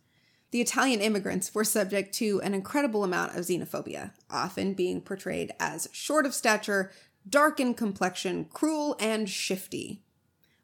the 0.55 0.61
Italian 0.61 1.01
immigrants 1.01 1.53
were 1.53 1.65
subject 1.65 2.13
to 2.15 2.39
an 2.39 2.53
incredible 2.53 3.03
amount 3.03 3.35
of 3.35 3.43
xenophobia, 3.43 4.11
often 4.29 4.73
being 4.73 5.01
portrayed 5.01 5.51
as 5.59 5.89
short 5.91 6.25
of 6.25 6.33
stature, 6.33 6.93
dark 7.27 7.59
in 7.59 7.73
complexion, 7.73 8.45
cruel, 8.45 8.95
and 8.97 9.29
shifty. 9.29 10.05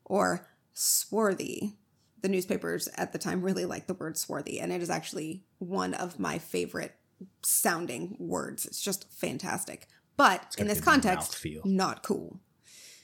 Or 0.06 0.48
swarthy. 0.72 1.74
The 2.22 2.30
newspapers 2.30 2.88
at 2.96 3.12
the 3.12 3.20
time 3.20 3.42
really 3.42 3.66
liked 3.66 3.88
the 3.88 3.94
word 3.94 4.18
swarthy, 4.18 4.62
and 4.62 4.72
it 4.72 4.82
is 4.82 4.90
actually 4.90 5.44
one 5.58 5.94
of 5.94 6.20
my 6.20 6.38
favorite 6.38 6.96
sounding 7.44 8.16
words. 8.20 8.66
It's 8.66 8.82
just 8.82 9.12
fantastic. 9.12 9.88
But 10.18 10.56
in 10.58 10.68
this 10.68 10.82
context, 10.82 11.46
not 11.66 12.04
cool. 12.04 12.40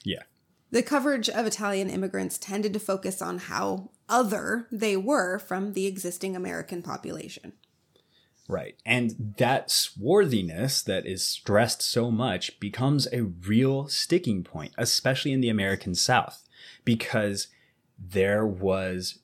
Yeah. 0.03 0.23
The 0.69 0.83
coverage 0.83 1.29
of 1.29 1.45
Italian 1.45 1.89
immigrants 1.89 2.37
tended 2.37 2.73
to 2.73 2.79
focus 2.79 3.21
on 3.21 3.37
how 3.37 3.91
other 4.09 4.67
they 4.71 4.97
were 4.97 5.39
from 5.39 5.73
the 5.73 5.87
existing 5.87 6.35
American 6.35 6.81
population. 6.81 7.53
Right. 8.49 8.75
And 8.85 9.35
that 9.37 9.69
swarthiness 9.69 10.81
that 10.83 11.05
is 11.05 11.23
stressed 11.23 11.81
so 11.81 12.11
much 12.11 12.59
becomes 12.59 13.07
a 13.11 13.23
real 13.23 13.87
sticking 13.87 14.43
point, 14.43 14.73
especially 14.77 15.33
in 15.33 15.41
the 15.41 15.49
American 15.49 15.95
South, 15.95 16.43
because 16.85 17.47
there 17.99 18.45
was 18.45 19.19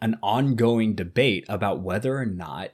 an 0.00 0.18
ongoing 0.22 0.94
debate 0.94 1.44
about 1.48 1.80
whether 1.80 2.16
or 2.18 2.26
not 2.26 2.70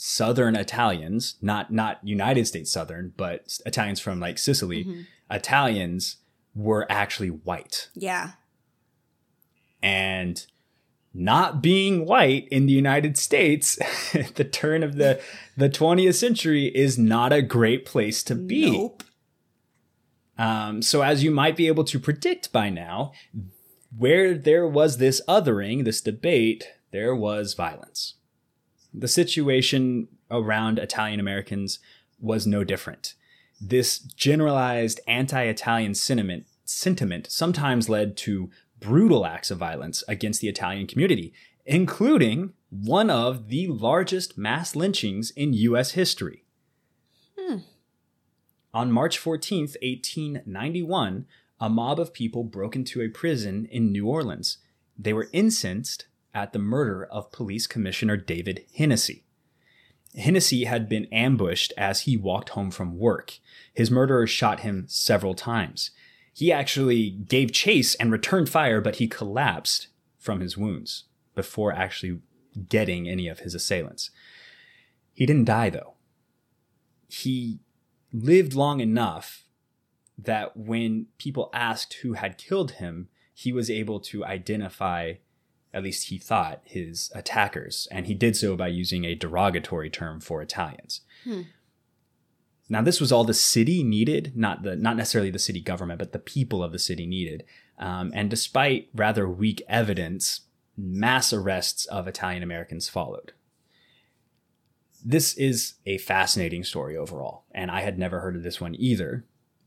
Southern 0.00 0.54
Italians, 0.54 1.36
not 1.42 1.72
not 1.72 1.98
United 2.06 2.46
States 2.46 2.70
Southern, 2.70 3.12
but 3.16 3.58
Italians 3.66 3.98
from 3.98 4.20
like 4.20 4.38
Sicily, 4.38 4.84
mm-hmm. 4.84 5.00
Italians 5.30 6.18
were 6.54 6.86
actually 6.88 7.30
white. 7.30 7.88
Yeah. 7.94 8.32
And 9.82 10.44
not 11.14 11.62
being 11.62 12.06
white 12.06 12.46
in 12.48 12.66
the 12.66 12.72
United 12.72 13.16
States 13.18 13.78
at 14.14 14.34
the 14.36 14.44
turn 14.44 14.82
of 14.82 14.96
the, 14.96 15.20
the 15.56 15.68
20th 15.68 16.14
century 16.14 16.66
is 16.66 16.98
not 16.98 17.32
a 17.32 17.42
great 17.42 17.84
place 17.84 18.22
to 18.24 18.34
be. 18.34 18.70
Nope. 18.70 19.02
Um, 20.36 20.82
so, 20.82 21.02
as 21.02 21.24
you 21.24 21.32
might 21.32 21.56
be 21.56 21.66
able 21.66 21.82
to 21.84 21.98
predict 21.98 22.52
by 22.52 22.70
now, 22.70 23.12
where 23.96 24.34
there 24.34 24.68
was 24.68 24.98
this 24.98 25.20
othering, 25.26 25.84
this 25.84 26.00
debate, 26.00 26.68
there 26.92 27.14
was 27.14 27.54
violence. 27.54 28.14
The 28.92 29.08
situation 29.08 30.08
around 30.30 30.78
Italian 30.78 31.20
Americans 31.20 31.78
was 32.20 32.46
no 32.46 32.64
different. 32.64 33.14
This 33.60 33.98
generalized 33.98 35.00
anti 35.06 35.42
Italian 35.42 35.94
sentiment, 35.94 36.46
sentiment 36.64 37.30
sometimes 37.30 37.88
led 37.88 38.16
to 38.18 38.50
brutal 38.80 39.26
acts 39.26 39.50
of 39.50 39.58
violence 39.58 40.04
against 40.08 40.40
the 40.40 40.48
Italian 40.48 40.86
community, 40.86 41.32
including 41.66 42.52
one 42.70 43.10
of 43.10 43.48
the 43.48 43.66
largest 43.66 44.38
mass 44.38 44.76
lynchings 44.76 45.30
in 45.32 45.52
U.S. 45.54 45.92
history. 45.92 46.44
Hmm. 47.38 47.58
On 48.72 48.92
March 48.92 49.18
14th, 49.18 49.76
1891, 49.82 51.26
a 51.60 51.68
mob 51.68 51.98
of 51.98 52.12
people 52.12 52.44
broke 52.44 52.76
into 52.76 53.00
a 53.00 53.08
prison 53.08 53.66
in 53.70 53.90
New 53.90 54.06
Orleans. 54.06 54.58
They 54.96 55.12
were 55.12 55.28
incensed 55.32 56.06
at 56.42 56.52
the 56.52 56.58
murder 56.58 57.04
of 57.04 57.32
Police 57.32 57.66
Commissioner 57.66 58.16
David 58.16 58.64
Hennessy. 58.76 59.24
Hennessy 60.16 60.64
had 60.64 60.88
been 60.88 61.06
ambushed 61.12 61.72
as 61.76 62.02
he 62.02 62.16
walked 62.16 62.50
home 62.50 62.70
from 62.70 62.98
work. 62.98 63.38
His 63.74 63.90
murderers 63.90 64.30
shot 64.30 64.60
him 64.60 64.86
several 64.88 65.34
times. 65.34 65.90
He 66.32 66.52
actually 66.52 67.10
gave 67.10 67.52
chase 67.52 67.94
and 67.96 68.12
returned 68.12 68.48
fire, 68.48 68.80
but 68.80 68.96
he 68.96 69.08
collapsed 69.08 69.88
from 70.18 70.40
his 70.40 70.56
wounds 70.56 71.04
before 71.34 71.72
actually 71.72 72.20
getting 72.68 73.08
any 73.08 73.28
of 73.28 73.40
his 73.40 73.54
assailants. 73.54 74.10
He 75.12 75.26
didn't 75.26 75.46
die, 75.46 75.70
though. 75.70 75.94
He 77.08 77.58
lived 78.12 78.54
long 78.54 78.80
enough 78.80 79.44
that 80.16 80.56
when 80.56 81.06
people 81.18 81.50
asked 81.52 81.94
who 82.02 82.14
had 82.14 82.38
killed 82.38 82.72
him, 82.72 83.08
he 83.34 83.52
was 83.52 83.70
able 83.70 84.00
to 84.00 84.24
identify, 84.24 85.14
at 85.72 85.82
least 85.82 86.08
he 86.08 86.18
thought, 86.18 86.60
his 86.64 87.10
attackers, 87.14 87.88
and 87.90 88.06
he 88.06 88.14
did 88.14 88.36
so 88.36 88.56
by 88.56 88.68
using 88.68 89.04
a 89.04 89.14
derogatory 89.14 89.90
term 89.90 90.20
for 90.20 90.40
Italians. 90.40 91.02
Hmm. 91.24 91.42
Now, 92.68 92.82
this 92.82 93.00
was 93.00 93.12
all 93.12 93.24
the 93.24 93.34
city 93.34 93.82
needed, 93.82 94.36
not 94.36 94.62
the 94.62 94.76
not 94.76 94.96
necessarily 94.96 95.30
the 95.30 95.38
city 95.38 95.60
government, 95.60 95.98
but 95.98 96.12
the 96.12 96.18
people 96.18 96.62
of 96.62 96.72
the 96.72 96.78
city 96.78 97.06
needed. 97.06 97.44
Um, 97.78 98.10
and 98.14 98.28
despite 98.28 98.88
rather 98.94 99.28
weak 99.28 99.62
evidence, 99.68 100.42
mass 100.76 101.32
arrests 101.32 101.86
of 101.86 102.06
Italian 102.06 102.42
Americans 102.42 102.88
followed. 102.88 103.32
This 105.04 105.34
is 105.34 105.74
a 105.86 105.98
fascinating 105.98 106.64
story 106.64 106.96
overall, 106.96 107.44
and 107.52 107.70
I 107.70 107.80
had 107.80 107.98
never 107.98 108.20
heard 108.20 108.36
of 108.36 108.42
this 108.42 108.60
one 108.60 108.74
either, 108.78 109.24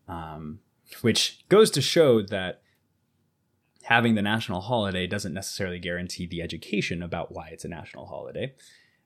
um, 0.07 0.59
which 1.01 1.45
goes 1.47 1.71
to 1.71 1.81
show 1.81 2.21
that 2.21 2.61
having 3.83 4.15
the 4.15 4.21
national 4.21 4.61
holiday 4.61 5.07
doesn't 5.07 5.33
necessarily 5.33 5.79
guarantee 5.79 6.25
the 6.25 6.41
education 6.41 7.01
about 7.01 7.31
why 7.31 7.49
it's 7.49 7.65
a 7.65 7.69
national 7.69 8.05
holiday. 8.07 8.53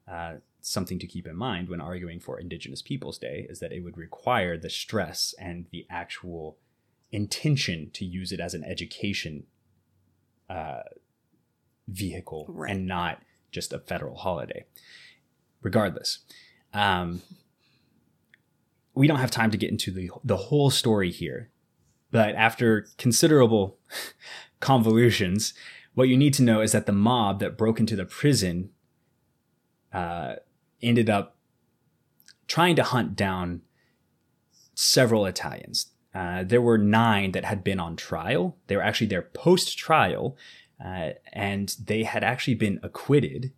Uh, 0.08 0.36
something 0.62 1.00
to 1.00 1.08
keep 1.08 1.28
in 1.28 1.36
mind 1.36 1.70
when 1.70 1.80
arguing 1.82 2.20
for 2.20 2.40
Indigenous 2.40 2.82
Peoples 2.82 3.18
Day 3.18 3.46
is 3.50 3.60
that 3.60 3.72
it 3.72 3.82
would 3.82 3.98
require 3.98 4.58
the 4.58 4.70
stress 4.70 5.34
and 5.40 5.66
the 5.72 5.86
actual 5.90 6.58
intention 7.12 7.90
to 7.94 8.04
use 8.06 8.32
it 8.32 8.40
as 8.40 8.54
an 8.54 8.64
education 8.64 9.44
uh, 10.50 10.82
vehicle 11.88 12.46
Right. 12.50 12.72
and 12.72 12.88
not 12.88 13.22
just 13.52 13.74
a 13.74 13.80
federal 13.80 14.16
holiday. 14.18 14.66
Regardless, 15.62 16.20
um, 16.74 17.22
we 18.94 19.08
don't 19.08 19.20
have 19.20 19.32
time 19.32 19.52
to 19.52 19.58
get 19.58 19.70
into 19.72 19.92
the 19.92 20.10
the 20.24 20.38
whole 20.38 20.70
story 20.70 21.12
here, 21.12 21.50
but 22.12 22.36
after 22.36 22.88
considerable 22.98 23.78
convolutions, 24.66 25.54
what 25.94 26.10
you 26.10 26.18
need 26.18 26.34
to 26.34 26.44
know 26.44 26.60
is 26.62 26.72
that 26.72 26.88
the 26.88 26.92
mob 26.92 27.40
that 27.40 27.56
broke 27.56 27.80
into 27.80 27.96
the 27.96 28.04
prison 28.04 28.72
uh, 29.94 30.36
ended 30.82 31.08
up 31.08 31.38
trying 32.48 32.76
to 32.76 32.84
hunt 32.84 33.16
down 33.16 33.62
several 34.74 35.28
Italians. 35.28 35.92
Uh, 36.16 36.44
there 36.44 36.62
were 36.62 36.80
nine 36.80 37.32
that 37.34 37.46
had 37.46 37.64
been 37.64 37.80
on 37.80 37.96
trial. 37.96 38.58
They 38.66 38.76
were 38.76 38.82
actually 38.82 39.08
there 39.08 39.22
post 39.22 39.78
trial, 39.78 40.36
uh, 40.84 41.12
and 41.32 41.76
they 41.84 42.04
had 42.04 42.24
actually 42.24 42.56
been 42.56 42.80
acquitted. 42.82 43.54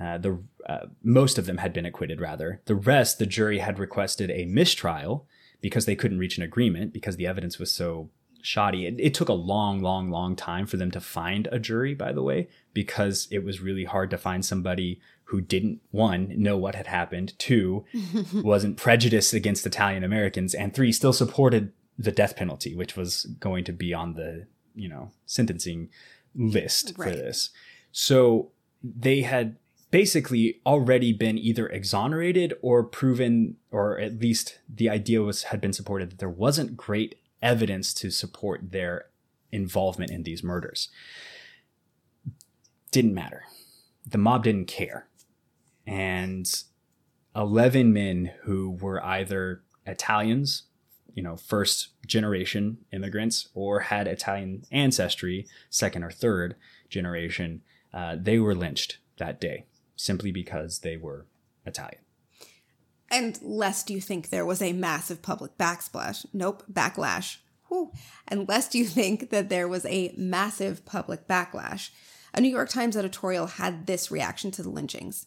Uh, 0.00 0.18
the 0.18 0.42
uh, 0.66 0.86
most 1.04 1.38
of 1.38 1.46
them 1.46 1.58
had 1.58 1.72
been 1.72 1.86
acquitted. 1.86 2.20
Rather, 2.20 2.60
the 2.64 2.74
rest, 2.74 3.20
the 3.20 3.26
jury 3.26 3.58
had 3.58 3.78
requested 3.78 4.30
a 4.32 4.44
mistrial 4.44 5.28
because 5.60 5.86
they 5.86 5.94
couldn't 5.94 6.18
reach 6.18 6.36
an 6.36 6.42
agreement 6.42 6.92
because 6.92 7.16
the 7.16 7.28
evidence 7.28 7.60
was 7.60 7.72
so 7.72 8.10
shoddy. 8.44 8.86
It, 8.86 8.96
it 8.98 9.14
took 9.14 9.28
a 9.28 9.34
long, 9.34 9.80
long, 9.80 10.10
long 10.10 10.36
time 10.36 10.66
for 10.66 10.76
them 10.76 10.90
to 10.90 11.00
find 11.00 11.48
a 11.50 11.58
jury. 11.58 11.94
By 11.94 12.12
the 12.12 12.22
way, 12.22 12.48
because 12.74 13.26
it 13.30 13.42
was 13.42 13.60
really 13.60 13.84
hard 13.84 14.10
to 14.10 14.18
find 14.18 14.44
somebody 14.44 15.00
who 15.24 15.40
didn't 15.40 15.80
one 15.90 16.30
know 16.36 16.56
what 16.56 16.74
had 16.74 16.86
happened, 16.86 17.36
two 17.38 17.84
wasn't 18.34 18.76
prejudiced 18.76 19.32
against 19.32 19.66
Italian 19.66 20.04
Americans, 20.04 20.54
and 20.54 20.74
three 20.74 20.92
still 20.92 21.14
supported 21.14 21.72
the 21.98 22.12
death 22.12 22.36
penalty, 22.36 22.74
which 22.74 22.96
was 22.96 23.24
going 23.40 23.64
to 23.64 23.72
be 23.72 23.94
on 23.94 24.14
the 24.14 24.46
you 24.74 24.88
know 24.88 25.10
sentencing 25.24 25.88
list 26.34 26.94
for 26.96 27.10
this. 27.10 27.50
So 27.92 28.50
they 28.82 29.22
had 29.22 29.56
basically 29.90 30.60
already 30.66 31.12
been 31.12 31.38
either 31.38 31.68
exonerated 31.68 32.52
or 32.60 32.82
proven, 32.82 33.56
or 33.70 33.98
at 33.98 34.18
least 34.18 34.58
the 34.68 34.90
idea 34.90 35.22
was 35.22 35.44
had 35.44 35.60
been 35.60 35.72
supported 35.72 36.10
that 36.10 36.18
there 36.18 36.28
wasn't 36.28 36.76
great 36.76 37.14
evidence 37.44 37.94
to 37.94 38.10
support 38.10 38.72
their 38.72 39.06
involvement 39.52 40.10
in 40.10 40.24
these 40.24 40.42
murders. 40.42 40.88
Didn't 42.90 43.14
matter. 43.14 43.44
The 44.04 44.18
mob 44.18 44.44
didn't 44.44 44.66
care. 44.66 45.06
And 45.86 46.50
11 47.36 47.92
men 47.92 48.32
who 48.42 48.70
were 48.70 49.04
either 49.04 49.62
Italians, 49.86 50.64
you 51.12 51.22
know, 51.22 51.36
first 51.36 51.88
generation 52.06 52.78
immigrants, 52.92 53.48
or 53.54 53.80
had 53.80 54.08
Italian 54.08 54.64
ancestry, 54.72 55.46
second 55.70 56.02
or 56.02 56.10
third 56.10 56.56
generation, 56.88 57.62
uh, 57.92 58.16
they 58.18 58.38
were 58.38 58.54
lynched 58.54 58.98
that 59.18 59.40
day 59.40 59.66
simply 59.96 60.32
because 60.32 60.80
they 60.80 60.96
were 60.96 61.26
Italian. 61.64 62.03
And 63.14 63.38
lest 63.42 63.90
you 63.90 64.00
think 64.00 64.28
there 64.28 64.44
was 64.44 64.60
a 64.60 64.72
massive 64.72 65.22
public 65.22 65.56
backsplash, 65.56 66.26
nope, 66.32 66.64
backlash. 66.70 67.36
Whew. 67.68 67.92
And 68.26 68.48
lest 68.48 68.74
you 68.74 68.84
think 68.84 69.30
that 69.30 69.48
there 69.48 69.68
was 69.68 69.86
a 69.86 70.12
massive 70.16 70.84
public 70.84 71.28
backlash, 71.28 71.90
a 72.34 72.40
New 72.40 72.48
York 72.48 72.70
Times 72.70 72.96
editorial 72.96 73.46
had 73.46 73.86
this 73.86 74.10
reaction 74.10 74.50
to 74.50 74.64
the 74.64 74.68
lynchings. 74.68 75.26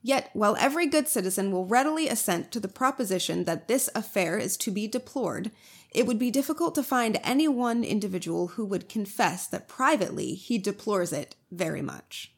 Yet, 0.00 0.30
while 0.32 0.56
every 0.58 0.86
good 0.86 1.08
citizen 1.08 1.52
will 1.52 1.66
readily 1.66 2.08
assent 2.08 2.50
to 2.52 2.60
the 2.60 2.68
proposition 2.68 3.44
that 3.44 3.68
this 3.68 3.90
affair 3.94 4.38
is 4.38 4.56
to 4.56 4.70
be 4.70 4.88
deplored, 4.88 5.50
it 5.90 6.06
would 6.06 6.18
be 6.18 6.30
difficult 6.30 6.74
to 6.76 6.82
find 6.82 7.20
any 7.22 7.48
one 7.48 7.84
individual 7.84 8.48
who 8.48 8.64
would 8.64 8.88
confess 8.88 9.46
that 9.46 9.68
privately 9.68 10.32
he 10.32 10.56
deplores 10.56 11.12
it 11.12 11.36
very 11.50 11.82
much. 11.82 12.32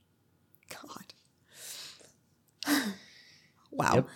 God. 0.68 1.14
wow. 3.70 3.94
Yep. 3.94 4.08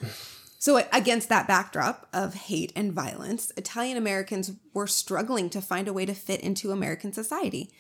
So, 0.67 0.83
against 0.93 1.29
that 1.29 1.47
backdrop 1.47 2.09
of 2.13 2.35
hate 2.35 2.73
and 2.75 2.93
violence, 2.93 3.53
Italian 3.57 3.97
Americans 3.97 4.51
were 4.75 4.89
struggling 4.89 5.49
to 5.51 5.61
find 5.61 5.87
a 5.87 5.93
way 5.93 6.05
to 6.05 6.13
fit 6.13 6.41
into 6.41 6.73
American 6.73 7.13
society. 7.13 7.71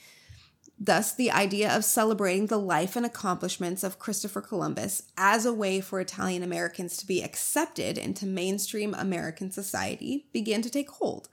Thus, 0.78 1.12
the 1.12 1.32
idea 1.32 1.76
of 1.76 1.84
celebrating 1.84 2.46
the 2.46 2.60
life 2.60 2.94
and 2.94 3.04
accomplishments 3.04 3.82
of 3.82 3.98
Christopher 3.98 4.40
Columbus 4.40 5.02
as 5.18 5.44
a 5.44 5.52
way 5.52 5.80
for 5.80 5.98
Italian 5.98 6.44
Americans 6.44 6.96
to 6.98 7.06
be 7.08 7.24
accepted 7.24 7.98
into 7.98 8.24
mainstream 8.24 8.94
American 8.94 9.50
society 9.50 10.28
began 10.32 10.62
to 10.62 10.70
take 10.70 10.90
hold. 10.90 11.28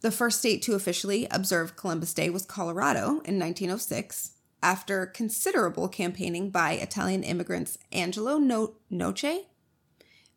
The 0.00 0.10
first 0.10 0.38
state 0.38 0.62
to 0.62 0.76
officially 0.76 1.26
observe 1.30 1.76
Columbus 1.76 2.14
Day 2.14 2.30
was 2.30 2.46
Colorado 2.46 3.20
in 3.26 3.38
1906, 3.38 4.30
after 4.62 5.04
considerable 5.04 5.88
campaigning 5.88 6.48
by 6.48 6.72
Italian 6.72 7.22
immigrants 7.22 7.76
Angelo 7.92 8.38
no- 8.38 8.76
Noce 8.90 9.44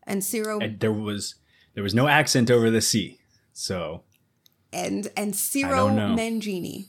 and 0.06 0.24
Ciro 0.24 0.60
And 0.60 0.80
there 0.80 0.92
was 0.92 1.36
there 1.74 1.84
was 1.84 1.96
no 1.96 2.08
accent 2.08 2.52
over 2.52 2.70
the 2.70 2.82
C. 2.82 3.20
So 3.54 4.04
and 4.72 5.10
and 5.16 5.36
Ciro. 5.36 5.90
Mangini. 5.90 6.88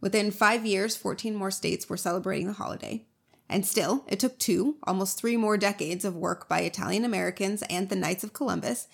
Within 0.00 0.30
five 0.30 0.66
years, 0.66 0.96
14 0.96 1.34
more 1.34 1.50
states 1.50 1.88
were 1.88 1.96
celebrating 1.96 2.46
the 2.46 2.52
holiday. 2.52 3.06
And 3.48 3.64
still, 3.64 4.04
it 4.06 4.20
took 4.20 4.38
two, 4.38 4.76
almost 4.84 5.18
three 5.18 5.36
more 5.36 5.56
decades 5.56 6.04
of 6.04 6.16
work 6.16 6.48
by 6.48 6.60
Italian 6.60 7.04
Americans 7.04 7.62
and 7.70 7.88
the 7.88 7.96
Knights 7.96 8.24
of 8.24 8.32
Columbus 8.32 8.86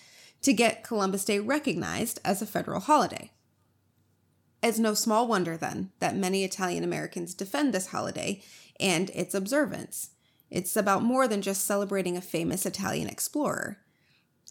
to 0.42 0.52
get 0.52 0.84
Columbus 0.84 1.24
Day 1.24 1.38
recognized 1.38 2.20
as 2.24 2.40
a 2.40 2.46
federal 2.46 2.80
holiday. 2.80 3.32
It's 4.62 4.78
no 4.78 4.94
small 4.94 5.26
wonder, 5.26 5.56
then, 5.56 5.90
that 6.00 6.16
many 6.16 6.44
Italian 6.44 6.84
Americans 6.84 7.34
defend 7.34 7.72
this 7.72 7.88
holiday 7.88 8.42
and 8.78 9.10
its 9.10 9.34
observance. 9.34 10.10
It's 10.50 10.76
about 10.76 11.02
more 11.02 11.28
than 11.28 11.42
just 11.42 11.64
celebrating 11.64 12.16
a 12.16 12.20
famous 12.20 12.66
Italian 12.66 13.08
explorer. 13.08 13.78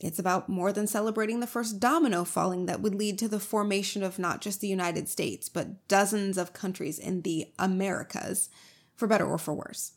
It's 0.02 0.20
about 0.20 0.48
more 0.48 0.72
than 0.72 0.88
celebrating 0.88 1.42
the 1.42 1.48
first 1.48 1.80
domino 1.80 2.24
falling 2.24 2.68
that 2.68 2.80
would 2.80 2.96
lead 2.96 3.20
to 3.20 3.28
the 3.28 3.40
formation 3.40 4.02
of 4.02 4.18
not 4.18 4.40
just 4.40 4.62
the 4.62 4.68
United 4.68 5.10
States, 5.10 5.50
but 5.50 5.88
dozens 5.90 6.38
of 6.38 6.54
countries 6.54 6.98
in 7.00 7.24
the 7.24 7.48
Americas, 7.60 8.50
for 8.96 9.08
better 9.08 9.26
or 9.26 9.38
for 9.38 9.54
worse. 9.54 9.94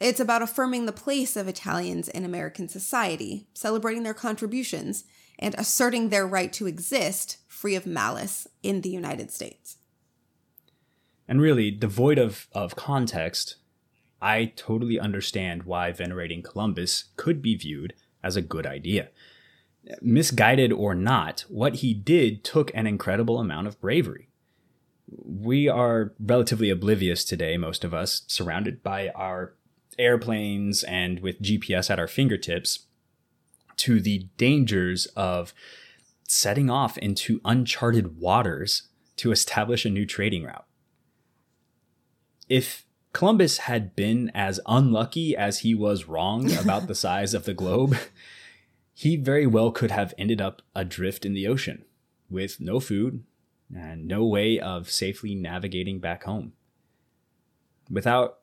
It's 0.00 0.20
about 0.20 0.42
affirming 0.42 0.86
the 0.86 0.92
place 0.92 1.36
of 1.36 1.48
Italians 1.48 2.08
in 2.08 2.24
American 2.24 2.68
society, 2.68 3.48
celebrating 3.52 4.04
their 4.04 4.14
contributions, 4.14 5.04
and 5.38 5.56
asserting 5.58 6.08
their 6.08 6.26
right 6.26 6.52
to 6.52 6.68
exist 6.68 7.38
free 7.48 7.74
of 7.74 7.84
malice 7.84 8.46
in 8.62 8.82
the 8.82 8.90
United 8.90 9.32
States. 9.32 9.78
and 11.28 11.40
really 11.40 11.70
devoid 11.70 12.18
of, 12.18 12.46
of 12.52 12.76
context, 12.76 13.56
I 14.22 14.52
totally 14.56 15.00
understand 15.00 15.64
why 15.64 15.90
venerating 15.92 16.42
Columbus 16.42 17.06
could 17.16 17.42
be 17.42 17.56
viewed 17.56 17.94
as 18.22 18.36
a 18.36 18.42
good 18.42 18.66
idea. 18.66 19.08
Misguided 20.00 20.72
or 20.72 20.94
not, 20.94 21.44
what 21.48 21.76
he 21.76 21.92
did 21.92 22.44
took 22.44 22.70
an 22.72 22.86
incredible 22.86 23.40
amount 23.40 23.66
of 23.66 23.80
bravery. 23.80 24.28
We 25.08 25.68
are 25.68 26.14
relatively 26.20 26.70
oblivious 26.70 27.24
today, 27.24 27.56
most 27.56 27.82
of 27.82 27.92
us, 27.92 28.22
surrounded 28.28 28.82
by 28.82 29.08
our 29.08 29.54
airplanes 29.98 30.84
and 30.84 31.18
with 31.20 31.42
GPS 31.42 31.90
at 31.90 31.98
our 31.98 32.06
fingertips, 32.06 32.86
to 33.78 34.00
the 34.00 34.28
dangers 34.36 35.06
of 35.16 35.52
setting 36.28 36.70
off 36.70 36.96
into 36.98 37.40
uncharted 37.44 38.18
waters 38.18 38.84
to 39.16 39.32
establish 39.32 39.84
a 39.84 39.90
new 39.90 40.06
trading 40.06 40.44
route 40.44 40.66
if 42.48 42.84
Columbus 43.12 43.58
had 43.58 43.94
been 43.94 44.30
as 44.34 44.60
unlucky 44.66 45.36
as 45.36 45.60
he 45.60 45.74
was 45.74 46.08
wrong 46.08 46.52
about 46.56 46.86
the 46.86 46.94
size 47.06 47.34
of 47.34 47.44
the 47.44 47.54
globe, 47.54 47.96
he 48.94 49.16
very 49.16 49.46
well 49.46 49.70
could 49.70 49.90
have 49.90 50.14
ended 50.16 50.40
up 50.40 50.62
adrift 50.74 51.24
in 51.24 51.34
the 51.34 51.46
ocean 51.46 51.84
with 52.30 52.60
no 52.60 52.80
food, 52.80 53.24
and 53.74 54.06
no 54.06 54.24
way 54.24 54.58
of 54.58 54.90
safely 54.90 55.34
navigating 55.34 55.98
back 55.98 56.24
home. 56.24 56.52
Without 57.90 58.38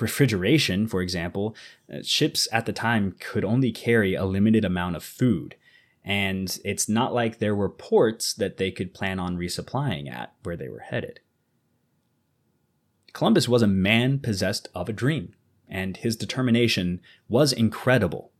refrigeration, 0.00 0.86
for 0.86 1.00
example, 1.00 1.56
uh, 1.92 1.98
ships 2.02 2.48
at 2.52 2.66
the 2.66 2.72
time 2.72 3.16
could 3.18 3.44
only 3.44 3.72
carry 3.72 4.14
a 4.14 4.24
limited 4.24 4.64
amount 4.64 4.96
of 4.96 5.04
food. 5.04 5.56
And 6.04 6.56
it's 6.64 6.88
not 6.88 7.14
like 7.14 7.38
there 7.38 7.54
were 7.54 7.68
ports 7.68 8.32
that 8.34 8.58
they 8.58 8.70
could 8.70 8.94
plan 8.94 9.18
on 9.18 9.36
resupplying 9.36 10.10
at 10.10 10.32
where 10.44 10.56
they 10.56 10.68
were 10.68 10.80
headed. 10.80 11.20
Columbus 13.16 13.48
was 13.48 13.62
a 13.62 13.66
man 13.66 14.18
possessed 14.18 14.68
of 14.74 14.90
a 14.90 14.92
dream, 14.92 15.32
and 15.66 15.96
his 15.96 16.16
determination 16.16 17.00
was 17.30 17.50
incredible. 17.50 18.30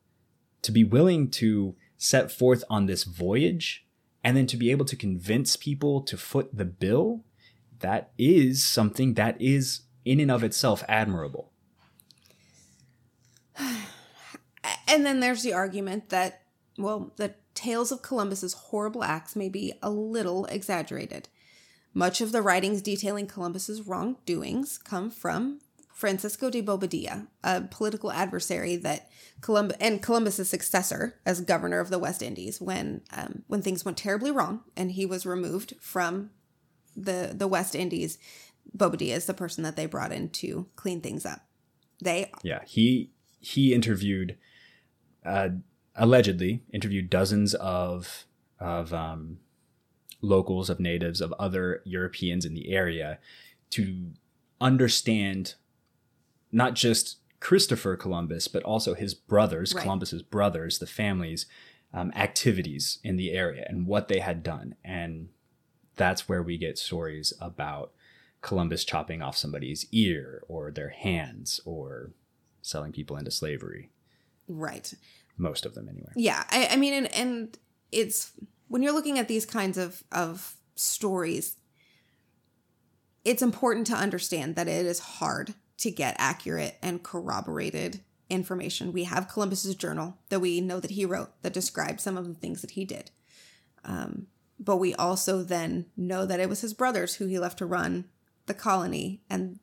To 0.60 0.70
be 0.70 0.84
willing 0.84 1.30
to 1.30 1.76
set 1.96 2.30
forth 2.30 2.62
on 2.68 2.84
this 2.84 3.04
voyage 3.04 3.86
and 4.22 4.36
then 4.36 4.46
to 4.48 4.56
be 4.58 4.70
able 4.70 4.84
to 4.84 4.94
convince 4.94 5.56
people 5.56 6.02
to 6.02 6.18
foot 6.18 6.54
the 6.54 6.66
bill, 6.66 7.24
that 7.78 8.10
is 8.18 8.66
something 8.66 9.14
that 9.14 9.40
is 9.40 9.80
in 10.04 10.20
and 10.20 10.30
of 10.30 10.44
itself 10.44 10.84
admirable. 10.90 11.52
And 14.88 15.06
then 15.06 15.20
there's 15.20 15.42
the 15.42 15.52
argument 15.52 16.10
that, 16.10 16.42
well, 16.76 17.12
the 17.16 17.34
tales 17.54 17.90
of 17.90 18.02
Columbus's 18.02 18.52
horrible 18.52 19.02
acts 19.02 19.34
may 19.34 19.48
be 19.48 19.72
a 19.82 19.90
little 19.90 20.44
exaggerated. 20.46 21.28
Much 21.96 22.20
of 22.20 22.30
the 22.30 22.42
writings 22.42 22.82
detailing 22.82 23.26
Columbus's 23.26 23.86
wrongdoings 23.86 24.76
come 24.76 25.10
from 25.10 25.60
Francisco 25.94 26.50
de 26.50 26.60
Bobadilla, 26.60 27.26
a 27.42 27.62
political 27.62 28.12
adversary 28.12 28.76
that 28.76 29.08
Columbus 29.40 29.78
and 29.80 30.02
Columbus's 30.02 30.50
successor 30.50 31.18
as 31.24 31.40
governor 31.40 31.80
of 31.80 31.88
the 31.88 31.98
West 31.98 32.20
Indies 32.20 32.60
when 32.60 33.00
um, 33.16 33.44
when 33.46 33.62
things 33.62 33.82
went 33.82 33.96
terribly 33.96 34.30
wrong 34.30 34.60
and 34.76 34.92
he 34.92 35.06
was 35.06 35.24
removed 35.24 35.72
from 35.80 36.28
the 36.94 37.32
the 37.34 37.48
West 37.48 37.74
Indies. 37.74 38.18
Bobadilla 38.76 39.16
is 39.16 39.24
the 39.24 39.32
person 39.32 39.64
that 39.64 39.76
they 39.76 39.86
brought 39.86 40.12
in 40.12 40.28
to 40.28 40.66
clean 40.76 41.00
things 41.00 41.24
up. 41.24 41.46
They 42.02 42.30
yeah 42.42 42.60
he 42.66 43.10
he 43.40 43.72
interviewed 43.72 44.36
uh, 45.24 45.48
allegedly 45.94 46.62
interviewed 46.74 47.08
dozens 47.08 47.54
of 47.54 48.26
of 48.60 48.92
um, 48.92 49.38
locals 50.26 50.68
of 50.68 50.80
natives 50.80 51.20
of 51.20 51.32
other 51.38 51.82
Europeans 51.84 52.44
in 52.44 52.54
the 52.54 52.72
area 52.72 53.18
to 53.70 54.10
understand 54.60 55.54
not 56.52 56.74
just 56.74 57.18
Christopher 57.40 57.96
Columbus, 57.96 58.48
but 58.48 58.62
also 58.62 58.94
his 58.94 59.14
brothers, 59.14 59.74
right. 59.74 59.82
Columbus's 59.82 60.22
brothers, 60.22 60.78
the 60.78 60.86
families, 60.86 61.46
um, 61.92 62.12
activities 62.14 62.98
in 63.04 63.16
the 63.16 63.30
area 63.32 63.66
and 63.68 63.86
what 63.86 64.08
they 64.08 64.20
had 64.20 64.42
done. 64.42 64.74
And 64.84 65.28
that's 65.96 66.28
where 66.28 66.42
we 66.42 66.58
get 66.58 66.78
stories 66.78 67.32
about 67.40 67.92
Columbus 68.42 68.84
chopping 68.84 69.22
off 69.22 69.36
somebody's 69.36 69.86
ear 69.92 70.42
or 70.48 70.70
their 70.70 70.90
hands 70.90 71.60
or 71.64 72.12
selling 72.62 72.92
people 72.92 73.16
into 73.16 73.30
slavery. 73.30 73.90
Right. 74.48 74.92
Most 75.36 75.66
of 75.66 75.74
them, 75.74 75.88
anyway. 75.88 76.12
Yeah. 76.16 76.44
I, 76.50 76.68
I 76.72 76.76
mean, 76.76 76.94
and, 76.94 77.14
and 77.14 77.58
it's 77.92 78.32
when 78.68 78.82
you're 78.82 78.92
looking 78.92 79.18
at 79.18 79.28
these 79.28 79.46
kinds 79.46 79.78
of, 79.78 80.02
of 80.12 80.56
stories, 80.74 81.56
it's 83.24 83.42
important 83.42 83.86
to 83.88 83.94
understand 83.94 84.56
that 84.56 84.68
it 84.68 84.86
is 84.86 84.98
hard 84.98 85.54
to 85.78 85.90
get 85.90 86.16
accurate 86.18 86.76
and 86.82 87.02
corroborated 87.02 88.00
information. 88.28 88.92
We 88.92 89.04
have 89.04 89.28
Columbus's 89.28 89.74
journal 89.74 90.16
that 90.28 90.40
we 90.40 90.60
know 90.60 90.80
that 90.80 90.92
he 90.92 91.04
wrote 91.04 91.30
that 91.42 91.52
describes 91.52 92.02
some 92.02 92.16
of 92.16 92.26
the 92.26 92.34
things 92.34 92.60
that 92.62 92.72
he 92.72 92.84
did. 92.84 93.10
Um, 93.84 94.26
but 94.58 94.76
we 94.76 94.94
also 94.94 95.42
then 95.42 95.86
know 95.96 96.26
that 96.26 96.40
it 96.40 96.48
was 96.48 96.60
his 96.60 96.74
brothers 96.74 97.16
who 97.16 97.26
he 97.26 97.38
left 97.38 97.58
to 97.58 97.66
run 97.66 98.06
the 98.46 98.54
colony, 98.54 99.22
and 99.28 99.58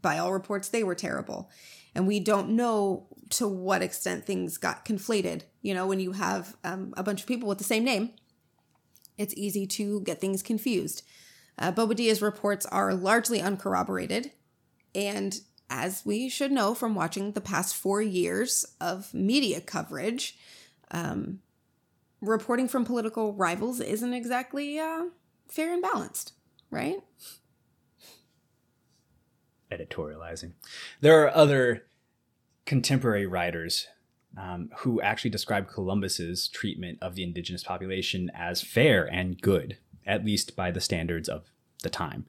by 0.00 0.18
all 0.18 0.32
reports, 0.32 0.68
they 0.68 0.84
were 0.84 0.94
terrible. 0.94 1.50
And 1.94 2.06
we 2.06 2.20
don't 2.20 2.50
know 2.50 3.06
to 3.30 3.48
what 3.48 3.82
extent 3.82 4.24
things 4.24 4.58
got 4.58 4.84
conflated. 4.84 5.42
You 5.62 5.74
know, 5.74 5.86
when 5.86 6.00
you 6.00 6.12
have 6.12 6.56
um, 6.62 6.92
a 6.96 7.02
bunch 7.02 7.22
of 7.22 7.26
people 7.26 7.48
with 7.48 7.58
the 7.58 7.64
same 7.64 7.84
name, 7.84 8.12
it's 9.18 9.34
easy 9.36 9.66
to 9.66 10.00
get 10.00 10.20
things 10.20 10.42
confused. 10.42 11.02
Uh, 11.58 11.72
Bobadilla's 11.72 12.20
reports 12.20 12.66
are 12.66 12.94
largely 12.94 13.40
uncorroborated, 13.40 14.32
and 14.94 15.40
as 15.68 16.02
we 16.04 16.28
should 16.28 16.52
know 16.52 16.74
from 16.74 16.94
watching 16.94 17.32
the 17.32 17.40
past 17.40 17.74
four 17.74 18.00
years 18.00 18.64
of 18.80 19.12
media 19.12 19.60
coverage, 19.60 20.38
um, 20.90 21.40
reporting 22.20 22.68
from 22.68 22.84
political 22.84 23.32
rivals 23.32 23.80
isn't 23.80 24.14
exactly 24.14 24.78
uh, 24.78 25.04
fair 25.48 25.72
and 25.72 25.82
balanced, 25.82 26.32
right? 26.70 26.98
Editorializing. 29.72 30.52
There 31.00 31.24
are 31.24 31.34
other 31.34 31.86
contemporary 32.64 33.26
writers 33.26 33.88
um, 34.36 34.70
who 34.78 35.00
actually 35.00 35.30
described 35.30 35.68
Columbus's 35.68 36.48
treatment 36.48 36.98
of 37.00 37.14
the 37.14 37.22
indigenous 37.22 37.64
population 37.64 38.30
as 38.34 38.60
fair 38.60 39.04
and 39.04 39.40
good, 39.40 39.78
at 40.06 40.24
least 40.24 40.54
by 40.54 40.70
the 40.70 40.80
standards 40.80 41.28
of 41.28 41.44
the 41.82 41.90
time. 41.90 42.26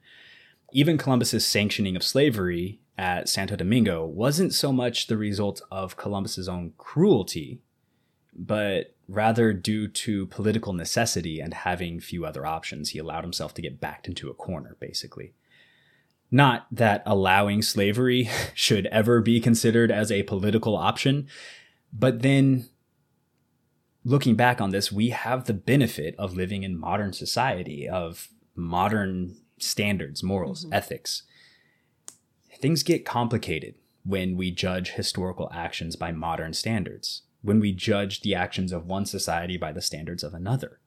Even 0.73 0.97
Columbus's 0.97 1.45
sanctioning 1.45 1.95
of 1.95 2.03
slavery 2.03 2.79
at 2.97 3.29
Santo 3.29 3.55
Domingo 3.55 4.05
wasn't 4.05 4.53
so 4.53 4.71
much 4.71 5.07
the 5.07 5.17
result 5.17 5.61
of 5.71 5.97
Columbus's 5.97 6.49
own 6.49 6.73
cruelty, 6.77 7.61
but 8.33 8.95
rather 9.07 9.53
due 9.53 9.87
to 9.87 10.25
political 10.27 10.73
necessity 10.73 11.39
and 11.39 11.53
having 11.53 11.99
few 11.99 12.25
other 12.25 12.45
options. 12.45 12.89
He 12.89 12.99
allowed 12.99 13.23
himself 13.23 13.53
to 13.55 13.61
get 13.61 13.79
backed 13.79 14.07
into 14.07 14.29
a 14.29 14.33
corner, 14.33 14.75
basically. 14.79 15.33
Not 16.29 16.67
that 16.71 17.03
allowing 17.05 17.61
slavery 17.61 18.29
should 18.53 18.87
ever 18.87 19.21
be 19.21 19.39
considered 19.39 19.91
as 19.91 20.11
a 20.11 20.23
political 20.23 20.75
option, 20.75 21.27
but 21.91 22.21
then 22.21 22.69
looking 24.03 24.35
back 24.35 24.61
on 24.61 24.71
this, 24.71 24.91
we 24.91 25.09
have 25.09 25.45
the 25.45 25.53
benefit 25.53 26.15
of 26.17 26.35
living 26.35 26.63
in 26.63 26.79
modern 26.79 27.13
society, 27.13 27.87
of 27.87 28.29
modern 28.55 29.37
standards, 29.59 30.23
morals, 30.23 30.65
mm-hmm. 30.65 30.73
ethics 30.73 31.23
things 32.57 32.83
get 32.83 33.05
complicated 33.05 33.75
when 34.03 34.35
we 34.35 34.51
judge 34.51 34.91
historical 34.91 35.49
actions 35.53 35.95
by 35.95 36.11
modern 36.11 36.53
standards, 36.53 37.23
when 37.41 37.59
we 37.59 37.71
judge 37.71 38.21
the 38.21 38.35
actions 38.35 38.71
of 38.71 38.85
one 38.85 39.05
society 39.05 39.57
by 39.57 39.71
the 39.71 39.81
standards 39.81 40.23
of 40.23 40.33
another. 40.33 40.79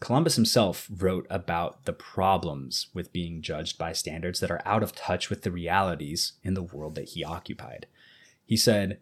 Columbus 0.00 0.34
himself 0.34 0.88
wrote 0.90 1.26
about 1.30 1.84
the 1.84 1.92
problems 1.92 2.88
with 2.92 3.12
being 3.12 3.40
judged 3.40 3.78
by 3.78 3.92
standards 3.92 4.40
that 4.40 4.50
are 4.50 4.62
out 4.64 4.82
of 4.82 4.94
touch 4.94 5.30
with 5.30 5.42
the 5.42 5.50
realities 5.50 6.32
in 6.42 6.54
the 6.54 6.62
world 6.62 6.96
that 6.96 7.10
he 7.10 7.24
occupied. 7.24 7.86
He 8.44 8.56
said, 8.56 8.98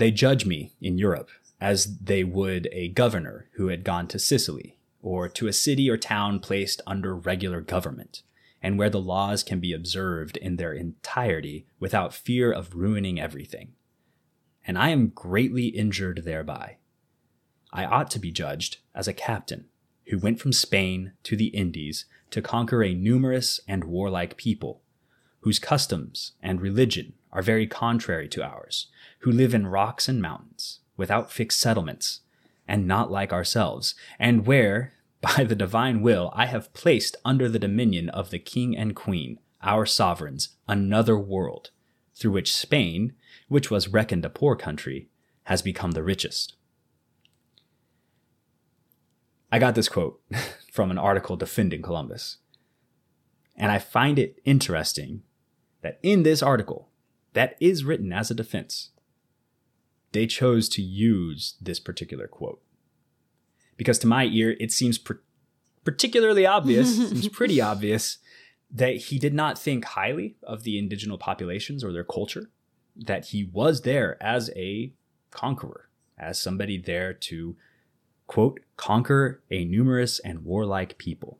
They 0.00 0.10
judge 0.10 0.46
me 0.46 0.72
in 0.80 0.96
Europe 0.96 1.28
as 1.60 1.98
they 1.98 2.24
would 2.24 2.70
a 2.72 2.88
governor 2.88 3.50
who 3.56 3.68
had 3.68 3.84
gone 3.84 4.08
to 4.08 4.18
Sicily, 4.18 4.78
or 5.02 5.28
to 5.28 5.46
a 5.46 5.52
city 5.52 5.90
or 5.90 5.98
town 5.98 6.40
placed 6.40 6.80
under 6.86 7.14
regular 7.14 7.60
government 7.60 8.22
and 8.62 8.78
where 8.78 8.88
the 8.88 8.98
laws 8.98 9.42
can 9.42 9.60
be 9.60 9.74
observed 9.74 10.38
in 10.38 10.56
their 10.56 10.72
entirety 10.72 11.66
without 11.78 12.14
fear 12.14 12.50
of 12.50 12.74
ruining 12.74 13.20
everything. 13.20 13.74
And 14.66 14.78
I 14.78 14.88
am 14.88 15.08
greatly 15.08 15.66
injured 15.66 16.22
thereby. 16.24 16.78
I 17.70 17.84
ought 17.84 18.10
to 18.12 18.18
be 18.18 18.32
judged 18.32 18.78
as 18.94 19.06
a 19.06 19.12
captain 19.12 19.66
who 20.06 20.16
went 20.16 20.40
from 20.40 20.54
Spain 20.54 21.12
to 21.24 21.36
the 21.36 21.48
Indies 21.48 22.06
to 22.30 22.40
conquer 22.40 22.82
a 22.82 22.94
numerous 22.94 23.60
and 23.68 23.84
warlike 23.84 24.38
people, 24.38 24.80
whose 25.40 25.58
customs 25.58 26.32
and 26.42 26.62
religion 26.62 27.12
are 27.32 27.42
very 27.42 27.66
contrary 27.66 28.28
to 28.28 28.44
ours, 28.44 28.88
who 29.20 29.30
live 29.30 29.54
in 29.54 29.66
rocks 29.66 30.08
and 30.08 30.20
mountains, 30.20 30.80
without 30.96 31.30
fixed 31.30 31.60
settlements, 31.60 32.20
and 32.66 32.86
not 32.86 33.10
like 33.10 33.32
ourselves, 33.32 33.94
and 34.18 34.46
where, 34.46 34.94
by 35.20 35.44
the 35.44 35.54
divine 35.54 36.00
will, 36.02 36.30
I 36.34 36.46
have 36.46 36.72
placed 36.72 37.16
under 37.24 37.48
the 37.48 37.58
dominion 37.58 38.08
of 38.10 38.30
the 38.30 38.38
king 38.38 38.76
and 38.76 38.96
queen, 38.96 39.38
our 39.62 39.84
sovereigns, 39.84 40.56
another 40.68 41.18
world, 41.18 41.70
through 42.14 42.32
which 42.32 42.54
Spain, 42.54 43.14
which 43.48 43.70
was 43.70 43.88
reckoned 43.88 44.24
a 44.24 44.30
poor 44.30 44.56
country, 44.56 45.08
has 45.44 45.62
become 45.62 45.92
the 45.92 46.02
richest. 46.02 46.54
I 49.52 49.58
got 49.58 49.74
this 49.74 49.88
quote 49.88 50.20
from 50.72 50.90
an 50.90 50.98
article 50.98 51.36
defending 51.36 51.82
Columbus. 51.82 52.38
And 53.56 53.70
I 53.70 53.78
find 53.78 54.18
it 54.18 54.40
interesting 54.44 55.22
that 55.82 55.98
in 56.02 56.22
this 56.22 56.42
article, 56.42 56.89
that 57.32 57.56
is 57.60 57.84
written 57.84 58.12
as 58.12 58.30
a 58.30 58.34
defense. 58.34 58.90
They 60.12 60.26
chose 60.26 60.68
to 60.70 60.82
use 60.82 61.54
this 61.60 61.78
particular 61.78 62.26
quote. 62.26 62.60
Because 63.76 63.98
to 64.00 64.06
my 64.06 64.24
ear, 64.24 64.56
it 64.58 64.72
seems 64.72 64.98
particularly 65.84 66.44
obvious, 66.44 66.96
seems 67.08 67.28
pretty 67.28 67.60
obvious, 67.60 68.18
that 68.70 68.96
he 68.96 69.18
did 69.18 69.34
not 69.34 69.58
think 69.58 69.84
highly 69.84 70.36
of 70.42 70.64
the 70.64 70.78
indigenous 70.78 71.18
populations 71.20 71.82
or 71.82 71.92
their 71.92 72.04
culture, 72.04 72.50
that 72.96 73.26
he 73.26 73.44
was 73.44 73.82
there 73.82 74.22
as 74.22 74.50
a 74.56 74.92
conqueror, 75.30 75.88
as 76.18 76.40
somebody 76.40 76.76
there 76.76 77.12
to, 77.12 77.56
quote, 78.26 78.60
conquer 78.76 79.42
a 79.50 79.64
numerous 79.64 80.18
and 80.20 80.44
warlike 80.44 80.98
people. 80.98 81.38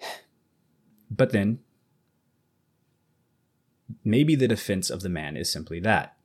But 1.10 1.32
then 1.32 1.60
maybe 4.08 4.34
the 4.34 4.48
defense 4.48 4.90
of 4.90 5.02
the 5.02 5.08
man 5.08 5.36
is 5.36 5.50
simply 5.50 5.80
that 5.80 6.16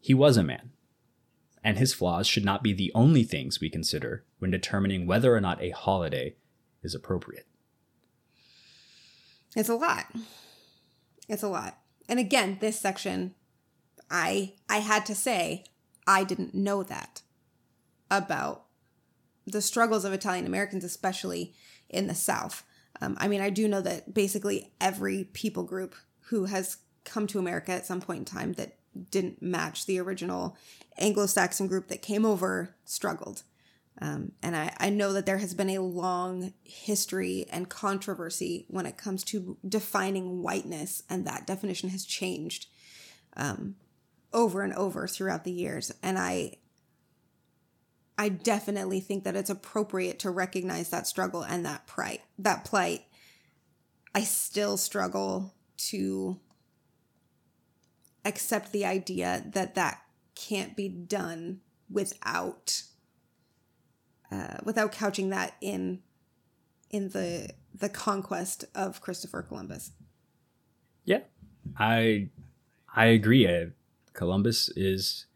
he 0.00 0.14
was 0.14 0.36
a 0.36 0.42
man, 0.42 0.70
and 1.62 1.76
his 1.76 1.92
flaws 1.92 2.26
should 2.26 2.44
not 2.44 2.62
be 2.62 2.72
the 2.72 2.92
only 2.94 3.22
things 3.22 3.60
we 3.60 3.68
consider 3.68 4.24
when 4.38 4.50
determining 4.50 5.06
whether 5.06 5.34
or 5.34 5.40
not 5.40 5.62
a 5.62 5.70
holiday 5.70 6.36
is 6.82 6.94
appropriate. 6.94 7.46
It's 9.54 9.68
a 9.68 9.74
lot. 9.74 10.06
It's 11.28 11.42
a 11.42 11.48
lot. 11.48 11.78
And 12.08 12.18
again, 12.18 12.58
this 12.60 12.80
section, 12.80 13.34
I 14.10 14.54
I 14.68 14.78
had 14.78 15.04
to 15.06 15.14
say 15.14 15.64
I 16.06 16.24
didn't 16.24 16.54
know 16.54 16.82
that 16.82 17.22
about 18.10 18.64
the 19.46 19.62
struggles 19.62 20.04
of 20.04 20.12
Italian 20.12 20.46
Americans, 20.46 20.84
especially 20.84 21.54
in 21.88 22.06
the 22.06 22.14
South. 22.14 22.64
Um, 23.00 23.16
I 23.20 23.28
mean, 23.28 23.40
I 23.40 23.50
do 23.50 23.68
know 23.68 23.80
that 23.80 24.14
basically 24.14 24.72
every 24.80 25.24
people 25.24 25.64
group 25.64 25.94
who 26.28 26.46
has 26.46 26.78
come 27.10 27.26
to 27.26 27.38
America 27.38 27.72
at 27.72 27.86
some 27.86 28.00
point 28.00 28.20
in 28.20 28.24
time 28.24 28.52
that 28.54 28.76
didn't 29.10 29.42
match 29.42 29.86
the 29.86 29.98
original 29.98 30.56
Anglo 30.98 31.26
Saxon 31.26 31.66
group 31.66 31.88
that 31.88 32.02
came 32.02 32.24
over 32.24 32.74
struggled. 32.84 33.42
Um, 34.00 34.32
and 34.42 34.56
I, 34.56 34.74
I 34.78 34.90
know 34.90 35.12
that 35.12 35.26
there 35.26 35.38
has 35.38 35.52
been 35.52 35.70
a 35.70 35.80
long 35.80 36.54
history 36.64 37.46
and 37.50 37.68
controversy 37.68 38.64
when 38.68 38.86
it 38.86 38.96
comes 38.96 39.24
to 39.24 39.58
defining 39.66 40.42
whiteness, 40.42 41.02
and 41.10 41.26
that 41.26 41.46
definition 41.46 41.90
has 41.90 42.04
changed 42.04 42.66
um, 43.36 43.76
over 44.32 44.62
and 44.62 44.72
over 44.74 45.06
throughout 45.06 45.44
the 45.44 45.52
years. 45.52 45.92
And 46.02 46.18
I, 46.18 46.54
I 48.16 48.30
definitely 48.30 49.00
think 49.00 49.24
that 49.24 49.36
it's 49.36 49.50
appropriate 49.50 50.18
to 50.20 50.30
recognize 50.30 50.90
that 50.90 51.06
struggle 51.06 51.42
and 51.42 51.66
that 51.66 51.86
plight. 51.86 52.22
That 52.38 52.64
plight. 52.64 53.04
I 54.14 54.22
still 54.22 54.76
struggle 54.76 55.54
to 55.88 56.38
accept 58.24 58.72
the 58.72 58.84
idea 58.84 59.44
that 59.46 59.74
that 59.74 60.02
can't 60.34 60.76
be 60.76 60.88
done 60.88 61.60
without 61.90 62.82
uh, 64.30 64.58
without 64.64 64.92
couching 64.92 65.30
that 65.30 65.54
in 65.60 66.00
in 66.90 67.10
the 67.10 67.50
the 67.74 67.88
conquest 67.88 68.64
of 68.74 69.00
Christopher 69.00 69.42
Columbus. 69.42 69.92
Yeah, 71.04 71.20
I 71.78 72.28
I 72.94 73.06
agree. 73.06 73.48
I, 73.48 73.68
Columbus 74.12 74.68
is 74.76 75.26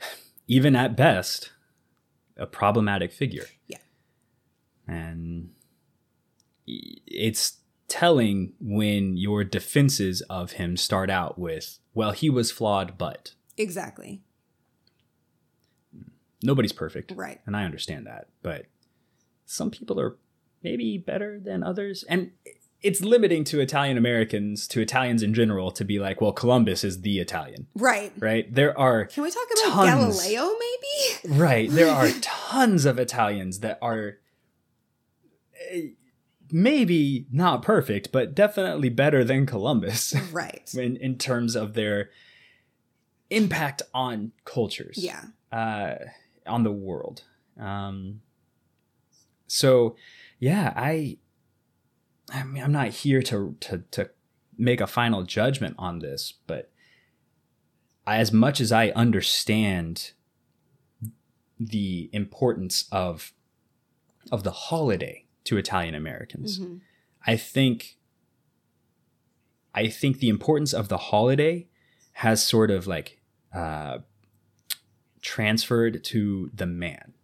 even 0.46 0.76
at 0.76 0.96
best 0.96 1.52
a 2.36 2.46
problematic 2.46 3.12
figure. 3.12 3.46
Yeah, 3.66 3.78
and 4.86 5.50
it's 6.66 7.58
telling 7.88 8.52
when 8.60 9.16
your 9.16 9.42
defenses 9.44 10.22
of 10.22 10.52
him 10.52 10.76
start 10.76 11.10
out 11.10 11.38
with, 11.38 11.78
"Well, 11.94 12.12
he 12.12 12.30
was 12.30 12.50
flawed, 12.50 12.98
but." 12.98 13.34
Exactly 13.56 14.22
nobody's 16.42 16.72
perfect. 16.72 17.12
Right. 17.14 17.40
And 17.46 17.56
I 17.56 17.64
understand 17.64 18.06
that. 18.06 18.28
But 18.42 18.66
some 19.46 19.70
people 19.70 20.00
are 20.00 20.16
maybe 20.62 20.98
better 20.98 21.40
than 21.40 21.62
others. 21.62 22.04
And 22.08 22.32
it's 22.82 23.00
limiting 23.00 23.44
to 23.44 23.60
Italian 23.60 23.98
Americans, 23.98 24.66
to 24.68 24.80
Italians 24.80 25.22
in 25.22 25.34
general, 25.34 25.70
to 25.72 25.84
be 25.84 25.98
like, 25.98 26.20
well, 26.20 26.32
Columbus 26.32 26.82
is 26.82 27.02
the 27.02 27.18
Italian. 27.18 27.66
Right. 27.74 28.12
Right. 28.18 28.52
There 28.52 28.78
are. 28.78 29.06
Can 29.06 29.22
we 29.22 29.30
talk 29.30 29.46
about 29.52 29.74
tons, 29.74 30.22
Galileo, 30.22 30.50
maybe? 30.58 31.38
Right. 31.38 31.70
There 31.70 31.90
are 31.90 32.10
tons 32.20 32.84
of 32.84 32.98
Italians 32.98 33.60
that 33.60 33.78
are 33.82 34.18
eh, 35.70 35.88
maybe 36.52 37.26
not 37.30 37.62
perfect, 37.62 38.12
but 38.12 38.34
definitely 38.34 38.88
better 38.88 39.24
than 39.24 39.46
Columbus. 39.46 40.14
Right. 40.32 40.70
in, 40.78 40.96
in 40.96 41.18
terms 41.18 41.56
of 41.56 41.74
their 41.74 42.10
impact 43.30 43.82
on 43.94 44.32
cultures. 44.44 44.98
Yeah. 44.98 45.24
Uh, 45.52 45.96
on 46.46 46.62
the 46.62 46.72
world. 46.72 47.22
Um, 47.58 48.22
so, 49.46 49.96
yeah, 50.38 50.72
I, 50.76 51.18
I 52.32 52.44
mean, 52.44 52.62
I'm 52.62 52.72
not 52.72 52.88
here 52.88 53.22
to 53.22 53.56
to 53.60 53.82
to 53.90 54.10
make 54.56 54.80
a 54.80 54.86
final 54.86 55.22
judgment 55.24 55.74
on 55.78 55.98
this, 55.98 56.34
but 56.46 56.70
as 58.06 58.32
much 58.32 58.60
as 58.60 58.72
I 58.72 58.90
understand 58.90 60.12
the 61.58 62.08
importance 62.12 62.86
of 62.90 63.32
of 64.30 64.44
the 64.44 64.50
holiday 64.50 65.26
to 65.50 65.56
Italian 65.56 65.96
Americans, 65.96 66.60
mm-hmm. 66.60 66.76
I 67.26 67.36
think 67.36 67.96
I 69.74 69.88
think 69.88 70.20
the 70.20 70.28
importance 70.28 70.72
of 70.72 70.88
the 70.88 70.96
holiday 70.96 71.66
has 72.12 72.44
sort 72.44 72.70
of 72.70 72.86
like 72.86 73.20
uh, 73.52 73.98
transferred 75.22 76.04
to 76.04 76.50
the 76.54 76.66
man. 76.66 77.14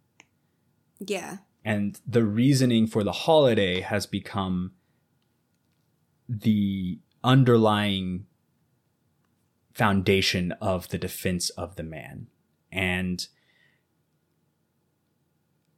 Yeah. 0.99 1.37
And 1.63 2.01
the 2.05 2.25
reasoning 2.25 2.85
for 2.85 3.01
the 3.01 3.13
holiday 3.13 3.79
has 3.79 4.05
become 4.05 4.73
the 6.27 6.99
underlying 7.23 8.25
foundation 9.73 10.51
of 10.59 10.89
the 10.89 10.97
defense 10.97 11.49
of 11.51 11.77
the 11.77 11.83
man. 11.83 12.27
And 12.73 13.25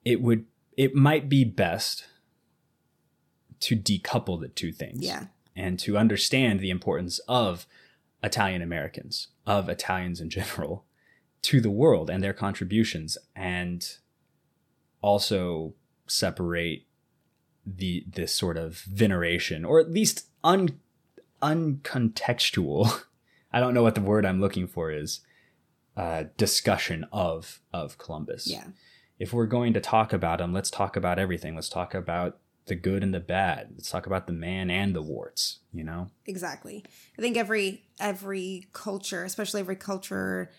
it 0.04 0.20
would 0.20 0.46
it 0.76 0.96
might 0.96 1.30
be 1.30 1.44
best 1.44 2.06
to 3.62 3.76
decouple 3.76 4.40
the 4.40 4.48
two 4.48 4.72
things. 4.72 5.02
Yeah. 5.02 5.26
And 5.56 5.80
to 5.80 5.98
understand 5.98 6.60
the 6.60 6.70
importance 6.70 7.20
of 7.28 7.66
Italian 8.24 8.62
Americans, 8.62 9.28
of 9.46 9.70
Italians 9.70 10.22
in 10.22 10.30
general, 10.30 10.86
to 11.42 11.62
the 11.62 11.70
world 11.70 12.10
and 12.10 12.24
their 12.24 12.34
contributions 12.34 13.18
and 13.36 13.96
also 15.02 15.74
separate 16.06 16.86
the 17.66 18.04
this 18.08 18.34
sort 18.34 18.58
of 18.58 18.80
veneration 18.80 19.64
or 19.64 19.80
at 19.80 19.90
least 19.90 20.26
un 20.44 20.80
uncontextual 21.42 23.04
I 23.54 23.60
don't 23.60 23.74
know 23.74 23.84
what 23.84 23.96
the 23.96 24.02
word 24.02 24.26
I'm 24.26 24.42
looking 24.42 24.68
for 24.68 24.92
is 24.92 25.22
uh, 25.98 26.26
discussion 26.38 27.06
of 27.12 27.62
of 27.74 27.98
Columbus. 27.98 28.48
Yeah. 28.48 28.68
If 29.18 29.34
we're 29.34 29.48
going 29.48 29.74
to 29.74 29.82
talk 29.82 30.14
about 30.14 30.40
him, 30.40 30.54
let's 30.54 30.70
talk 30.70 30.96
about 30.96 31.20
everything. 31.20 31.56
Let's 31.56 31.68
talk 31.68 31.94
about 31.94 32.38
the 32.70 32.76
good 32.76 33.04
and 33.04 33.14
the 33.14 33.20
bad. 33.20 33.70
Let's 33.76 33.92
talk 33.92 34.08
about 34.08 34.26
the 34.26 34.34
man 34.34 34.70
and 34.70 34.96
the 34.96 35.02
warts, 35.02 35.60
you 35.74 35.84
know? 35.84 36.08
Exactly. 36.26 36.86
I 37.18 37.22
think 37.22 37.36
every 37.36 37.84
every 38.00 38.68
culture, 38.72 39.26
especially 39.26 39.60
every 39.60 39.76
culture 39.76 40.50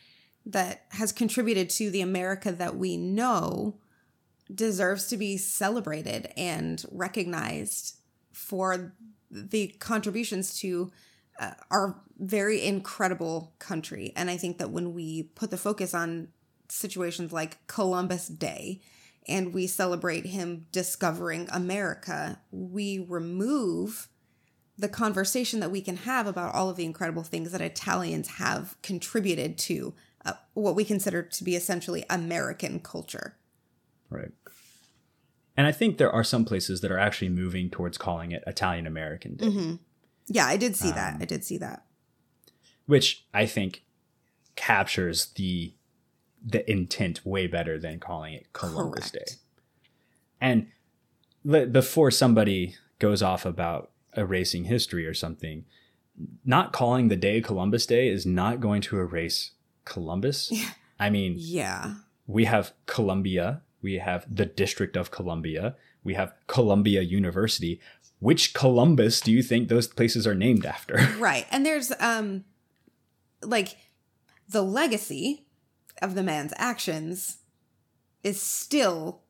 that 0.46 0.84
has 0.90 1.12
contributed 1.12 1.70
to 1.70 1.90
the 1.90 2.00
America 2.02 2.52
that 2.52 2.76
we 2.76 2.96
know 2.96 3.78
deserves 4.52 5.06
to 5.08 5.16
be 5.16 5.36
celebrated 5.36 6.32
and 6.36 6.84
recognized 6.90 7.96
for 8.32 8.94
the 9.30 9.68
contributions 9.78 10.58
to 10.58 10.90
uh, 11.38 11.52
our 11.70 12.00
very 12.18 12.64
incredible 12.64 13.54
country. 13.58 14.12
And 14.16 14.28
I 14.28 14.36
think 14.36 14.58
that 14.58 14.70
when 14.70 14.92
we 14.92 15.22
put 15.22 15.50
the 15.50 15.56
focus 15.56 15.94
on 15.94 16.28
situations 16.68 17.32
like 17.32 17.64
Columbus 17.66 18.28
Day 18.28 18.80
and 19.28 19.52
we 19.52 19.66
celebrate 19.66 20.26
him 20.26 20.66
discovering 20.72 21.48
America, 21.52 22.40
we 22.50 22.98
remove 22.98 24.08
the 24.78 24.88
conversation 24.88 25.60
that 25.60 25.70
we 25.70 25.82
can 25.82 25.98
have 25.98 26.26
about 26.26 26.54
all 26.54 26.70
of 26.70 26.76
the 26.76 26.84
incredible 26.84 27.22
things 27.22 27.52
that 27.52 27.60
Italians 27.60 28.28
have 28.28 28.80
contributed 28.82 29.58
to 29.58 29.94
uh, 30.24 30.32
what 30.54 30.74
we 30.74 30.84
consider 30.84 31.22
to 31.22 31.44
be 31.44 31.54
essentially 31.54 32.04
American 32.08 32.80
culture. 32.80 33.36
Right. 34.08 34.32
And 35.56 35.66
I 35.66 35.72
think 35.72 35.98
there 35.98 36.10
are 36.10 36.24
some 36.24 36.44
places 36.44 36.80
that 36.80 36.90
are 36.90 36.98
actually 36.98 37.28
moving 37.28 37.68
towards 37.68 37.98
calling 37.98 38.32
it 38.32 38.42
Italian 38.46 38.86
American 38.86 39.36
Day. 39.36 39.46
Mm-hmm. 39.46 39.74
Yeah, 40.28 40.46
I 40.46 40.56
did 40.56 40.76
see 40.76 40.88
um, 40.88 40.94
that. 40.94 41.16
I 41.20 41.24
did 41.26 41.44
see 41.44 41.58
that. 41.58 41.84
Which 42.86 43.26
I 43.34 43.46
think 43.46 43.84
captures 44.56 45.26
the 45.36 45.74
the 46.44 46.68
intent 46.70 47.24
way 47.24 47.46
better 47.46 47.78
than 47.78 48.00
calling 48.00 48.34
it 48.34 48.52
Columbus 48.52 49.10
Correct. 49.10 49.28
Day. 49.28 49.36
And 50.40 50.68
before 51.72 52.10
somebody 52.10 52.76
goes 52.98 53.22
off 53.22 53.44
about 53.44 53.90
erasing 54.16 54.64
history 54.64 55.06
or 55.06 55.14
something, 55.14 55.64
not 56.44 56.72
calling 56.72 57.08
the 57.08 57.16
day 57.16 57.40
Columbus 57.40 57.86
Day 57.86 58.08
is 58.08 58.26
not 58.26 58.60
going 58.60 58.82
to 58.82 58.98
erase 58.98 59.52
Columbus. 59.84 60.50
Yeah. 60.50 60.70
I 60.98 61.10
mean, 61.10 61.34
yeah. 61.38 61.94
We 62.26 62.44
have 62.44 62.72
Columbia, 62.86 63.62
we 63.82 63.94
have 63.94 64.26
the 64.34 64.46
District 64.46 64.96
of 64.96 65.10
Columbia, 65.10 65.76
we 66.04 66.14
have 66.14 66.34
Columbia 66.46 67.02
University. 67.02 67.80
Which 68.18 68.52
Columbus 68.52 69.22
do 69.22 69.32
you 69.32 69.42
think 69.42 69.68
those 69.68 69.88
places 69.88 70.26
are 70.26 70.34
named 70.34 70.66
after? 70.66 70.98
Right. 71.18 71.46
And 71.50 71.64
there's 71.64 71.90
um 72.00 72.44
like 73.42 73.76
the 74.48 74.62
legacy 74.62 75.46
of 76.00 76.14
the 76.14 76.22
man's 76.22 76.52
actions 76.56 77.38
is 78.22 78.40
still 78.40 79.22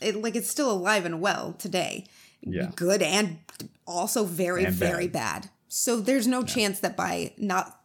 it 0.00 0.16
like 0.16 0.34
it's 0.36 0.50
still 0.50 0.70
alive 0.70 1.04
and 1.04 1.20
well 1.20 1.54
today. 1.58 2.06
Yeah. 2.42 2.70
good 2.74 3.02
and 3.02 3.38
also 3.86 4.24
very, 4.24 4.64
And 4.64 4.74
very 4.74 5.08
bad. 5.08 5.50
So 5.68 6.00
there's 6.00 6.26
no 6.26 6.42
chance 6.42 6.80
that 6.80 6.96
by 6.96 7.34
not 7.36 7.80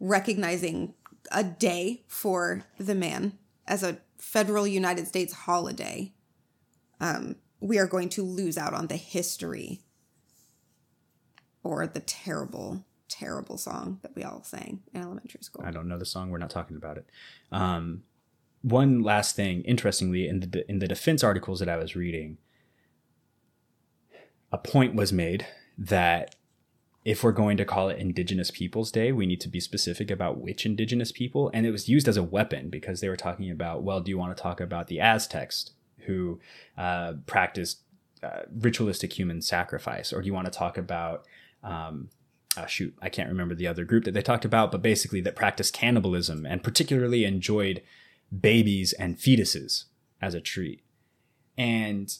recognizing 0.00 0.94
a 1.30 1.44
day 1.44 2.04
for 2.08 2.64
the 2.78 2.94
man 2.94 3.38
as 3.66 3.82
a 3.82 3.98
federal 4.18 4.66
United 4.66 5.06
States 5.06 5.32
holiday, 5.32 6.14
um, 6.98 7.36
we 7.60 7.78
are 7.78 7.86
going 7.86 8.08
to 8.10 8.24
lose 8.24 8.56
out 8.56 8.72
on 8.72 8.86
the 8.86 8.96
history 8.96 9.82
or 11.62 11.86
the 11.86 12.00
terrible, 12.00 12.86
terrible 13.10 13.58
song 13.58 13.98
that 14.02 14.14
we 14.14 14.22
all 14.22 14.42
sang 14.42 14.80
in 14.94 15.02
elementary 15.02 15.42
school. 15.42 15.64
I 15.66 15.70
don't 15.70 15.88
know 15.88 15.98
the 15.98 16.06
song. 16.06 16.30
We're 16.30 16.38
not 16.38 16.50
talking 16.50 16.76
about 16.76 16.96
it. 16.96 17.06
Um, 17.52 18.04
one 18.62 19.02
last 19.02 19.36
thing, 19.36 19.62
interestingly, 19.62 20.28
in 20.28 20.40
the 20.40 20.70
in 20.70 20.78
the 20.78 20.88
defense 20.88 21.24
articles 21.24 21.60
that 21.60 21.68
I 21.68 21.76
was 21.76 21.96
reading, 21.96 22.38
a 24.52 24.58
point 24.58 24.94
was 24.94 25.12
made 25.12 25.46
that 25.76 26.36
if 27.04 27.24
we're 27.24 27.32
going 27.32 27.56
to 27.56 27.64
call 27.64 27.88
it 27.88 27.98
Indigenous 27.98 28.50
Peoples 28.50 28.90
Day, 28.90 29.10
we 29.10 29.24
need 29.24 29.40
to 29.40 29.48
be 29.48 29.60
specific 29.60 30.10
about 30.10 30.38
which 30.38 30.66
Indigenous 30.66 31.10
people, 31.10 31.50
and 31.54 31.64
it 31.64 31.70
was 31.70 31.88
used 31.88 32.06
as 32.06 32.18
a 32.18 32.22
weapon 32.22 32.68
because 32.68 33.00
they 33.00 33.08
were 33.08 33.16
talking 33.16 33.50
about, 33.50 33.82
well, 33.82 34.00
do 34.00 34.10
you 34.10 34.18
want 34.18 34.36
to 34.36 34.42
talk 34.42 34.60
about 34.60 34.88
the 34.88 35.00
Aztecs 35.00 35.70
who 36.00 36.38
uh, 36.76 37.14
practiced 37.26 37.80
uh, 38.22 38.42
ritualistic 38.54 39.18
human 39.18 39.40
sacrifice, 39.40 40.12
or 40.12 40.20
do 40.20 40.26
you 40.26 40.34
want 40.34 40.46
to 40.46 40.58
talk 40.58 40.76
about 40.76 41.24
um, 41.62 42.10
uh, 42.56 42.66
shoot, 42.66 42.94
I 43.00 43.08
can't 43.08 43.28
remember 43.28 43.54
the 43.54 43.66
other 43.66 43.84
group 43.84 44.04
that 44.04 44.12
they 44.12 44.22
talked 44.22 44.44
about, 44.44 44.72
but 44.72 44.82
basically 44.82 45.20
that 45.22 45.36
practiced 45.36 45.72
cannibalism 45.72 46.44
and 46.44 46.62
particularly 46.62 47.24
enjoyed 47.24 47.82
babies 48.38 48.92
and 48.94 49.16
fetuses 49.16 49.84
as 50.20 50.34
a 50.34 50.40
treat. 50.40 50.82
And 51.56 52.12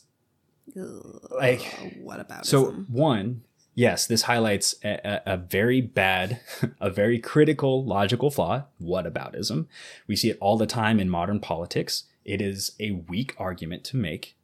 like, 0.75 1.63
what 2.01 2.21
about 2.21 2.47
so 2.47 2.67
one, 2.89 3.43
yes, 3.75 4.07
this 4.07 4.23
highlights 4.23 4.75
a, 4.85 5.01
a, 5.05 5.35
a 5.35 5.37
very 5.37 5.81
bad, 5.81 6.41
a 6.81 6.91
very 6.91 7.19
critical 7.19 7.85
logical 7.85 8.31
flaw, 8.31 8.65
whataboutism. 8.81 9.67
We 10.07 10.17
see 10.17 10.31
it 10.31 10.39
all 10.41 10.57
the 10.57 10.67
time 10.67 11.01
in 11.01 11.11
modern 11.11 11.41
politics. 11.41 12.05
It 12.25 12.41
is 12.41 12.73
a 12.79 12.93
weak 12.93 13.35
argument 13.39 13.83
to 13.85 13.97
make 13.97 14.37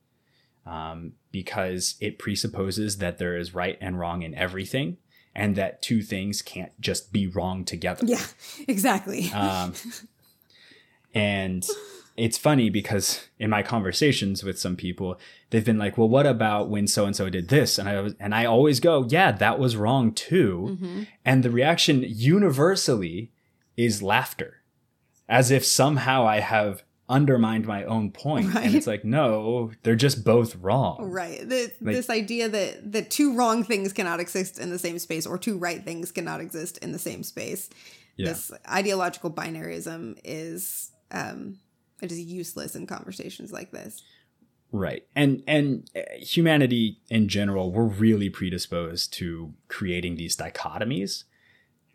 um, 0.65 1.13
because 1.31 1.95
it 2.01 2.19
presupposes 2.19 2.99
that 2.99 3.19
there 3.19 3.37
is 3.37 3.55
right 3.55 3.79
and 3.81 3.99
wrong 3.99 4.23
in 4.23 4.35
everything 4.35 4.97
and 5.37 5.55
that 5.55 5.83
two 5.83 6.03
things 6.03 6.41
can't 6.41 6.73
just 6.81 7.13
be 7.13 7.27
wrong 7.27 7.63
together. 7.63 8.05
Yeah, 8.05 8.25
exactly. 8.67 9.31
Um, 9.33 9.75
and 11.15 11.65
it's 12.17 12.39
funny 12.39 12.71
because 12.71 13.29
in 13.39 13.51
my 13.51 13.63
conversations 13.63 14.43
with 14.43 14.59
some 14.59 14.77
people, 14.77 15.21
they've 15.51 15.65
been 15.65 15.79
like, 15.79 15.99
"Well, 15.99 16.09
what 16.09 16.27
about 16.27 16.71
when 16.71 16.89
so 16.89 17.05
and 17.05 17.15
so 17.15 17.29
did 17.29 17.49
this?" 17.49 17.79
And 17.79 17.87
I 17.87 18.01
was, 18.01 18.15
and 18.19 18.35
I 18.35 18.47
always 18.47 18.81
go, 18.81 19.07
"Yeah, 19.09 19.31
that 19.31 19.59
was 19.59 19.77
wrong 19.77 20.13
too." 20.13 20.69
Mm-hmm. 20.71 21.03
And 21.25 21.43
the 21.43 21.51
reaction 21.51 22.03
universally 22.09 23.31
is 23.77 24.03
laughter, 24.03 24.63
as 25.29 25.51
if 25.51 25.67
somehow 25.67 26.27
I 26.27 26.41
have 26.41 26.83
undermined 27.09 27.67
my 27.67 27.85
own 27.85 28.11
point. 28.11 28.55
Right. 28.55 28.67
And 28.67 28.75
it's 28.75 28.87
like, 28.87 29.05
no, 29.05 29.71
they're 29.83 29.95
just 29.95 30.25
both 30.25 30.57
wrong. 30.57 31.11
Right. 31.11 31.49
The, 31.49 31.73
Like- 31.81 31.95
this 31.97 32.11
idea 32.11 32.49
that 32.49 32.93
that 32.93 33.11
two 33.11 33.37
wrong 33.37 33.65
things 33.65 33.93
cannot 33.93 34.21
exist 34.21 34.59
in 34.59 34.71
the 34.71 34.79
same 34.79 34.99
space 34.99 35.27
or 35.27 35.39
two 35.39 35.57
right 35.59 35.85
things 35.85 36.11
cannot 36.11 36.41
exist 36.41 36.79
in 36.79 36.93
the 36.93 36.99
same 36.99 37.23
space. 37.23 37.71
Yeah. 38.17 38.29
This 38.29 38.51
ideological 38.71 39.31
binaryism 39.31 40.19
is 40.25 40.91
um 41.11 41.59
it 42.03 42.11
is 42.13 42.21
useless 42.21 42.75
in 42.75 42.87
conversations 42.87 43.53
like 43.53 43.71
this. 43.71 44.03
Right. 44.73 45.07
And 45.15 45.43
and 45.47 45.89
uh, 45.97 46.01
humanity 46.19 47.01
in 47.09 47.29
general, 47.29 47.73
we're 47.73 47.85
really 47.85 48.31
predisposed 48.31 49.13
to 49.15 49.55
creating 49.69 50.17
these 50.17 50.37
dichotomies. 50.37 51.25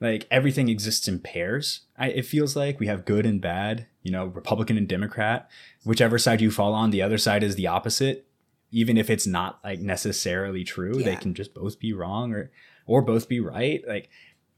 Like 0.02 0.28
everything 0.32 0.68
exists 0.68 1.08
in 1.08 1.20
pairs. 1.20 1.82
I, 1.95 2.08
it 2.08 2.26
feels 2.26 2.56
like 2.56 2.80
we 2.80 2.88
have 2.88 3.06
good 3.06 3.26
and 3.26 3.39
bad, 3.39 3.86
you 4.02 4.12
know, 4.12 4.26
Republican 4.26 4.76
and 4.76 4.88
Democrat. 4.88 5.49
Whichever 5.84 6.18
side 6.18 6.41
you 6.41 6.49
fall 6.49 6.74
on, 6.74 6.89
the 6.89 7.04
other 7.04 7.20
side 7.20 7.43
is 7.43 7.56
the 7.56 7.68
opposite. 7.68 8.28
Even 8.72 8.97
if 8.97 9.10
it's 9.10 9.28
not 9.28 9.60
like 9.64 9.80
necessarily 9.80 10.64
true, 10.64 11.04
they 11.04 11.16
can 11.16 11.34
just 11.36 11.54
both 11.54 11.80
be 11.80 11.93
wrong 11.93 12.34
or 12.34 12.52
or 12.88 13.02
both 13.02 13.30
be 13.30 13.39
right. 13.39 13.84
Like 13.88 14.10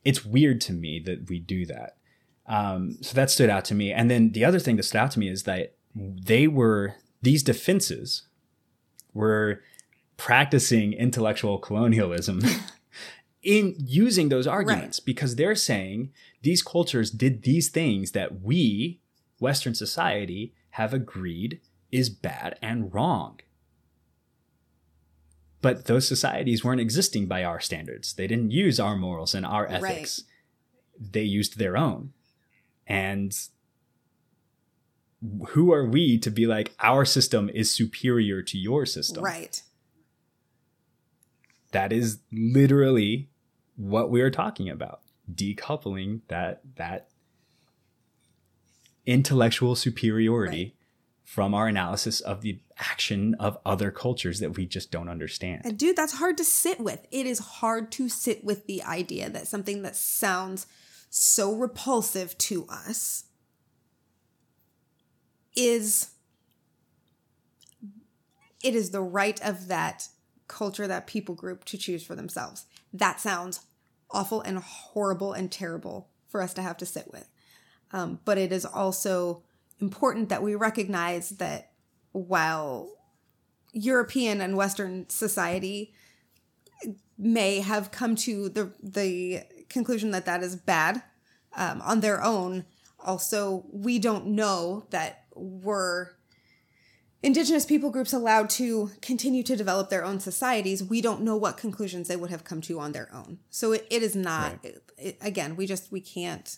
it's 0.05 0.23
weird 0.23 0.61
to 0.61 0.73
me 0.73 0.99
that 0.99 1.29
we 1.29 1.39
do 1.39 1.65
that. 1.65 1.97
Um, 2.47 2.97
so 3.01 3.13
that 3.15 3.29
stood 3.29 3.49
out 3.49 3.65
to 3.65 3.75
me. 3.75 3.91
And 3.91 4.09
then 4.09 4.31
the 4.31 4.45
other 4.45 4.59
thing 4.59 4.77
that 4.77 4.83
stood 4.83 4.99
out 4.99 5.11
to 5.11 5.19
me 5.19 5.29
is 5.29 5.43
that 5.43 5.75
they 5.95 6.47
were 6.47 6.95
these 7.21 7.43
defenses 7.43 8.23
were 9.13 9.61
practicing 10.15 10.93
intellectual 10.93 11.57
colonialism 11.57 12.41
in 13.43 13.75
using 13.77 14.29
those 14.29 14.47
arguments 14.47 14.99
because 14.99 15.35
they're 15.35 15.55
saying 15.55 16.11
these 16.41 16.61
cultures 16.63 17.11
did 17.11 17.43
these 17.43 17.69
things 17.69 18.11
that 18.13 18.41
we 18.41 18.99
western 19.39 19.75
society 19.75 20.53
have 20.71 20.93
agreed 20.93 21.59
is 21.91 22.09
bad 22.09 22.57
and 22.61 22.93
wrong. 22.93 23.39
But 25.61 25.85
those 25.85 26.07
societies 26.07 26.63
weren't 26.63 26.81
existing 26.81 27.27
by 27.27 27.43
our 27.43 27.59
standards. 27.59 28.13
They 28.13 28.27
didn't 28.27 28.51
use 28.51 28.79
our 28.79 28.95
morals 28.95 29.33
and 29.35 29.45
our 29.45 29.65
Right. 29.67 29.83
ethics. 29.83 30.23
They 30.99 31.23
used 31.23 31.57
their 31.57 31.77
own. 31.77 32.13
And 32.87 33.33
who 35.49 35.71
are 35.71 35.85
we 35.85 36.17
to 36.19 36.29
be 36.31 36.45
like 36.47 36.73
our 36.79 37.05
system 37.05 37.49
is 37.53 37.73
superior 37.73 38.41
to 38.41 38.57
your 38.57 38.85
system? 38.85 39.23
Right. 39.23 39.61
that 41.71 41.91
is 41.91 42.19
literally 42.31 43.29
what 43.75 44.09
we 44.09 44.21
are 44.21 44.31
talking 44.31 44.69
about 44.69 45.01
decoupling 45.33 46.21
that 46.27 46.61
that 46.75 47.09
intellectual 49.05 49.75
superiority 49.75 50.63
Right. 50.63 50.73
from 51.23 51.53
our 51.53 51.67
analysis 51.67 52.19
of 52.21 52.41
the 52.41 52.59
action 52.77 53.33
of 53.39 53.57
other 53.65 53.91
cultures 53.91 54.39
that 54.39 54.57
we 54.57 54.65
just 54.65 54.91
don't 54.91 55.09
understand 55.09 55.61
And 55.65 55.77
dude, 55.77 55.95
that's 55.95 56.13
hard 56.13 56.37
to 56.37 56.43
sit 56.43 56.79
with. 56.79 57.05
It 57.11 57.25
is 57.25 57.39
hard 57.39 57.91
to 57.93 58.09
sit 58.09 58.43
with 58.43 58.65
the 58.67 58.83
idea 58.83 59.29
that 59.29 59.47
something 59.47 59.81
that 59.83 59.95
sounds 59.95 60.67
so 61.09 61.53
repulsive 61.55 62.37
to 62.39 62.65
us 62.69 63.25
is 65.55 66.09
it 68.63 68.75
is 68.75 68.91
the 68.91 69.01
right 69.01 69.41
of 69.41 69.67
that 69.67 70.07
culture, 70.47 70.87
that 70.87 71.05
people 71.07 71.35
group 71.35 71.65
to 71.65 71.77
choose 71.77 72.03
for 72.03 72.15
themselves. 72.15 72.65
That 72.93 73.19
sounds 73.19 73.61
awful 74.11 74.41
and 74.41 74.59
horrible 74.59 75.33
and 75.33 75.51
terrible 75.51 76.09
for 76.27 76.41
us 76.41 76.53
to 76.53 76.61
have 76.61 76.77
to 76.77 76.85
sit 76.85 77.11
with. 77.11 77.27
Um, 77.91 78.19
but 78.25 78.37
it 78.37 78.51
is 78.51 78.65
also 78.65 79.43
important 79.79 80.29
that 80.29 80.43
we 80.43 80.55
recognize 80.55 81.31
that 81.31 81.71
while 82.11 82.89
European 83.73 84.39
and 84.39 84.55
Western 84.55 85.09
society 85.09 85.93
may 87.17 87.59
have 87.59 87.91
come 87.91 88.15
to 88.15 88.49
the 88.49 88.73
the 88.81 89.41
conclusion 89.69 90.11
that 90.11 90.25
that 90.25 90.43
is 90.43 90.55
bad 90.55 91.01
um, 91.55 91.81
on 91.81 91.99
their 91.99 92.23
own. 92.23 92.65
Also, 92.99 93.65
we 93.71 93.99
don't 93.99 94.27
know 94.27 94.85
that 94.91 95.25
were 95.35 96.15
indigenous 97.23 97.65
people 97.65 97.89
groups 97.89 98.13
allowed 98.13 98.49
to 98.51 98.91
continue 99.01 99.41
to 99.43 99.55
develop 99.55 99.89
their 99.89 100.03
own 100.05 100.19
societies. 100.19 100.83
We 100.83 101.01
don't 101.01 101.21
know 101.21 101.35
what 101.37 101.57
conclusions 101.57 102.07
they 102.07 102.15
would 102.17 102.29
have 102.29 102.43
come 102.43 102.61
to 102.61 102.79
on 102.79 102.91
their 102.91 103.09
own. 103.13 103.39
So 103.49 103.71
it, 103.71 103.87
it 103.89 104.03
is 104.03 104.15
not. 104.15 104.59
It, 104.63 104.83
it- 104.97 105.17
again, 105.21 105.55
we 105.55 105.65
just 105.65 105.91
we 105.91 106.01
can't. 106.01 106.57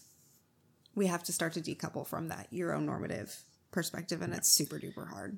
We 0.96 1.08
have 1.08 1.24
to 1.24 1.32
start 1.34 1.54
to 1.54 1.62
decouple 1.62 2.08
from 2.08 2.28
that 2.30 2.52
Euronormative 2.52 3.42
perspective, 3.72 4.22
and 4.22 4.34
it's 4.34 4.50
super 4.50 4.80
duper 4.80 5.10
hard. 5.10 5.38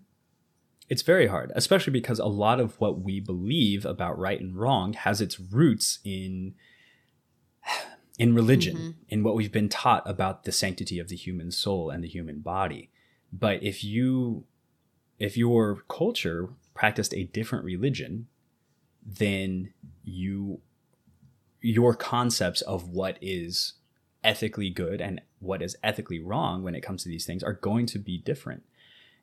it's 0.89 1.01
very 1.01 1.27
hard 1.27 1.51
especially 1.55 1.91
because 1.91 2.19
a 2.19 2.25
lot 2.25 2.59
of 2.59 2.79
what 2.79 2.99
we 3.01 3.19
believe 3.19 3.85
about 3.85 4.17
right 4.17 4.39
and 4.39 4.55
wrong 4.55 4.93
has 4.93 5.19
its 5.19 5.39
roots 5.39 5.99
in 6.05 6.53
in 8.19 8.33
religion 8.33 8.75
mm-hmm. 8.77 8.89
in 9.09 9.23
what 9.23 9.35
we've 9.35 9.51
been 9.51 9.69
taught 9.69 10.03
about 10.09 10.43
the 10.43 10.51
sanctity 10.51 10.97
of 10.99 11.07
the 11.09 11.15
human 11.15 11.51
soul 11.51 11.89
and 11.89 12.03
the 12.03 12.07
human 12.07 12.39
body 12.39 12.89
but 13.33 13.61
if 13.63 13.83
you 13.83 14.45
if 15.19 15.37
your 15.37 15.83
culture 15.89 16.49
practiced 16.73 17.13
a 17.13 17.23
different 17.25 17.65
religion 17.65 18.27
then 19.05 19.73
you 20.03 20.59
your 21.61 21.95
concepts 21.95 22.61
of 22.61 22.89
what 22.89 23.17
is 23.21 23.73
ethically 24.23 24.69
good 24.69 25.01
and 25.01 25.21
what 25.39 25.61
is 25.61 25.75
ethically 25.83 26.19
wrong 26.19 26.63
when 26.63 26.75
it 26.75 26.81
comes 26.81 27.03
to 27.03 27.09
these 27.09 27.25
things 27.25 27.43
are 27.43 27.53
going 27.53 27.85
to 27.85 27.99
be 27.99 28.17
different. 28.17 28.63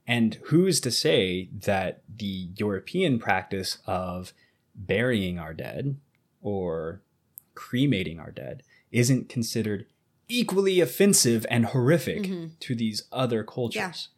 And 0.06 0.38
who's 0.44 0.80
to 0.80 0.90
say 0.90 1.48
that 1.52 2.02
the 2.14 2.48
European 2.56 3.18
practice 3.18 3.78
of 3.86 4.32
burying 4.74 5.38
our 5.38 5.54
dead 5.54 5.96
or 6.42 7.02
cremating 7.54 8.18
our 8.18 8.30
dead 8.30 8.62
isn't 8.92 9.28
considered 9.28 9.86
equally 10.28 10.80
offensive 10.80 11.46
and 11.50 11.66
horrific 11.66 12.22
mm-hmm. 12.22 12.46
to 12.60 12.74
these 12.74 13.04
other 13.12 13.44
cultures? 13.44 14.08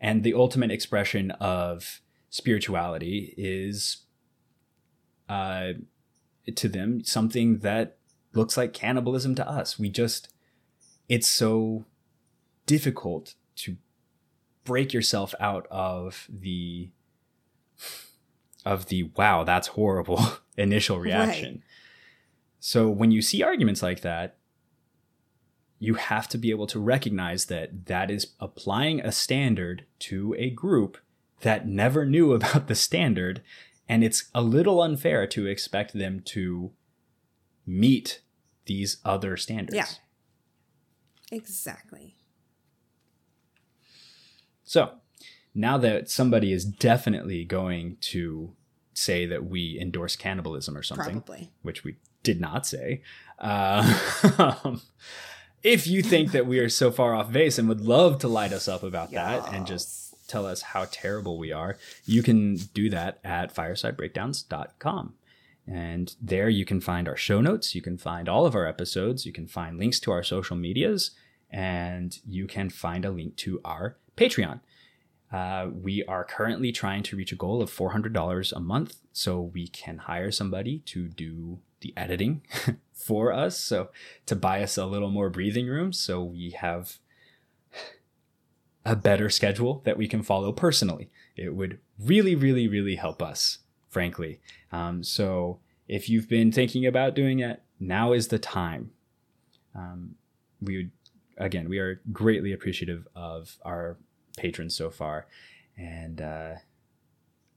And 0.00 0.22
the 0.22 0.34
ultimate 0.34 0.70
expression 0.70 1.30
of 1.32 2.00
spirituality 2.28 3.34
is 3.36 4.04
uh, 5.28 5.72
to 6.54 6.68
them 6.68 7.02
something 7.04 7.58
that 7.58 7.98
looks 8.34 8.56
like 8.56 8.72
cannibalism 8.72 9.34
to 9.36 9.48
us. 9.48 9.78
We 9.78 9.88
just, 9.88 10.28
it's 11.08 11.26
so 11.26 11.86
difficult 12.66 13.34
to 13.56 13.76
break 14.64 14.92
yourself 14.92 15.34
out 15.40 15.66
of 15.70 16.28
the 16.28 16.90
of 18.66 18.86
the 18.86 19.04
wow 19.16 19.44
that's 19.44 19.68
horrible 19.68 20.20
initial 20.58 20.98
reaction 20.98 21.54
right. 21.54 21.62
so 22.58 22.88
when 22.88 23.12
you 23.12 23.22
see 23.22 23.42
arguments 23.42 23.82
like 23.82 24.00
that 24.00 24.36
you 25.78 25.94
have 25.94 26.28
to 26.28 26.38
be 26.38 26.50
able 26.50 26.66
to 26.66 26.80
recognize 26.80 27.46
that 27.46 27.86
that 27.86 28.10
is 28.10 28.32
applying 28.40 29.00
a 29.00 29.12
standard 29.12 29.84
to 29.98 30.34
a 30.38 30.50
group 30.50 30.98
that 31.40 31.68
never 31.68 32.04
knew 32.04 32.32
about 32.34 32.66
the 32.66 32.74
standard 32.74 33.42
and 33.88 34.02
it's 34.02 34.30
a 34.34 34.42
little 34.42 34.82
unfair 34.82 35.26
to 35.26 35.46
expect 35.46 35.92
them 35.92 36.20
to 36.24 36.72
meet 37.66 38.20
these 38.66 38.98
other 39.04 39.36
standards 39.36 39.76
yeah 39.76 39.86
exactly 41.30 42.16
so 44.64 44.92
now 45.54 45.78
that 45.78 46.10
somebody 46.10 46.52
is 46.52 46.64
definitely 46.64 47.44
going 47.44 47.96
to 48.00 48.54
say 48.92 49.26
that 49.26 49.44
we 49.44 49.78
endorse 49.80 50.16
cannibalism 50.16 50.76
or 50.76 50.82
something, 50.82 51.20
Probably. 51.20 51.50
which 51.62 51.84
we 51.84 51.96
did 52.22 52.40
not 52.40 52.66
say. 52.66 53.02
Uh, 53.38 53.82
if 55.66 55.84
you 55.88 56.00
think 56.00 56.30
that 56.30 56.46
we 56.46 56.60
are 56.60 56.68
so 56.68 56.92
far 56.92 57.12
off 57.12 57.32
base 57.32 57.58
and 57.58 57.68
would 57.68 57.80
love 57.80 58.20
to 58.20 58.28
light 58.28 58.52
us 58.52 58.68
up 58.68 58.84
about 58.84 59.10
yes. 59.10 59.44
that 59.44 59.52
and 59.52 59.66
just 59.66 60.14
tell 60.28 60.46
us 60.46 60.62
how 60.62 60.86
terrible 60.92 61.38
we 61.38 61.50
are, 61.50 61.76
you 62.04 62.22
can 62.22 62.54
do 62.54 62.88
that 62.88 63.18
at 63.24 63.52
firesidebreakdowns.com. 63.52 65.14
And 65.66 66.14
there 66.22 66.48
you 66.48 66.64
can 66.64 66.80
find 66.80 67.08
our 67.08 67.16
show 67.16 67.40
notes, 67.40 67.74
you 67.74 67.82
can 67.82 67.98
find 67.98 68.28
all 68.28 68.46
of 68.46 68.54
our 68.54 68.64
episodes, 68.64 69.26
you 69.26 69.32
can 69.32 69.48
find 69.48 69.76
links 69.76 69.98
to 70.00 70.12
our 70.12 70.22
social 70.22 70.56
medias, 70.56 71.10
and 71.50 72.16
you 72.24 72.46
can 72.46 72.70
find 72.70 73.04
a 73.04 73.10
link 73.10 73.34
to 73.38 73.60
our 73.64 73.96
Patreon. 74.16 74.60
Uh, 75.32 75.70
we 75.72 76.04
are 76.04 76.22
currently 76.22 76.70
trying 76.70 77.02
to 77.02 77.16
reach 77.16 77.32
a 77.32 77.36
goal 77.36 77.60
of 77.60 77.72
$400 77.72 78.52
a 78.52 78.60
month 78.60 78.98
so 79.12 79.40
we 79.40 79.66
can 79.66 79.98
hire 79.98 80.30
somebody 80.30 80.78
to 80.86 81.08
do 81.08 81.58
the 81.80 81.92
editing 81.96 82.42
for 82.96 83.32
us. 83.32 83.58
So, 83.58 83.90
to 84.24 84.34
buy 84.34 84.62
us 84.62 84.76
a 84.76 84.86
little 84.86 85.10
more 85.10 85.30
breathing 85.30 85.66
room 85.66 85.92
so 85.92 86.24
we 86.24 86.50
have 86.50 86.98
a 88.84 88.96
better 88.96 89.28
schedule 89.28 89.82
that 89.84 89.98
we 89.98 90.08
can 90.08 90.22
follow 90.22 90.52
personally. 90.52 91.10
It 91.36 91.54
would 91.54 91.78
really, 91.98 92.34
really, 92.34 92.66
really 92.66 92.96
help 92.96 93.22
us, 93.22 93.58
frankly. 93.88 94.40
Um, 94.72 95.04
so, 95.04 95.60
if 95.86 96.08
you've 96.08 96.28
been 96.28 96.50
thinking 96.50 96.86
about 96.86 97.14
doing 97.14 97.40
it, 97.40 97.62
now 97.78 98.12
is 98.12 98.28
the 98.28 98.38
time. 98.38 98.90
Um, 99.74 100.16
we 100.60 100.76
would, 100.78 100.90
again, 101.36 101.68
we 101.68 101.78
are 101.78 102.00
greatly 102.10 102.52
appreciative 102.52 103.06
of 103.14 103.58
our 103.62 103.98
patrons 104.38 104.74
so 104.74 104.90
far, 104.90 105.26
and 105.76 106.20
uh, 106.20 106.54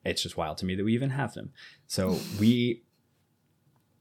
it's 0.04 0.22
just 0.22 0.38
wild 0.38 0.58
to 0.58 0.66
me 0.66 0.76
that 0.76 0.84
we 0.84 0.94
even 0.94 1.12
have 1.12 1.34
them. 1.34 1.54
So 1.88 2.20
we 2.40 2.84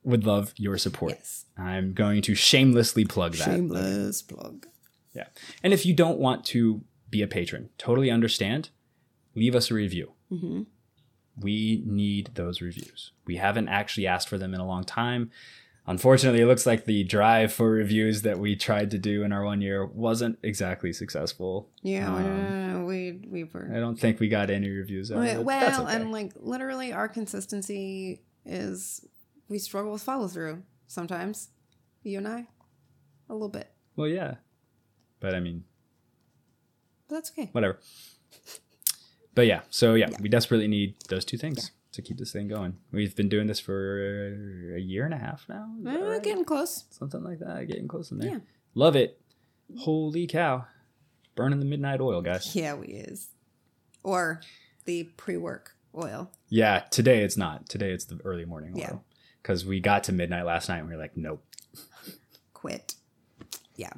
would 0.08 0.26
love 0.26 0.52
your 0.56 0.78
support. 0.78 1.12
Yes. 1.12 1.44
I'm 1.56 1.92
going 1.92 2.22
to 2.22 2.34
shamelessly 2.34 3.04
plug 3.04 3.34
that. 3.34 3.44
Shameless 3.44 4.22
plug. 4.22 4.66
Yeah, 5.14 5.26
and 5.62 5.72
if 5.72 5.84
you 5.86 5.94
don't 5.94 6.18
want 6.18 6.44
to 6.46 6.82
be 7.10 7.22
a 7.22 7.26
patron, 7.26 7.70
totally 7.78 8.10
understand. 8.10 8.70
Leave 9.34 9.54
us 9.54 9.70
a 9.70 9.74
review. 9.74 10.12
Mm-hmm. 10.32 10.62
We 11.40 11.82
need 11.86 12.30
those 12.34 12.60
reviews. 12.60 13.12
We 13.24 13.36
haven't 13.36 13.68
actually 13.68 14.06
asked 14.06 14.28
for 14.28 14.38
them 14.38 14.54
in 14.54 14.60
a 14.60 14.66
long 14.66 14.84
time 14.84 15.30
unfortunately, 15.88 16.42
it 16.42 16.46
looks 16.46 16.66
like 16.66 16.84
the 16.84 17.02
drive 17.02 17.52
for 17.52 17.70
reviews 17.70 18.22
that 18.22 18.38
we 18.38 18.54
tried 18.54 18.92
to 18.92 18.98
do 18.98 19.24
in 19.24 19.32
our 19.32 19.42
one 19.42 19.60
year 19.60 19.84
wasn't 19.84 20.38
exactly 20.42 20.92
successful. 20.92 21.68
Yeah, 21.82 22.14
um, 22.14 22.84
we 22.84 23.20
we 23.28 23.44
were. 23.44 23.70
I 23.74 23.80
don't 23.80 23.98
think 23.98 24.20
we 24.20 24.28
got 24.28 24.50
any 24.50 24.68
reviews. 24.68 25.10
Out 25.10 25.18
well, 25.18 25.42
well 25.42 25.82
okay. 25.82 25.96
and 25.96 26.12
like 26.12 26.32
literally, 26.36 26.92
our 26.92 27.08
consistency 27.08 28.20
is 28.44 29.04
we 29.48 29.58
struggle 29.58 29.92
with 29.92 30.02
follow 30.02 30.28
through 30.28 30.62
sometimes. 30.86 31.50
You 32.02 32.18
and 32.18 32.28
I, 32.28 32.46
a 33.28 33.32
little 33.32 33.48
bit. 33.48 33.70
Well, 33.96 34.08
yeah, 34.08 34.36
but 35.20 35.34
I 35.34 35.40
mean, 35.40 35.64
but 37.08 37.16
that's 37.16 37.30
okay. 37.30 37.48
Whatever. 37.52 37.78
But 39.34 39.46
yeah, 39.46 39.62
so 39.70 39.94
yeah, 39.94 40.08
yeah, 40.10 40.18
we 40.20 40.28
desperately 40.28 40.68
need 40.68 40.94
those 41.08 41.24
two 41.24 41.36
things. 41.36 41.58
Yeah 41.58 41.74
to 41.98 42.02
keep 42.02 42.16
this 42.16 42.32
thing 42.32 42.46
going. 42.46 42.76
We've 42.92 43.14
been 43.16 43.28
doing 43.28 43.48
this 43.48 43.58
for 43.58 44.74
a 44.76 44.78
year 44.78 45.04
and 45.04 45.12
a 45.12 45.18
half 45.18 45.44
now. 45.48 45.68
Uh, 45.84 45.98
right? 45.98 46.22
Getting 46.22 46.44
close. 46.44 46.84
Something 46.90 47.24
like 47.24 47.40
that. 47.40 47.66
Getting 47.66 47.88
close 47.88 48.12
in 48.12 48.18
there. 48.18 48.30
Yeah. 48.30 48.38
Love 48.74 48.94
it. 48.94 49.20
Holy 49.80 50.26
cow. 50.28 50.66
Burning 51.34 51.58
the 51.58 51.64
midnight 51.64 52.00
oil, 52.00 52.22
guys. 52.22 52.54
Yeah, 52.54 52.74
we 52.74 52.86
is. 52.86 53.30
Or 54.04 54.40
the 54.84 55.04
pre 55.16 55.36
work 55.36 55.74
oil. 55.94 56.30
Yeah, 56.48 56.80
today 56.90 57.22
it's 57.22 57.36
not. 57.36 57.68
Today 57.68 57.90
it's 57.90 58.04
the 58.04 58.20
early 58.24 58.44
morning 58.44 58.74
oil. 58.76 58.80
Yeah. 58.80 58.96
Because 59.48 59.64
we 59.64 59.80
got 59.80 60.04
to 60.04 60.12
midnight 60.12 60.44
last 60.44 60.68
night 60.68 60.80
and 60.80 60.88
we 60.90 60.94
were 60.94 61.00
like, 61.00 61.16
nope. 61.16 61.42
Quit. 62.52 62.96
Yeah. 63.76 63.94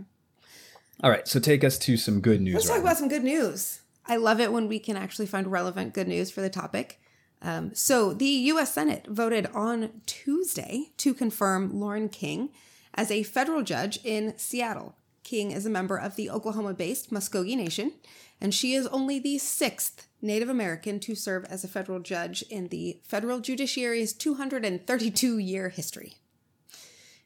All 1.02 1.10
right, 1.10 1.26
so 1.26 1.40
take 1.40 1.64
us 1.64 1.76
to 1.78 1.96
some 1.96 2.20
good 2.20 2.40
news. 2.40 2.54
Let's 2.54 2.68
right 2.68 2.74
talk 2.76 2.84
now. 2.84 2.90
about 2.90 2.98
some 2.98 3.08
good 3.08 3.24
news. 3.24 3.80
I 4.06 4.14
love 4.14 4.38
it 4.38 4.52
when 4.52 4.68
we 4.68 4.78
can 4.78 4.96
actually 4.96 5.26
find 5.26 5.50
relevant 5.50 5.92
good 5.92 6.06
news 6.06 6.30
for 6.30 6.40
the 6.40 6.50
topic. 6.50 7.00
Um, 7.42 7.74
so 7.74 8.14
the 8.14 8.26
U.S. 8.26 8.72
Senate 8.72 9.08
voted 9.08 9.48
on 9.52 10.02
Tuesday 10.06 10.92
to 10.98 11.12
confirm 11.12 11.80
Lauren 11.80 12.08
King 12.08 12.50
as 12.94 13.10
a 13.10 13.24
federal 13.24 13.64
judge 13.64 13.98
in 14.04 14.38
Seattle. 14.38 14.94
King 15.24 15.50
is 15.50 15.66
a 15.66 15.70
member 15.70 15.96
of 15.96 16.14
the 16.14 16.30
Oklahoma 16.30 16.74
based 16.74 17.10
Muscogee 17.10 17.56
Nation, 17.56 17.94
and 18.40 18.54
she 18.54 18.74
is 18.74 18.86
only 18.88 19.18
the 19.18 19.38
sixth 19.38 20.06
Native 20.22 20.48
American 20.48 21.00
to 21.00 21.14
serve 21.14 21.44
as 21.46 21.64
a 21.64 21.68
federal 21.68 22.00
judge 22.00 22.42
in 22.50 22.68
the 22.68 23.00
federal 23.04 23.40
judiciary's 23.40 24.12
232 24.12 25.38
year 25.38 25.68
history. 25.68 26.14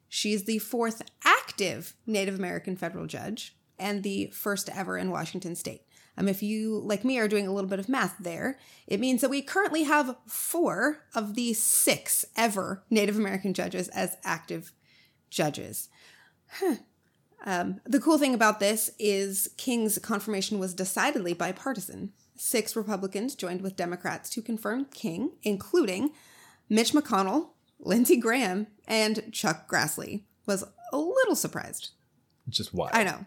She 0.09 0.33
is 0.33 0.45
the 0.45 0.59
fourth 0.59 1.03
active 1.25 1.95
Native 2.07 2.37
American 2.37 2.77
federal 2.77 3.07
judge 3.07 3.57
and 3.79 4.03
the 4.03 4.29
first 4.29 4.69
ever 4.69 4.97
in 4.97 5.11
Washington 5.11 5.57
state. 5.57 5.83
Um, 6.17 6.29
if 6.29 6.43
you, 6.43 6.79
like 6.79 7.05
me, 7.05 7.19
are 7.19 7.27
doing 7.27 7.47
a 7.47 7.53
little 7.53 7.69
bit 7.69 7.81
of 7.81 7.89
math 7.89 8.15
there, 8.21 8.59
it 8.87 9.01
means 9.01 9.21
that 9.21 9.31
we 9.31 9.43
currently 9.43 9.83
have 9.83 10.17
four 10.29 11.05
of 11.15 11.35
the 11.35 11.53
six 11.55 12.25
ever 12.37 12.85
Native 12.89 13.19
American 13.19 13.53
judges 13.53 13.89
as 13.89 14.16
active 14.23 14.73
judges. 15.31 15.89
Huh. 16.61 16.77
Um, 17.45 17.81
the 17.85 18.01
cool 18.01 18.19
thing 18.19 18.35
about 18.35 18.59
this 18.59 18.91
is 18.99 19.51
King's 19.57 19.99
confirmation 19.99 20.59
was 20.59 20.75
decidedly 20.75 21.35
bipartisan. 21.35 22.12
Six 22.37 22.75
Republicans 22.75 23.35
joined 23.35 23.61
with 23.61 23.77
Democrats 23.77 24.31
to 24.31 24.43
confirm 24.43 24.87
King, 24.87 25.33
including 25.43 26.12
Mitch 26.69 26.93
McConnell, 26.93 27.51
Lindsey 27.79 28.16
Graham, 28.16 28.66
and 28.89 29.31
Chuck 29.33 29.69
Grassley. 29.69 30.23
Was 30.47 30.65
a 30.93 30.99
little 30.99 31.37
surprised. 31.37 31.91
Just 32.49 32.75
why? 32.75 32.91
I 32.93 33.05
know. 33.05 33.27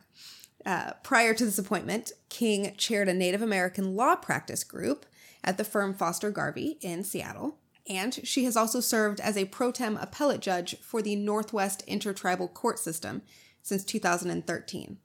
Uh, 0.65 0.91
prior 1.03 1.34
to 1.34 1.45
this 1.45 1.57
appointment, 1.57 2.11
King 2.30 2.73
chaired 2.77 3.07
a 3.07 3.14
Native 3.14 3.41
American 3.41 3.95
law 3.95 4.15
practice 4.15 4.64
group 4.64 5.06
at 5.44 5.57
the 5.57 5.64
firm 5.64 5.94
Foster 5.94 6.30
Garvey 6.30 6.77
in 6.81 7.03
Seattle, 7.03 7.57
and 7.88 8.19
she 8.23 8.44
has 8.44 8.57
also 8.57 8.80
served 8.80 9.19
as 9.19 9.38
a 9.38 9.45
pro 9.45 9.72
tem 9.72 9.98
appellate 9.98 10.41
judge 10.41 10.77
for 10.81 11.02
the 11.02 11.15
Northwest 11.15 11.84
Intertribal 11.88 12.48
Court 12.48 12.80
System 12.80 13.22
since 13.68 13.84
2013. 13.84 14.98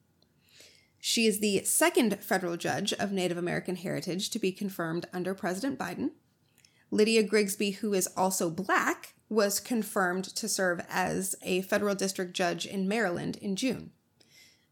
She 1.01 1.27
is 1.27 1.41
the 1.41 1.65
second 1.65 2.23
federal 2.23 2.57
judge 2.57 2.93
of 2.93 3.11
Native 3.11 3.37
American 3.37 3.75
heritage 3.75 4.31
to 4.31 4.39
be 4.39 4.53
confirmed 4.53 5.07
under 5.13 5.35
President 5.35 5.79
Biden. 5.79 6.11
Lydia 6.93 7.25
Griggsby, 7.25 7.77
who 7.77 7.93
is 7.93 8.09
also 8.17 8.51
black, 8.51 9.15
was 9.29 9.59
confirmed 9.59 10.25
to 10.25 10.49
serve 10.49 10.85
as 10.89 11.35
a 11.43 11.63
federal 11.63 11.97
district 11.97 12.35
judge 12.35 12.67
in 12.67 12.87
Maryland 12.87 13.37
in 13.39 13.57
June. 13.57 13.91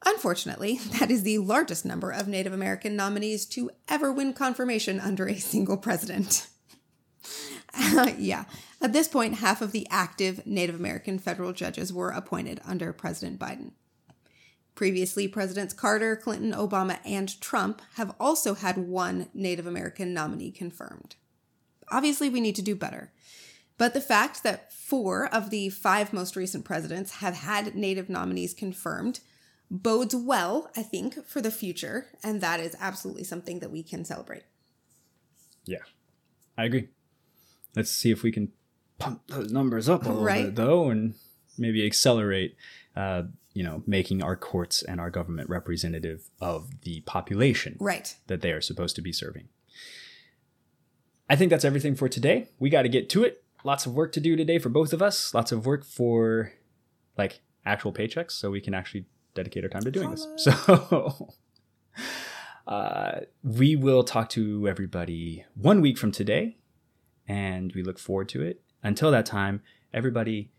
Unfortunately, 0.06 0.78
that 1.00 1.10
is 1.10 1.24
the 1.24 1.38
largest 1.38 1.84
number 1.84 2.10
of 2.10 2.28
Native 2.28 2.52
American 2.52 2.94
nominees 2.94 3.44
to 3.46 3.70
ever 3.88 4.12
win 4.12 4.32
confirmation 4.32 5.00
under 5.00 5.26
a 5.26 5.38
single 5.38 5.76
president. 5.76 6.46
yeah, 8.18 8.44
at 8.80 8.92
this 8.92 9.08
point, 9.08 9.34
half 9.34 9.60
of 9.60 9.72
the 9.72 9.86
active 9.90 10.46
Native 10.46 10.74
American 10.74 11.18
federal 11.18 11.52
judges 11.52 11.92
were 11.92 12.10
appointed 12.10 12.60
under 12.64 12.92
President 12.92 13.38
Biden. 13.38 13.72
Previously, 14.80 15.28
Presidents 15.28 15.74
Carter, 15.74 16.16
Clinton, 16.16 16.54
Obama, 16.54 17.00
and 17.04 17.38
Trump 17.38 17.82
have 17.96 18.14
also 18.18 18.54
had 18.54 18.78
one 18.78 19.28
Native 19.34 19.66
American 19.66 20.14
nominee 20.14 20.50
confirmed. 20.50 21.16
Obviously, 21.90 22.30
we 22.30 22.40
need 22.40 22.56
to 22.56 22.62
do 22.62 22.74
better. 22.74 23.12
But 23.76 23.92
the 23.92 24.00
fact 24.00 24.42
that 24.42 24.72
four 24.72 25.26
of 25.26 25.50
the 25.50 25.68
five 25.68 26.14
most 26.14 26.34
recent 26.34 26.64
presidents 26.64 27.16
have 27.16 27.34
had 27.34 27.74
Native 27.74 28.08
nominees 28.08 28.54
confirmed 28.54 29.20
bodes 29.70 30.16
well, 30.16 30.70
I 30.74 30.82
think, 30.82 31.26
for 31.26 31.42
the 31.42 31.50
future. 31.50 32.06
And 32.24 32.40
that 32.40 32.58
is 32.58 32.74
absolutely 32.80 33.24
something 33.24 33.58
that 33.58 33.70
we 33.70 33.82
can 33.82 34.06
celebrate. 34.06 34.44
Yeah, 35.66 35.84
I 36.56 36.64
agree. 36.64 36.88
Let's 37.76 37.90
see 37.90 38.10
if 38.10 38.22
we 38.22 38.32
can 38.32 38.50
pump 38.98 39.26
those 39.26 39.52
numbers 39.52 39.90
up 39.90 40.06
a 40.06 40.08
little 40.08 40.24
Right. 40.24 40.46
bit 40.46 40.54
though, 40.54 40.88
and 40.88 41.16
maybe 41.58 41.84
accelerate, 41.84 42.56
uh, 42.96 43.24
you 43.60 43.66
know, 43.66 43.82
making 43.86 44.22
our 44.22 44.36
courts 44.36 44.82
and 44.82 44.98
our 44.98 45.10
government 45.10 45.50
representative 45.50 46.30
of 46.40 46.80
the 46.80 47.02
population 47.02 47.76
Right. 47.78 48.16
that 48.26 48.40
they 48.40 48.52
are 48.52 48.62
supposed 48.62 48.96
to 48.96 49.02
be 49.02 49.12
serving. 49.12 49.50
I 51.28 51.36
think 51.36 51.50
that's 51.50 51.66
everything 51.66 51.94
for 51.94 52.08
today. 52.08 52.48
We 52.58 52.70
got 52.70 52.82
to 52.84 52.88
get 52.88 53.10
to 53.10 53.22
it. 53.22 53.44
Lots 53.62 53.84
of 53.84 53.92
work 53.92 54.12
to 54.12 54.20
do 54.20 54.34
today 54.34 54.58
for 54.58 54.70
both 54.70 54.94
of 54.94 55.02
us. 55.02 55.34
Lots 55.34 55.52
of 55.52 55.66
work 55.66 55.84
for 55.84 56.54
like 57.18 57.42
actual 57.66 57.92
paychecks 57.92 58.30
so 58.30 58.50
we 58.50 58.62
can 58.62 58.72
actually 58.72 59.04
dedicate 59.34 59.62
our 59.62 59.68
time 59.68 59.82
to 59.82 59.90
doing 59.90 60.10
this. 60.10 60.26
So 60.38 61.28
uh, 62.66 63.20
we 63.42 63.76
will 63.76 64.04
talk 64.04 64.30
to 64.30 64.66
everybody 64.66 65.44
one 65.54 65.82
week 65.82 65.98
from 65.98 66.12
today 66.12 66.56
and 67.28 67.74
we 67.74 67.82
look 67.82 67.98
forward 67.98 68.30
to 68.30 68.40
it. 68.40 68.62
Until 68.82 69.10
that 69.10 69.26
time, 69.26 69.60
everybody 69.92 70.50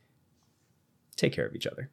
take 1.15 1.34
care 1.34 1.48
of 1.48 1.56
each 1.56 1.65
other. 1.65 1.90